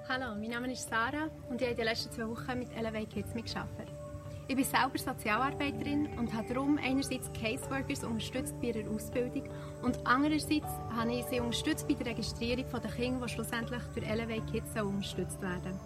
Hallo, 0.09 0.35
mein 0.35 0.51
Name 0.51 0.73
ist 0.73 0.89
Sarah 0.89 1.29
und 1.49 1.61
ich 1.61 1.67
habe 1.67 1.77
den 1.77 1.85
letzten 1.85 2.13
zwei 2.13 2.29
Wochen 2.29 2.59
mit 2.59 2.71
Elevate 2.73 3.07
Kids 3.07 3.35
mitgearbeitet. 3.35 4.02
Ich 4.49 4.57
bin 4.57 4.65
selber 4.65 4.99
Sozialarbeiterin 4.99 6.09
und 6.19 6.35
habe 6.35 6.53
darum 6.53 6.79
einerseits 6.83 7.33
Caseworkers 7.33 8.05
unterstützt 8.05 8.61
bei 8.61 8.69
ihrer 8.69 8.91
Ausbildung 8.91 9.49
und 9.83 9.99
andererseits 10.05 10.67
habe 10.95 11.13
ich 11.13 11.25
sie 11.27 11.41
unterstützt 11.41 11.87
bei 11.87 11.95
der 11.95 12.07
Registrierung 12.07 12.65
der 12.71 12.91
Kinder, 12.91 13.27
die 13.27 13.33
schlussendlich 13.33 13.83
durch 13.95 14.07
Elevate 14.07 14.43
Kids 14.53 14.81
unterstützt 14.81 15.41
werden 15.41 15.79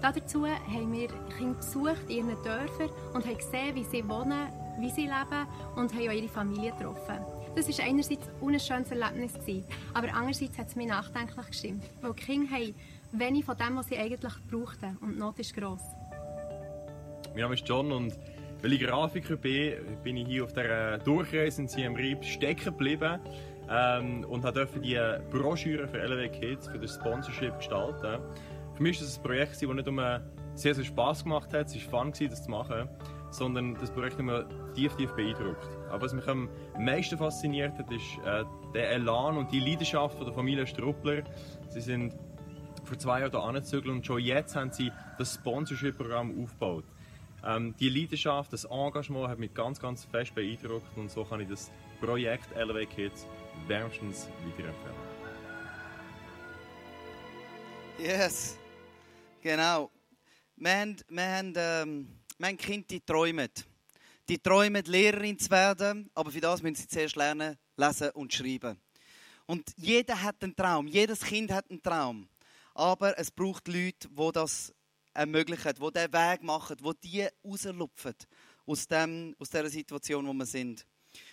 Dazu 0.00 0.46
haben 0.46 0.92
wir 0.92 1.08
Kinder 1.36 1.54
besucht 1.54 2.08
in 2.08 2.28
ihren 2.28 2.42
Dörfern 2.42 2.90
und 3.14 3.24
haben 3.24 3.36
gesehen, 3.36 3.74
wie 3.74 3.84
sie 3.84 4.06
wohnen, 4.08 4.48
wie 4.78 4.90
sie 4.90 5.02
leben 5.02 5.46
und 5.76 5.92
haben 5.92 6.08
auch 6.08 6.12
ihre 6.12 6.28
Familie 6.28 6.72
getroffen. 6.72 7.18
Das 7.56 7.68
war 7.68 7.84
einerseits 7.84 8.28
ein 8.28 8.34
unschönes 8.40 8.90
Erlebnis, 8.90 9.32
aber 9.92 10.08
andererseits 10.12 10.58
hat 10.58 10.68
es 10.68 10.76
mich 10.76 10.88
nachdenklich 10.88 11.46
gestimmt, 11.46 11.84
weil 12.00 12.12
die 12.12 12.22
Kinder 12.22 12.54
haben 12.54 12.74
wenig 13.12 13.44
von 13.44 13.56
dem, 13.56 13.76
was 13.76 13.88
sie 13.88 13.96
eigentlich 13.96 14.34
brauchten 14.50 14.98
und 15.00 15.14
die 15.14 15.18
Not 15.18 15.38
ist 15.38 15.54
gross. 15.54 15.82
Mein 17.34 17.42
Name 17.42 17.54
ist 17.54 17.68
John 17.68 17.90
und 17.90 18.16
weil 18.62 18.74
ich 18.74 18.80
Grafiker 18.80 19.34
bin, 19.34 19.74
bin 20.04 20.16
ich 20.16 20.28
hier 20.28 20.44
auf 20.44 20.52
der 20.52 20.98
Durchreise 20.98 21.62
in 21.62 21.66
Siem 21.66 21.96
Reap 21.96 22.24
stecken 22.24 22.66
geblieben 22.66 23.18
ähm, 23.68 24.24
und 24.28 24.44
durfte 24.44 24.78
die 24.78 25.00
Broschüre 25.32 25.88
für 25.88 25.98
LW 25.98 26.28
Kids, 26.28 26.68
für 26.68 26.78
das 26.78 26.94
Sponsorship 26.94 27.56
gestalten. 27.56 28.22
Für 28.74 28.82
mich 28.84 29.00
war 29.00 29.06
das 29.08 29.18
ein 29.18 29.22
Projekt, 29.24 29.50
das 29.54 29.62
nicht 29.62 29.86
nur 29.90 30.20
sehr, 30.54 30.76
sehr 30.76 30.84
Spass 30.84 31.24
gemacht 31.24 31.52
hat, 31.52 31.66
es 31.66 31.92
war 31.92 32.04
fun, 32.04 32.12
das 32.30 32.44
zu 32.44 32.50
machen, 32.52 32.88
sondern 33.32 33.74
das 33.80 33.90
Projekt 33.90 34.16
hat 34.18 34.24
mich 34.24 34.44
tief, 34.76 34.94
tief 34.94 35.10
beeindruckt. 35.16 35.66
Aber 35.90 36.02
was 36.02 36.14
mich 36.14 36.28
am 36.28 36.48
meisten 36.78 37.18
fasziniert 37.18 37.76
hat, 37.76 37.90
ist 37.90 38.04
äh, 38.24 38.44
der 38.74 38.92
Elan 38.92 39.38
und 39.38 39.50
die 39.50 39.58
Leidenschaft 39.58 40.16
von 40.18 40.24
der 40.24 40.34
Familie 40.34 40.68
Struppler. 40.68 41.24
Sie 41.68 41.80
sind 41.80 42.14
vor 42.84 42.96
zwei 42.96 43.22
Jahren 43.22 43.32
hier 43.32 43.42
angezügelt 43.42 43.92
und 43.92 44.06
schon 44.06 44.20
jetzt 44.20 44.54
haben 44.54 44.70
sie 44.70 44.92
das 45.18 45.34
Sponsorship-Programm 45.34 46.40
aufgebaut. 46.40 46.84
Ähm, 47.46 47.74
die 47.78 47.90
Leidenschaft, 47.90 48.52
das 48.52 48.64
Engagement 48.64 49.28
hat 49.28 49.38
mich 49.38 49.52
ganz, 49.52 49.78
ganz 49.78 50.04
fest 50.06 50.34
beeindruckt 50.34 50.96
und 50.96 51.10
so 51.10 51.24
kann 51.24 51.40
ich 51.40 51.48
das 51.48 51.70
Projekt 52.00 52.50
LW 52.52 52.86
Kids 52.86 53.26
wärmstens 53.66 54.28
weiterempfehlen. 54.46 55.14
Yes, 57.98 58.58
genau. 59.42 59.90
Wir 60.56 60.72
haben, 60.72 60.96
ähm, 61.56 62.08
wir 62.38 62.46
haben 62.46 62.56
Kinder, 62.56 62.86
die 62.88 63.00
träumen. 63.00 63.50
Die 64.28 64.38
träumen, 64.38 64.82
Lehrerin 64.86 65.38
zu 65.38 65.50
werden, 65.50 66.10
aber 66.14 66.30
für 66.30 66.40
das 66.40 66.62
müssen 66.62 66.76
sie 66.76 66.88
zuerst 66.88 67.16
lernen, 67.16 67.58
lesen 67.76 68.10
und 68.10 68.32
schreiben. 68.32 68.80
Und 69.46 69.70
jeder 69.76 70.22
hat 70.22 70.42
einen 70.42 70.56
Traum, 70.56 70.86
jedes 70.86 71.20
Kind 71.20 71.52
hat 71.52 71.70
einen 71.70 71.82
Traum. 71.82 72.26
Aber 72.72 73.18
es 73.18 73.30
braucht 73.30 73.68
Leute, 73.68 74.08
die 74.08 74.32
das 74.32 74.72
ermöglichen, 75.14 75.72
die 75.74 75.92
diesen 75.92 76.12
Weg 76.12 76.42
machen, 76.42 76.76
die 76.76 77.08
die 77.08 77.28
rauslupfen 77.44 78.14
aus, 78.66 78.86
dem, 78.86 79.34
aus 79.38 79.50
dieser 79.50 79.70
Situation, 79.70 80.26
wo 80.26 80.32
wir 80.32 80.46
sind. 80.46 80.86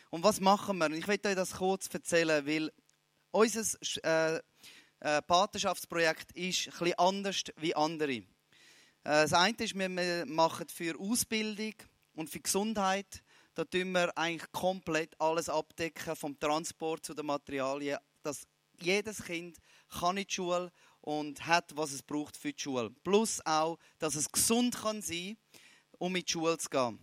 Und 0.10 0.24
was 0.24 0.40
machen 0.40 0.78
wir? 0.78 0.92
Ich 0.92 1.08
möchte 1.08 1.30
euch 1.30 1.36
das 1.36 1.54
kurz 1.54 1.88
erzählen, 1.94 2.46
weil 2.46 2.72
unser 3.32 3.64
äh, 4.04 4.40
äh, 5.00 5.22
Patenschaftsprojekt 5.24 6.32
ist 6.34 6.66
bisschen 6.66 7.00
anders 7.00 7.44
wie 7.58 7.76
andere. 7.76 8.12
Äh, 8.12 8.24
das 9.04 9.34
eine 9.34 9.58
ist, 9.58 9.74
wir 9.76 10.26
machen 10.28 10.68
für 10.68 11.00
Ausbildung 11.00 11.74
und 12.14 12.30
für 12.30 12.40
Gesundheit, 12.40 13.24
da 13.56 13.66
tun 13.66 13.92
wir 13.92 14.16
eigentlich 14.18 14.52
komplett 14.52 15.20
alles 15.20 15.50
abdecken, 15.50 16.16
vom 16.16 16.40
Transport 16.40 17.06
zu 17.06 17.14
den 17.14 17.26
Materialien, 17.26 17.98
dass 18.24 18.48
jedes 18.80 19.24
Kind 19.24 19.58
kann 19.90 20.18
in 20.18 20.26
die 20.26 20.34
Schule 20.34 20.72
und 21.02 21.46
hat, 21.46 21.76
was 21.76 21.92
es 21.92 22.02
braucht 22.02 22.38
für 22.38 22.54
die 22.54 22.62
Schule. 22.62 22.92
Plus 23.04 23.46
auch, 23.46 23.78
dass 24.00 24.16
es 24.16 24.32
gesund 24.32 24.78
kann 24.78 25.02
sein, 25.02 25.38
um 25.98 26.16
in 26.16 26.24
die 26.24 26.32
Schule 26.32 26.58
zu 26.58 26.70
gehen. 26.70 27.00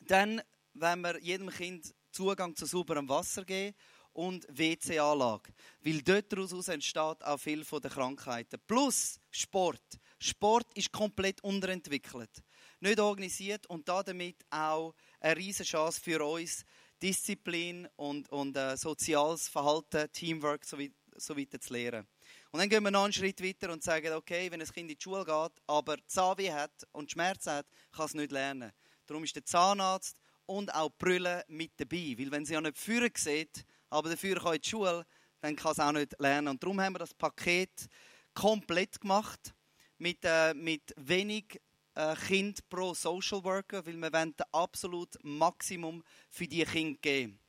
Dann, 0.00 0.42
wenn 0.72 1.00
wir 1.00 1.20
jedem 1.20 1.50
Kind 1.50 1.94
Zugang 2.10 2.54
zu 2.54 2.66
sauberem 2.66 3.08
Wasser 3.08 3.44
geben 3.44 3.74
und 4.12 4.46
WC-Anlage. 4.48 5.52
Weil 5.80 6.00
dort 6.02 6.32
daraus 6.32 6.68
entsteht 6.68 7.24
auch 7.24 7.38
viel 7.38 7.64
von 7.64 7.82
den 7.82 7.90
Krankheiten. 7.90 8.60
Plus 8.66 9.18
Sport. 9.30 9.82
Sport 10.18 10.66
ist 10.74 10.92
komplett 10.92 11.42
unterentwickelt. 11.42 12.30
Nicht 12.80 13.00
organisiert 13.00 13.66
und 13.66 13.88
damit 13.88 14.36
auch 14.50 14.94
eine 15.20 15.36
riesige 15.36 15.68
Chance 15.68 16.00
für 16.00 16.24
uns, 16.24 16.64
Disziplin 17.02 17.88
und, 17.96 18.30
und 18.30 18.56
äh, 18.56 18.76
soziales 18.76 19.48
Verhalten, 19.48 20.10
Teamwork 20.12 20.64
so, 20.64 20.78
so 21.16 21.36
weiter 21.36 21.60
zu 21.60 21.72
lernen. 21.72 22.06
Und 22.54 22.60
dann 22.60 22.68
gehen 22.68 22.84
wir 22.84 22.92
noch 22.92 23.02
einen 23.02 23.12
Schritt 23.12 23.42
weiter 23.42 23.72
und 23.72 23.82
sagen, 23.82 24.12
okay, 24.12 24.48
wenn 24.48 24.60
ein 24.60 24.68
Kind 24.68 24.88
in 24.88 24.96
die 24.96 25.02
Schule 25.02 25.24
geht, 25.24 25.60
aber 25.66 25.96
Zahnweh 26.06 26.52
hat 26.52 26.86
und 26.92 27.10
Schmerzen 27.10 27.50
hat, 27.50 27.66
kann 27.90 28.06
es 28.06 28.14
nicht 28.14 28.30
lernen. 28.30 28.70
Darum 29.06 29.24
ist 29.24 29.34
der 29.34 29.44
Zahnarzt 29.44 30.20
und 30.46 30.72
auch 30.72 30.88
die 30.88 31.04
Brille 31.04 31.44
mit 31.48 31.72
dabei. 31.78 32.14
Weil 32.16 32.30
wenn 32.30 32.44
sie 32.44 32.52
ja 32.54 32.60
nicht 32.60 32.78
führen 32.78 33.10
sieht, 33.16 33.66
aber 33.90 34.10
dafür 34.10 34.36
kann 34.36 34.54
in 34.54 34.60
die 34.60 34.68
Schule, 34.68 35.04
dann 35.40 35.56
kann 35.56 35.72
es 35.72 35.80
auch 35.80 35.90
nicht 35.90 36.14
lernen. 36.20 36.46
Und 36.46 36.62
darum 36.62 36.80
haben 36.80 36.94
wir 36.94 37.00
das 37.00 37.12
Paket 37.12 37.88
komplett 38.34 39.00
gemacht, 39.00 39.52
mit, 39.98 40.20
äh, 40.22 40.54
mit 40.54 40.94
wenig 40.96 41.60
äh, 41.96 42.14
Kind 42.14 42.68
pro 42.68 42.94
Social 42.94 43.42
Worker, 43.42 43.84
weil 43.84 43.96
wir 43.96 44.12
wollen 44.12 44.32
das 44.36 44.46
absolut 44.52 45.18
Maximum 45.24 46.04
für 46.30 46.46
die 46.46 46.64
Kinder 46.64 47.00
geben. 47.02 47.40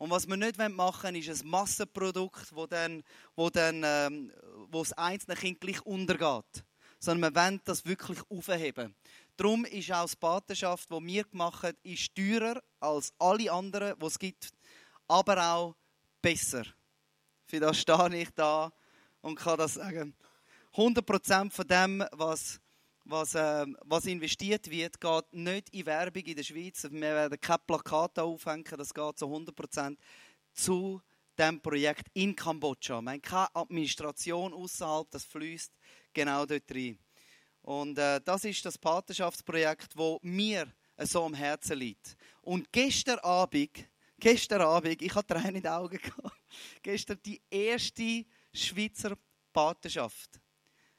Und 0.00 0.08
was 0.08 0.26
wir 0.26 0.38
nicht 0.38 0.56
machen 0.56 1.02
wollen, 1.02 1.14
ist 1.16 1.28
ein 1.28 1.46
Massenprodukt, 1.50 2.56
wo 2.56 2.66
dann, 2.66 3.04
wo 3.36 3.50
dann, 3.50 3.82
ähm, 3.84 4.32
wo 4.70 4.78
das 4.78 4.94
einzelne 4.94 5.36
Kind 5.36 5.60
gleich 5.60 5.84
untergeht. 5.84 6.64
Sondern 6.98 7.34
wir 7.34 7.38
wollen 7.38 7.60
das 7.66 7.84
wirklich 7.84 8.18
aufheben. 8.30 8.94
Darum 9.36 9.66
ist 9.66 9.92
auch 9.92 10.08
die 10.08 10.16
Patenschaft, 10.16 10.88
die 10.88 11.06
wir 11.06 11.24
gemacht 11.24 11.64
haben, 11.64 11.76
ist 11.82 12.14
teurer 12.14 12.62
als 12.80 13.12
alle 13.18 13.52
anderen, 13.52 13.98
die 13.98 14.06
es 14.06 14.18
gibt, 14.18 14.48
aber 15.06 15.52
auch 15.52 15.76
besser. 16.22 16.64
Für 17.44 17.60
das 17.60 17.78
stehe 17.78 18.22
ich 18.22 18.30
da 18.30 18.72
und 19.20 19.36
kann 19.36 19.58
das 19.58 19.74
sagen. 19.74 20.14
100% 20.76 21.50
von 21.50 21.68
dem, 21.68 22.04
was, 22.12 22.58
was, 23.10 23.34
äh, 23.34 23.66
was 23.84 24.06
investiert 24.06 24.70
wird, 24.70 25.00
geht 25.00 25.32
nicht 25.32 25.70
in 25.70 25.86
Werbung 25.86 26.22
in 26.22 26.36
der 26.36 26.42
Schweiz. 26.42 26.84
Wir 26.90 27.00
werden 27.00 27.40
keine 27.40 27.58
Plakate 27.66 28.22
aufhängen, 28.22 28.64
das 28.76 28.94
geht 28.94 29.18
zu 29.18 29.26
100% 29.26 29.96
zu 30.52 31.00
dem 31.38 31.60
Projekt 31.60 32.08
in 32.14 32.36
Kambodscha. 32.36 33.00
Wir 33.00 33.12
haben 33.12 33.22
keine 33.22 33.54
Administration 33.54 34.52
außerhalb, 34.52 35.10
das 35.10 35.24
fließt 35.24 35.72
genau 36.12 36.46
dort 36.46 36.70
rein. 36.70 36.98
Und 37.62 37.98
äh, 37.98 38.20
das 38.24 38.44
ist 38.44 38.64
das 38.64 38.78
Patenschaftsprojekt, 38.78 39.96
wo 39.96 40.18
mir 40.22 40.72
so 40.98 41.24
am 41.24 41.34
Herzen 41.34 41.78
liegt. 41.78 42.16
Und 42.42 42.70
gestern 42.72 43.18
Abend, 43.20 43.88
gestern 44.18 44.62
Abend, 44.62 45.00
ich 45.00 45.14
hatte 45.14 45.34
Tränen 45.34 45.56
in 45.56 45.62
den 45.62 45.72
Augen 45.72 46.00
gestern 46.82 47.18
die 47.24 47.40
erste 47.50 48.24
Schweizer 48.52 49.16
Patenschaft. 49.52 50.40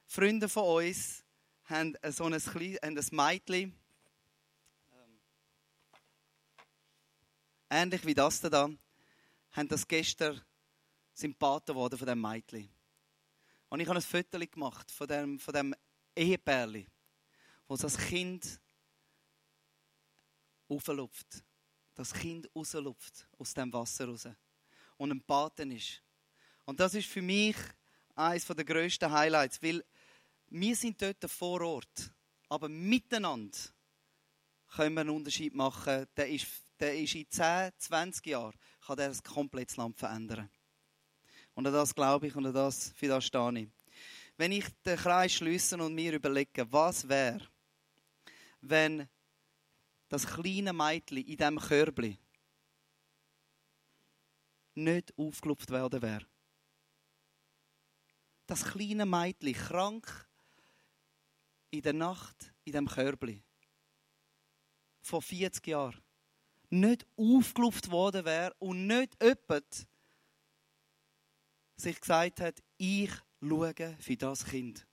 Freunde 0.06 0.48
von 0.48 0.84
uns 0.84 1.24
haben 1.72 1.96
so 2.10 2.24
ein, 2.24 2.38
kleines, 2.38 2.80
ein 2.82 3.16
Mädchen, 3.16 3.74
ähm, 4.92 5.20
ähnlich 7.70 8.04
wie 8.04 8.14
das 8.14 8.40
da, 8.40 8.68
haben 9.52 9.68
das 9.68 9.88
gestern 9.88 10.40
sind 11.14 11.38
Paten 11.38 11.74
worden 11.74 11.98
von 11.98 12.06
dem 12.06 12.20
Mädchen. 12.20 12.68
Und 13.68 13.80
ich 13.80 13.88
habe 13.88 13.98
ein 13.98 14.02
Foto 14.02 14.38
gemacht 14.38 14.90
von 14.90 15.06
dem, 15.06 15.38
von 15.38 15.54
dem 15.54 15.74
Ehepärli, 16.14 16.86
wo 17.66 17.76
das 17.76 17.96
Kind 17.96 18.60
auflupft, 20.68 21.42
das 21.94 22.12
Kind 22.12 22.50
rauslupft 22.54 23.26
aus 23.38 23.54
dem 23.54 23.72
Wasser 23.72 24.06
raus 24.06 24.28
und 24.98 25.10
ein 25.10 25.22
Paten 25.22 25.70
ist. 25.70 26.02
Und 26.64 26.80
das 26.80 26.94
ist 26.94 27.08
für 27.08 27.22
mich 27.22 27.56
eines 28.14 28.46
der 28.46 28.64
grössten 28.64 29.10
Highlights, 29.10 29.62
weil 29.62 29.82
wir 30.54 30.76
sind 30.76 31.00
dort 31.00 31.30
vor 31.30 31.62
Ort, 31.62 32.12
aber 32.48 32.68
miteinander 32.68 33.56
können 34.68 34.94
wir 34.94 35.00
einen 35.00 35.10
Unterschied 35.10 35.54
machen. 35.54 36.06
Der 36.14 36.28
ist, 36.28 36.46
der 36.78 36.98
ist 36.98 37.14
in 37.14 37.28
10, 37.28 37.72
20 37.78 38.26
Jahren 38.26 38.58
kann 38.84 38.96
der 38.96 39.08
das 39.08 39.22
komplettes 39.22 39.76
Land 39.76 39.96
verändern. 39.96 40.50
Und 41.54 41.66
an 41.66 41.72
das 41.72 41.94
glaube 41.94 42.26
ich 42.26 42.36
und 42.36 42.46
an 42.46 42.52
das, 42.52 42.92
für 42.94 43.08
das 43.08 43.24
stehe 43.24 43.60
ich. 43.60 43.68
Wenn 44.36 44.52
ich 44.52 44.66
den 44.84 44.98
Kreis 44.98 45.32
schließe 45.32 45.76
und 45.76 45.94
mir 45.94 46.12
überlege, 46.12 46.70
was 46.70 47.08
wäre, 47.08 47.48
wenn 48.60 49.08
das 50.08 50.26
kleine 50.26 50.74
Mädchen 50.74 51.18
in 51.18 51.36
diesem 51.36 51.58
Körbli 51.58 52.18
nicht 54.74 55.16
aufgelupft 55.16 55.70
werden 55.70 56.02
wäre. 56.02 56.26
Das 58.46 58.64
kleine 58.64 59.06
Mädchen, 59.06 59.54
krank, 59.54 60.28
in 61.72 61.82
der 61.82 61.94
Nacht 61.94 62.52
in 62.64 62.72
dem 62.72 62.86
Körbli 62.86 63.42
vor 65.00 65.22
40 65.22 65.66
Jahren 65.66 66.00
nicht 66.68 67.06
aufgelupft 67.16 67.90
worden 67.90 68.24
wäre 68.24 68.54
und 68.58 68.86
nicht 68.86 69.16
jemand 69.22 69.88
sich 71.76 72.00
gesagt 72.00 72.40
hat, 72.40 72.62
ich 72.76 73.10
schaue 73.40 73.96
für 73.98 74.16
das 74.16 74.44
Kind. 74.44 74.86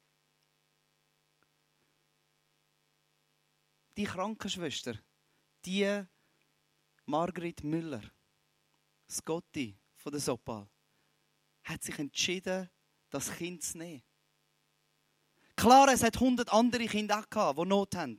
Die 3.96 4.06
Krankenschwester, 4.06 4.98
die 5.66 6.04
Margrit 7.06 7.64
Müller, 7.64 8.02
Scotty 9.10 9.78
von 9.98 10.12
der 10.12 10.22
Sopal, 10.22 10.70
hat 11.64 11.84
sich 11.84 12.00
entschieden, 12.00 12.70
das 13.10 13.32
Kind 13.36 13.64
zu 13.64 13.78
nehmen. 13.78 14.09
Klar, 15.60 15.90
es 15.90 16.04
hat 16.04 16.18
hundert 16.22 16.54
andere 16.54 16.86
Kinder 16.86 17.20
auch 17.20 17.30
gehabt, 17.30 17.60
die 17.60 17.66
Not 17.66 17.94
haben. 17.94 18.16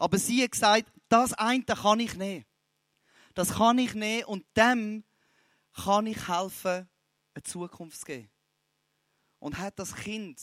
Aber 0.00 0.18
sie 0.18 0.42
hat 0.42 0.50
gesagt, 0.50 0.92
das 1.08 1.32
eine 1.32 1.62
kann 1.62 2.00
ich 2.00 2.16
nehmen. 2.16 2.44
Das 3.34 3.54
kann 3.54 3.78
ich 3.78 3.94
nehmen 3.94 4.24
und 4.24 4.44
dem 4.56 5.04
kann 5.74 6.08
ich 6.08 6.26
helfen, 6.26 6.88
eine 7.34 7.42
Zukunft 7.44 8.00
zu 8.00 8.06
geben. 8.06 8.28
Und 9.38 9.58
hat 9.58 9.78
das 9.78 9.94
Kind 9.94 10.40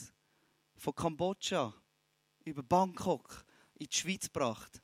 von 0.77 0.95
Kambodscha 0.95 1.73
über 2.45 2.63
Bangkok 2.63 3.43
in 3.73 3.87
die 3.87 3.97
Schweiz 3.97 4.31
gebracht 4.31 4.81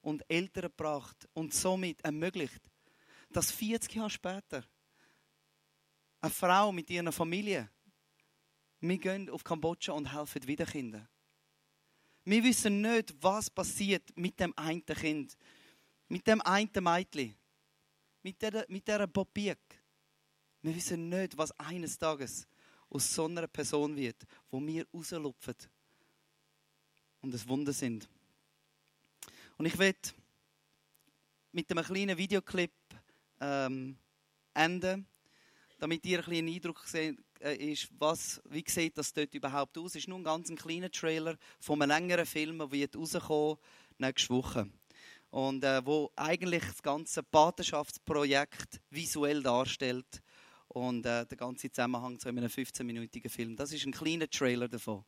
und 0.00 0.28
Eltern 0.28 0.62
gebracht 0.62 1.28
und 1.34 1.54
somit 1.54 2.04
ermöglicht, 2.04 2.68
dass 3.30 3.52
40 3.52 3.94
Jahre 3.94 4.10
später 4.10 4.64
eine 6.20 6.32
Frau 6.32 6.72
mit 6.72 6.90
ihrer 6.90 7.12
Familie 7.12 7.70
wir 8.88 8.98
gehen 8.98 9.30
auf 9.30 9.42
Kambodscha 9.42 9.92
und 9.92 10.12
helfen 10.12 10.46
wieder 10.46 10.66
Kindern. 10.66 11.08
Wir 12.24 12.42
wissen 12.42 12.80
nicht, 12.80 13.14
was 13.22 13.50
passiert 13.50 14.16
mit 14.16 14.38
dem 14.40 14.56
einen 14.56 14.84
Kind, 14.84 15.36
mit 16.08 16.26
dem 16.26 16.40
einen 16.42 16.70
Mädchen, 16.80 17.34
mit 18.22 18.40
der, 18.42 18.64
mit 18.68 18.86
dieser 18.86 19.06
Bobiek. 19.06 19.58
Wir 20.62 20.74
wissen 20.74 21.08
nicht, 21.08 21.36
was 21.36 21.52
eines 21.58 21.98
Tages 21.98 22.46
aus 22.88 23.14
so 23.14 23.26
einer 23.26 23.46
Person 23.46 23.96
wird, 23.96 24.22
wo 24.50 24.60
wir 24.60 24.86
rauslupfen 24.92 25.56
und 27.20 27.34
es 27.34 27.46
Wunder 27.48 27.72
sind. 27.72 28.08
Und 29.58 29.66
ich 29.66 29.78
werde 29.78 30.10
mit 31.52 31.70
einem 31.70 31.84
kleinen 31.84 32.16
Videoclip 32.16 32.72
ähm, 33.40 33.96
enden, 34.54 35.06
damit 35.78 36.04
ihr 36.06 36.18
einen 36.18 36.24
kleinen 36.24 36.54
Eindruck 36.54 36.86
ist, 37.40 37.88
was, 37.98 38.40
wie 38.48 38.64
sieht 38.66 38.96
das 38.96 39.12
dort 39.12 39.34
überhaupt 39.34 39.76
aus? 39.78 39.90
Es 39.90 39.96
ist 39.96 40.08
nur 40.08 40.18
ein 40.18 40.24
ganz 40.24 40.54
kleiner 40.54 40.90
Trailer 40.90 41.36
von 41.60 41.80
einem 41.80 41.90
längeren 41.90 42.26
Film, 42.26 42.58
der 42.58 42.70
wird 42.70 42.96
rauskommen 42.96 43.56
nächste 43.98 44.30
Woche. 44.30 44.68
Und 45.30 45.64
äh, 45.64 45.84
wo 45.84 46.12
eigentlich 46.16 46.64
das 46.64 46.82
ganze 46.82 47.22
Patenschaftsprojekt 47.22 48.80
visuell 48.90 49.42
darstellt 49.42 50.22
und 50.68 51.06
äh, 51.06 51.26
der 51.26 51.36
ganze 51.36 51.70
Zusammenhang 51.70 52.18
zu 52.18 52.28
einem 52.28 52.44
15-minütigen 52.44 53.28
Film. 53.28 53.56
Das 53.56 53.72
ist 53.72 53.84
ein 53.84 53.92
kleiner 53.92 54.28
Trailer 54.28 54.68
davon. 54.68 55.04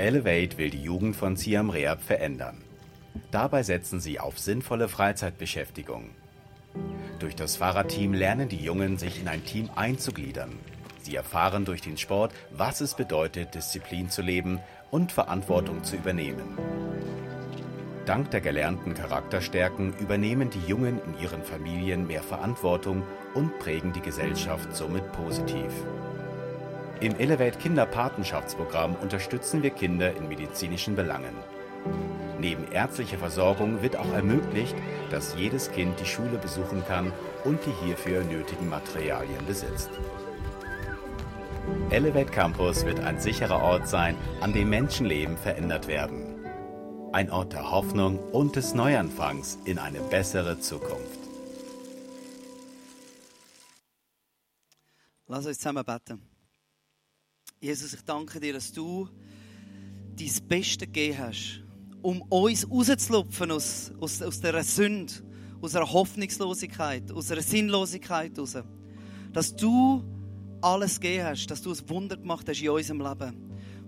Elevate 0.00 0.56
will 0.56 0.70
die 0.70 0.82
Jugend 0.82 1.14
von 1.14 1.36
Siam 1.36 1.68
Reap 1.68 2.00
verändern. 2.00 2.56
Dabei 3.30 3.62
setzen 3.62 4.00
sie 4.00 4.18
auf 4.18 4.38
sinnvolle 4.38 4.88
Freizeitbeschäftigung. 4.88 6.10
Durch 7.18 7.36
das 7.36 7.56
Fahrradteam 7.56 8.14
lernen 8.14 8.48
die 8.48 8.64
Jungen, 8.64 8.96
sich 8.96 9.20
in 9.20 9.28
ein 9.28 9.44
Team 9.44 9.68
einzugliedern. 9.76 10.52
Sie 11.02 11.14
erfahren 11.14 11.66
durch 11.66 11.82
den 11.82 11.98
Sport, 11.98 12.32
was 12.50 12.80
es 12.80 12.94
bedeutet, 12.94 13.54
Disziplin 13.54 14.08
zu 14.08 14.22
leben 14.22 14.60
und 14.90 15.12
Verantwortung 15.12 15.84
zu 15.84 15.96
übernehmen. 15.96 16.56
Dank 18.06 18.30
der 18.30 18.40
gelernten 18.40 18.94
Charakterstärken 18.94 19.92
übernehmen 19.98 20.48
die 20.48 20.66
Jungen 20.66 20.98
in 21.04 21.20
ihren 21.20 21.42
Familien 21.42 22.06
mehr 22.06 22.22
Verantwortung 22.22 23.02
und 23.34 23.58
prägen 23.58 23.92
die 23.92 24.00
Gesellschaft 24.00 24.74
somit 24.74 25.12
positiv. 25.12 25.72
Im 27.00 27.18
Elevate 27.18 27.58
Kinderpatenschaftsprogramm 27.58 28.94
unterstützen 28.96 29.62
wir 29.62 29.70
Kinder 29.70 30.14
in 30.14 30.28
medizinischen 30.28 30.96
Belangen. 30.96 31.34
Neben 32.38 32.70
ärztlicher 32.70 33.16
Versorgung 33.16 33.80
wird 33.80 33.96
auch 33.96 34.12
ermöglicht, 34.12 34.74
dass 35.10 35.34
jedes 35.34 35.72
Kind 35.72 35.98
die 35.98 36.04
Schule 36.04 36.36
besuchen 36.36 36.84
kann 36.86 37.10
und 37.44 37.58
die 37.64 37.86
hierfür 37.86 38.22
nötigen 38.24 38.68
Materialien 38.68 39.46
besitzt. 39.46 39.88
Elevate 41.88 42.30
Campus 42.30 42.84
wird 42.84 43.00
ein 43.00 43.18
sicherer 43.18 43.62
Ort 43.62 43.88
sein, 43.88 44.14
an 44.42 44.52
dem 44.52 44.68
Menschenleben 44.68 45.38
verändert 45.38 45.86
werden. 45.86 46.44
Ein 47.12 47.30
Ort 47.30 47.54
der 47.54 47.70
Hoffnung 47.70 48.18
und 48.18 48.56
des 48.56 48.74
Neuanfangs 48.74 49.58
in 49.64 49.78
eine 49.78 50.00
bessere 50.00 50.60
Zukunft. 50.60 51.18
Lass 55.28 55.46
uns 55.46 55.58
zusammen 55.58 55.84
beten. 55.84 56.29
Jesus, 57.62 57.92
ich 57.92 58.00
danke 58.00 58.40
dir, 58.40 58.54
dass 58.54 58.72
du 58.72 59.06
dein 60.16 60.48
Beste 60.48 60.86
gegeben 60.86 61.18
hast, 61.18 61.62
um 62.00 62.22
uns 62.22 62.66
rauszulupfen 62.66 63.50
aus, 63.50 63.92
aus, 64.00 64.22
aus 64.22 64.40
dieser 64.40 64.62
Sünde, 64.62 65.12
aus 65.60 65.76
einer 65.76 65.92
Hoffnungslosigkeit, 65.92 67.12
aus 67.12 67.30
einer 67.30 67.42
Sinnlosigkeit 67.42 68.38
raus. 68.38 68.56
Dass 69.34 69.54
du 69.54 70.02
alles 70.62 70.98
gegeben 70.98 71.24
hast, 71.24 71.48
dass 71.48 71.60
du 71.60 71.72
ein 71.72 71.88
Wunder 71.90 72.16
gemacht 72.16 72.48
hast 72.48 72.62
in 72.62 72.70
unserem 72.70 73.02
Leben. 73.02 73.36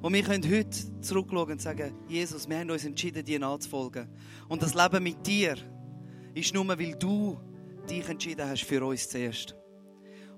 Und 0.03 0.13
wir 0.13 0.23
können 0.23 0.45
heute 0.55 1.01
zurückschauen 1.01 1.53
und 1.53 1.63
sagen, 1.63 1.95
Jesus, 2.09 2.47
wir 2.47 2.59
haben 2.59 2.71
uns 2.71 2.85
entschieden, 2.85 3.25
dir 3.25 3.39
nachzufolgen. 3.39 4.07
Und 4.51 4.63
das 4.63 4.75
Leben 4.75 5.03
mit 5.03 5.27
dir 5.27 5.57
ist 6.35 6.53
nur, 6.53 6.69
weil 6.69 6.95
du 6.99 7.41
dich 7.89 8.07
entschieden 8.07 8.47
hast 8.47 8.65
für 8.65 8.85
uns 8.85 9.09
zuerst. 9.09 9.55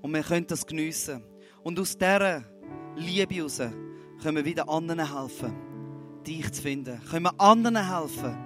Und 0.02 0.14
wir 0.14 0.22
können 0.22 0.46
das 0.46 0.64
geniessen. 0.64 1.24
Und 1.64 1.80
aus 1.80 1.98
dieser 1.98 2.44
Liebe 2.96 3.34
heraus 3.34 3.58
können 4.22 4.36
wir 4.36 4.44
wieder 4.44 4.68
anderen 4.68 5.12
helfen, 5.12 5.52
dich 6.26 6.50
zu 6.52 6.62
finden. 6.62 7.00
Können 7.10 7.24
wir 7.24 7.40
anderen 7.40 7.76
helfen, 7.76 8.36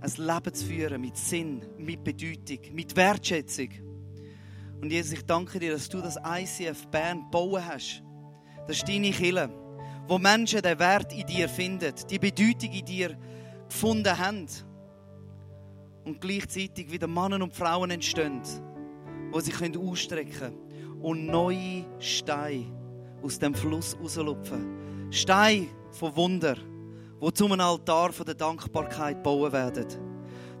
ein 0.00 0.12
Leben 0.16 0.54
zu 0.54 0.66
führen 0.66 1.00
mit 1.00 1.16
Sinn, 1.16 1.62
mit 1.78 2.02
Bedeutung, 2.02 2.74
mit 2.74 2.96
Wertschätzung. 2.96 3.68
Und 4.80 4.90
Jesus, 4.90 5.12
ich 5.12 5.26
danke 5.26 5.58
dir, 5.60 5.72
dass 5.72 5.88
du 5.88 6.00
das 6.00 6.16
ICF 6.16 6.86
Bern 6.88 7.30
bauen 7.30 7.64
hast. 7.64 8.02
Das 8.66 8.78
ist 8.78 8.88
deine 8.88 9.10
Kirche, 9.10 9.50
wo 10.08 10.18
Menschen 10.18 10.62
den 10.62 10.78
Wert 10.78 11.12
in 11.12 11.26
dir 11.26 11.48
finden, 11.48 11.94
die 12.10 12.18
Bedeutung 12.18 12.72
in 12.72 12.84
dir 12.84 13.16
gefunden 13.68 14.18
haben. 14.18 14.46
Und 16.04 16.20
gleichzeitig 16.20 16.90
wieder 16.90 17.06
Männer 17.06 17.42
und 17.44 17.54
Frauen 17.54 17.90
entstehen, 17.92 18.42
wo 19.30 19.38
sie 19.38 19.52
ausstrecken 19.52 20.32
können 20.32 21.00
und 21.00 21.26
neue 21.26 21.84
Steine 22.00 22.81
aus 23.22 23.38
dem 23.38 23.54
Fluss 23.54 23.96
rauslupfen. 24.00 25.10
Steine 25.10 25.68
von 25.90 26.16
Wunder, 26.16 26.56
wo 27.20 27.30
zu 27.30 27.46
einem 27.46 27.60
Altar 27.60 28.12
von 28.12 28.26
der 28.26 28.34
Dankbarkeit 28.34 29.22
bauen 29.22 29.52
werden. 29.52 29.86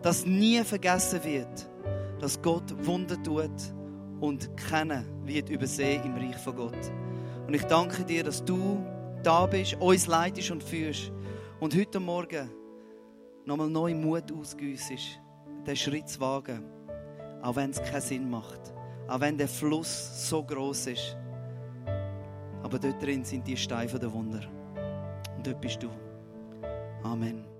Dass 0.02 0.26
nie 0.26 0.62
vergessen 0.62 1.22
wird, 1.24 1.70
dass 2.20 2.40
Gott 2.40 2.74
Wunder 2.86 3.20
tut 3.22 3.50
und 4.20 4.56
kennen 4.56 5.04
wird 5.24 5.50
übersehen 5.50 6.04
im 6.04 6.14
Reich 6.14 6.36
von 6.36 6.56
Gott. 6.56 6.92
Und 7.46 7.54
ich 7.54 7.62
danke 7.64 8.04
dir, 8.04 8.24
dass 8.24 8.44
du 8.44 8.84
da 9.22 9.46
bist, 9.46 9.74
uns 9.80 10.06
leitest 10.06 10.50
und 10.50 10.62
führst 10.62 11.12
und 11.60 11.76
heute 11.76 12.00
Morgen 12.00 12.50
nochmal 13.44 13.68
neu 13.68 13.94
Mut 13.94 14.32
ausgüssest, 14.32 15.20
den 15.66 15.76
Schritt 15.76 16.08
zu 16.08 16.20
wagen, 16.20 16.64
auch 17.42 17.56
wenn 17.56 17.70
es 17.70 17.82
keinen 17.82 18.00
Sinn 18.00 18.30
macht. 18.30 18.72
Auch 19.08 19.20
wenn 19.20 19.36
der 19.36 19.48
Fluss 19.48 20.28
so 20.28 20.42
groß 20.42 20.86
ist. 20.88 21.16
Aber 22.72 22.78
dort 22.78 23.02
drin 23.02 23.22
sind 23.22 23.46
die 23.46 23.54
Steine 23.54 23.98
der 23.98 24.10
Wunder. 24.10 24.40
Und 25.36 25.46
dort 25.46 25.60
bist 25.60 25.82
du. 25.82 25.90
Amen. 27.02 27.51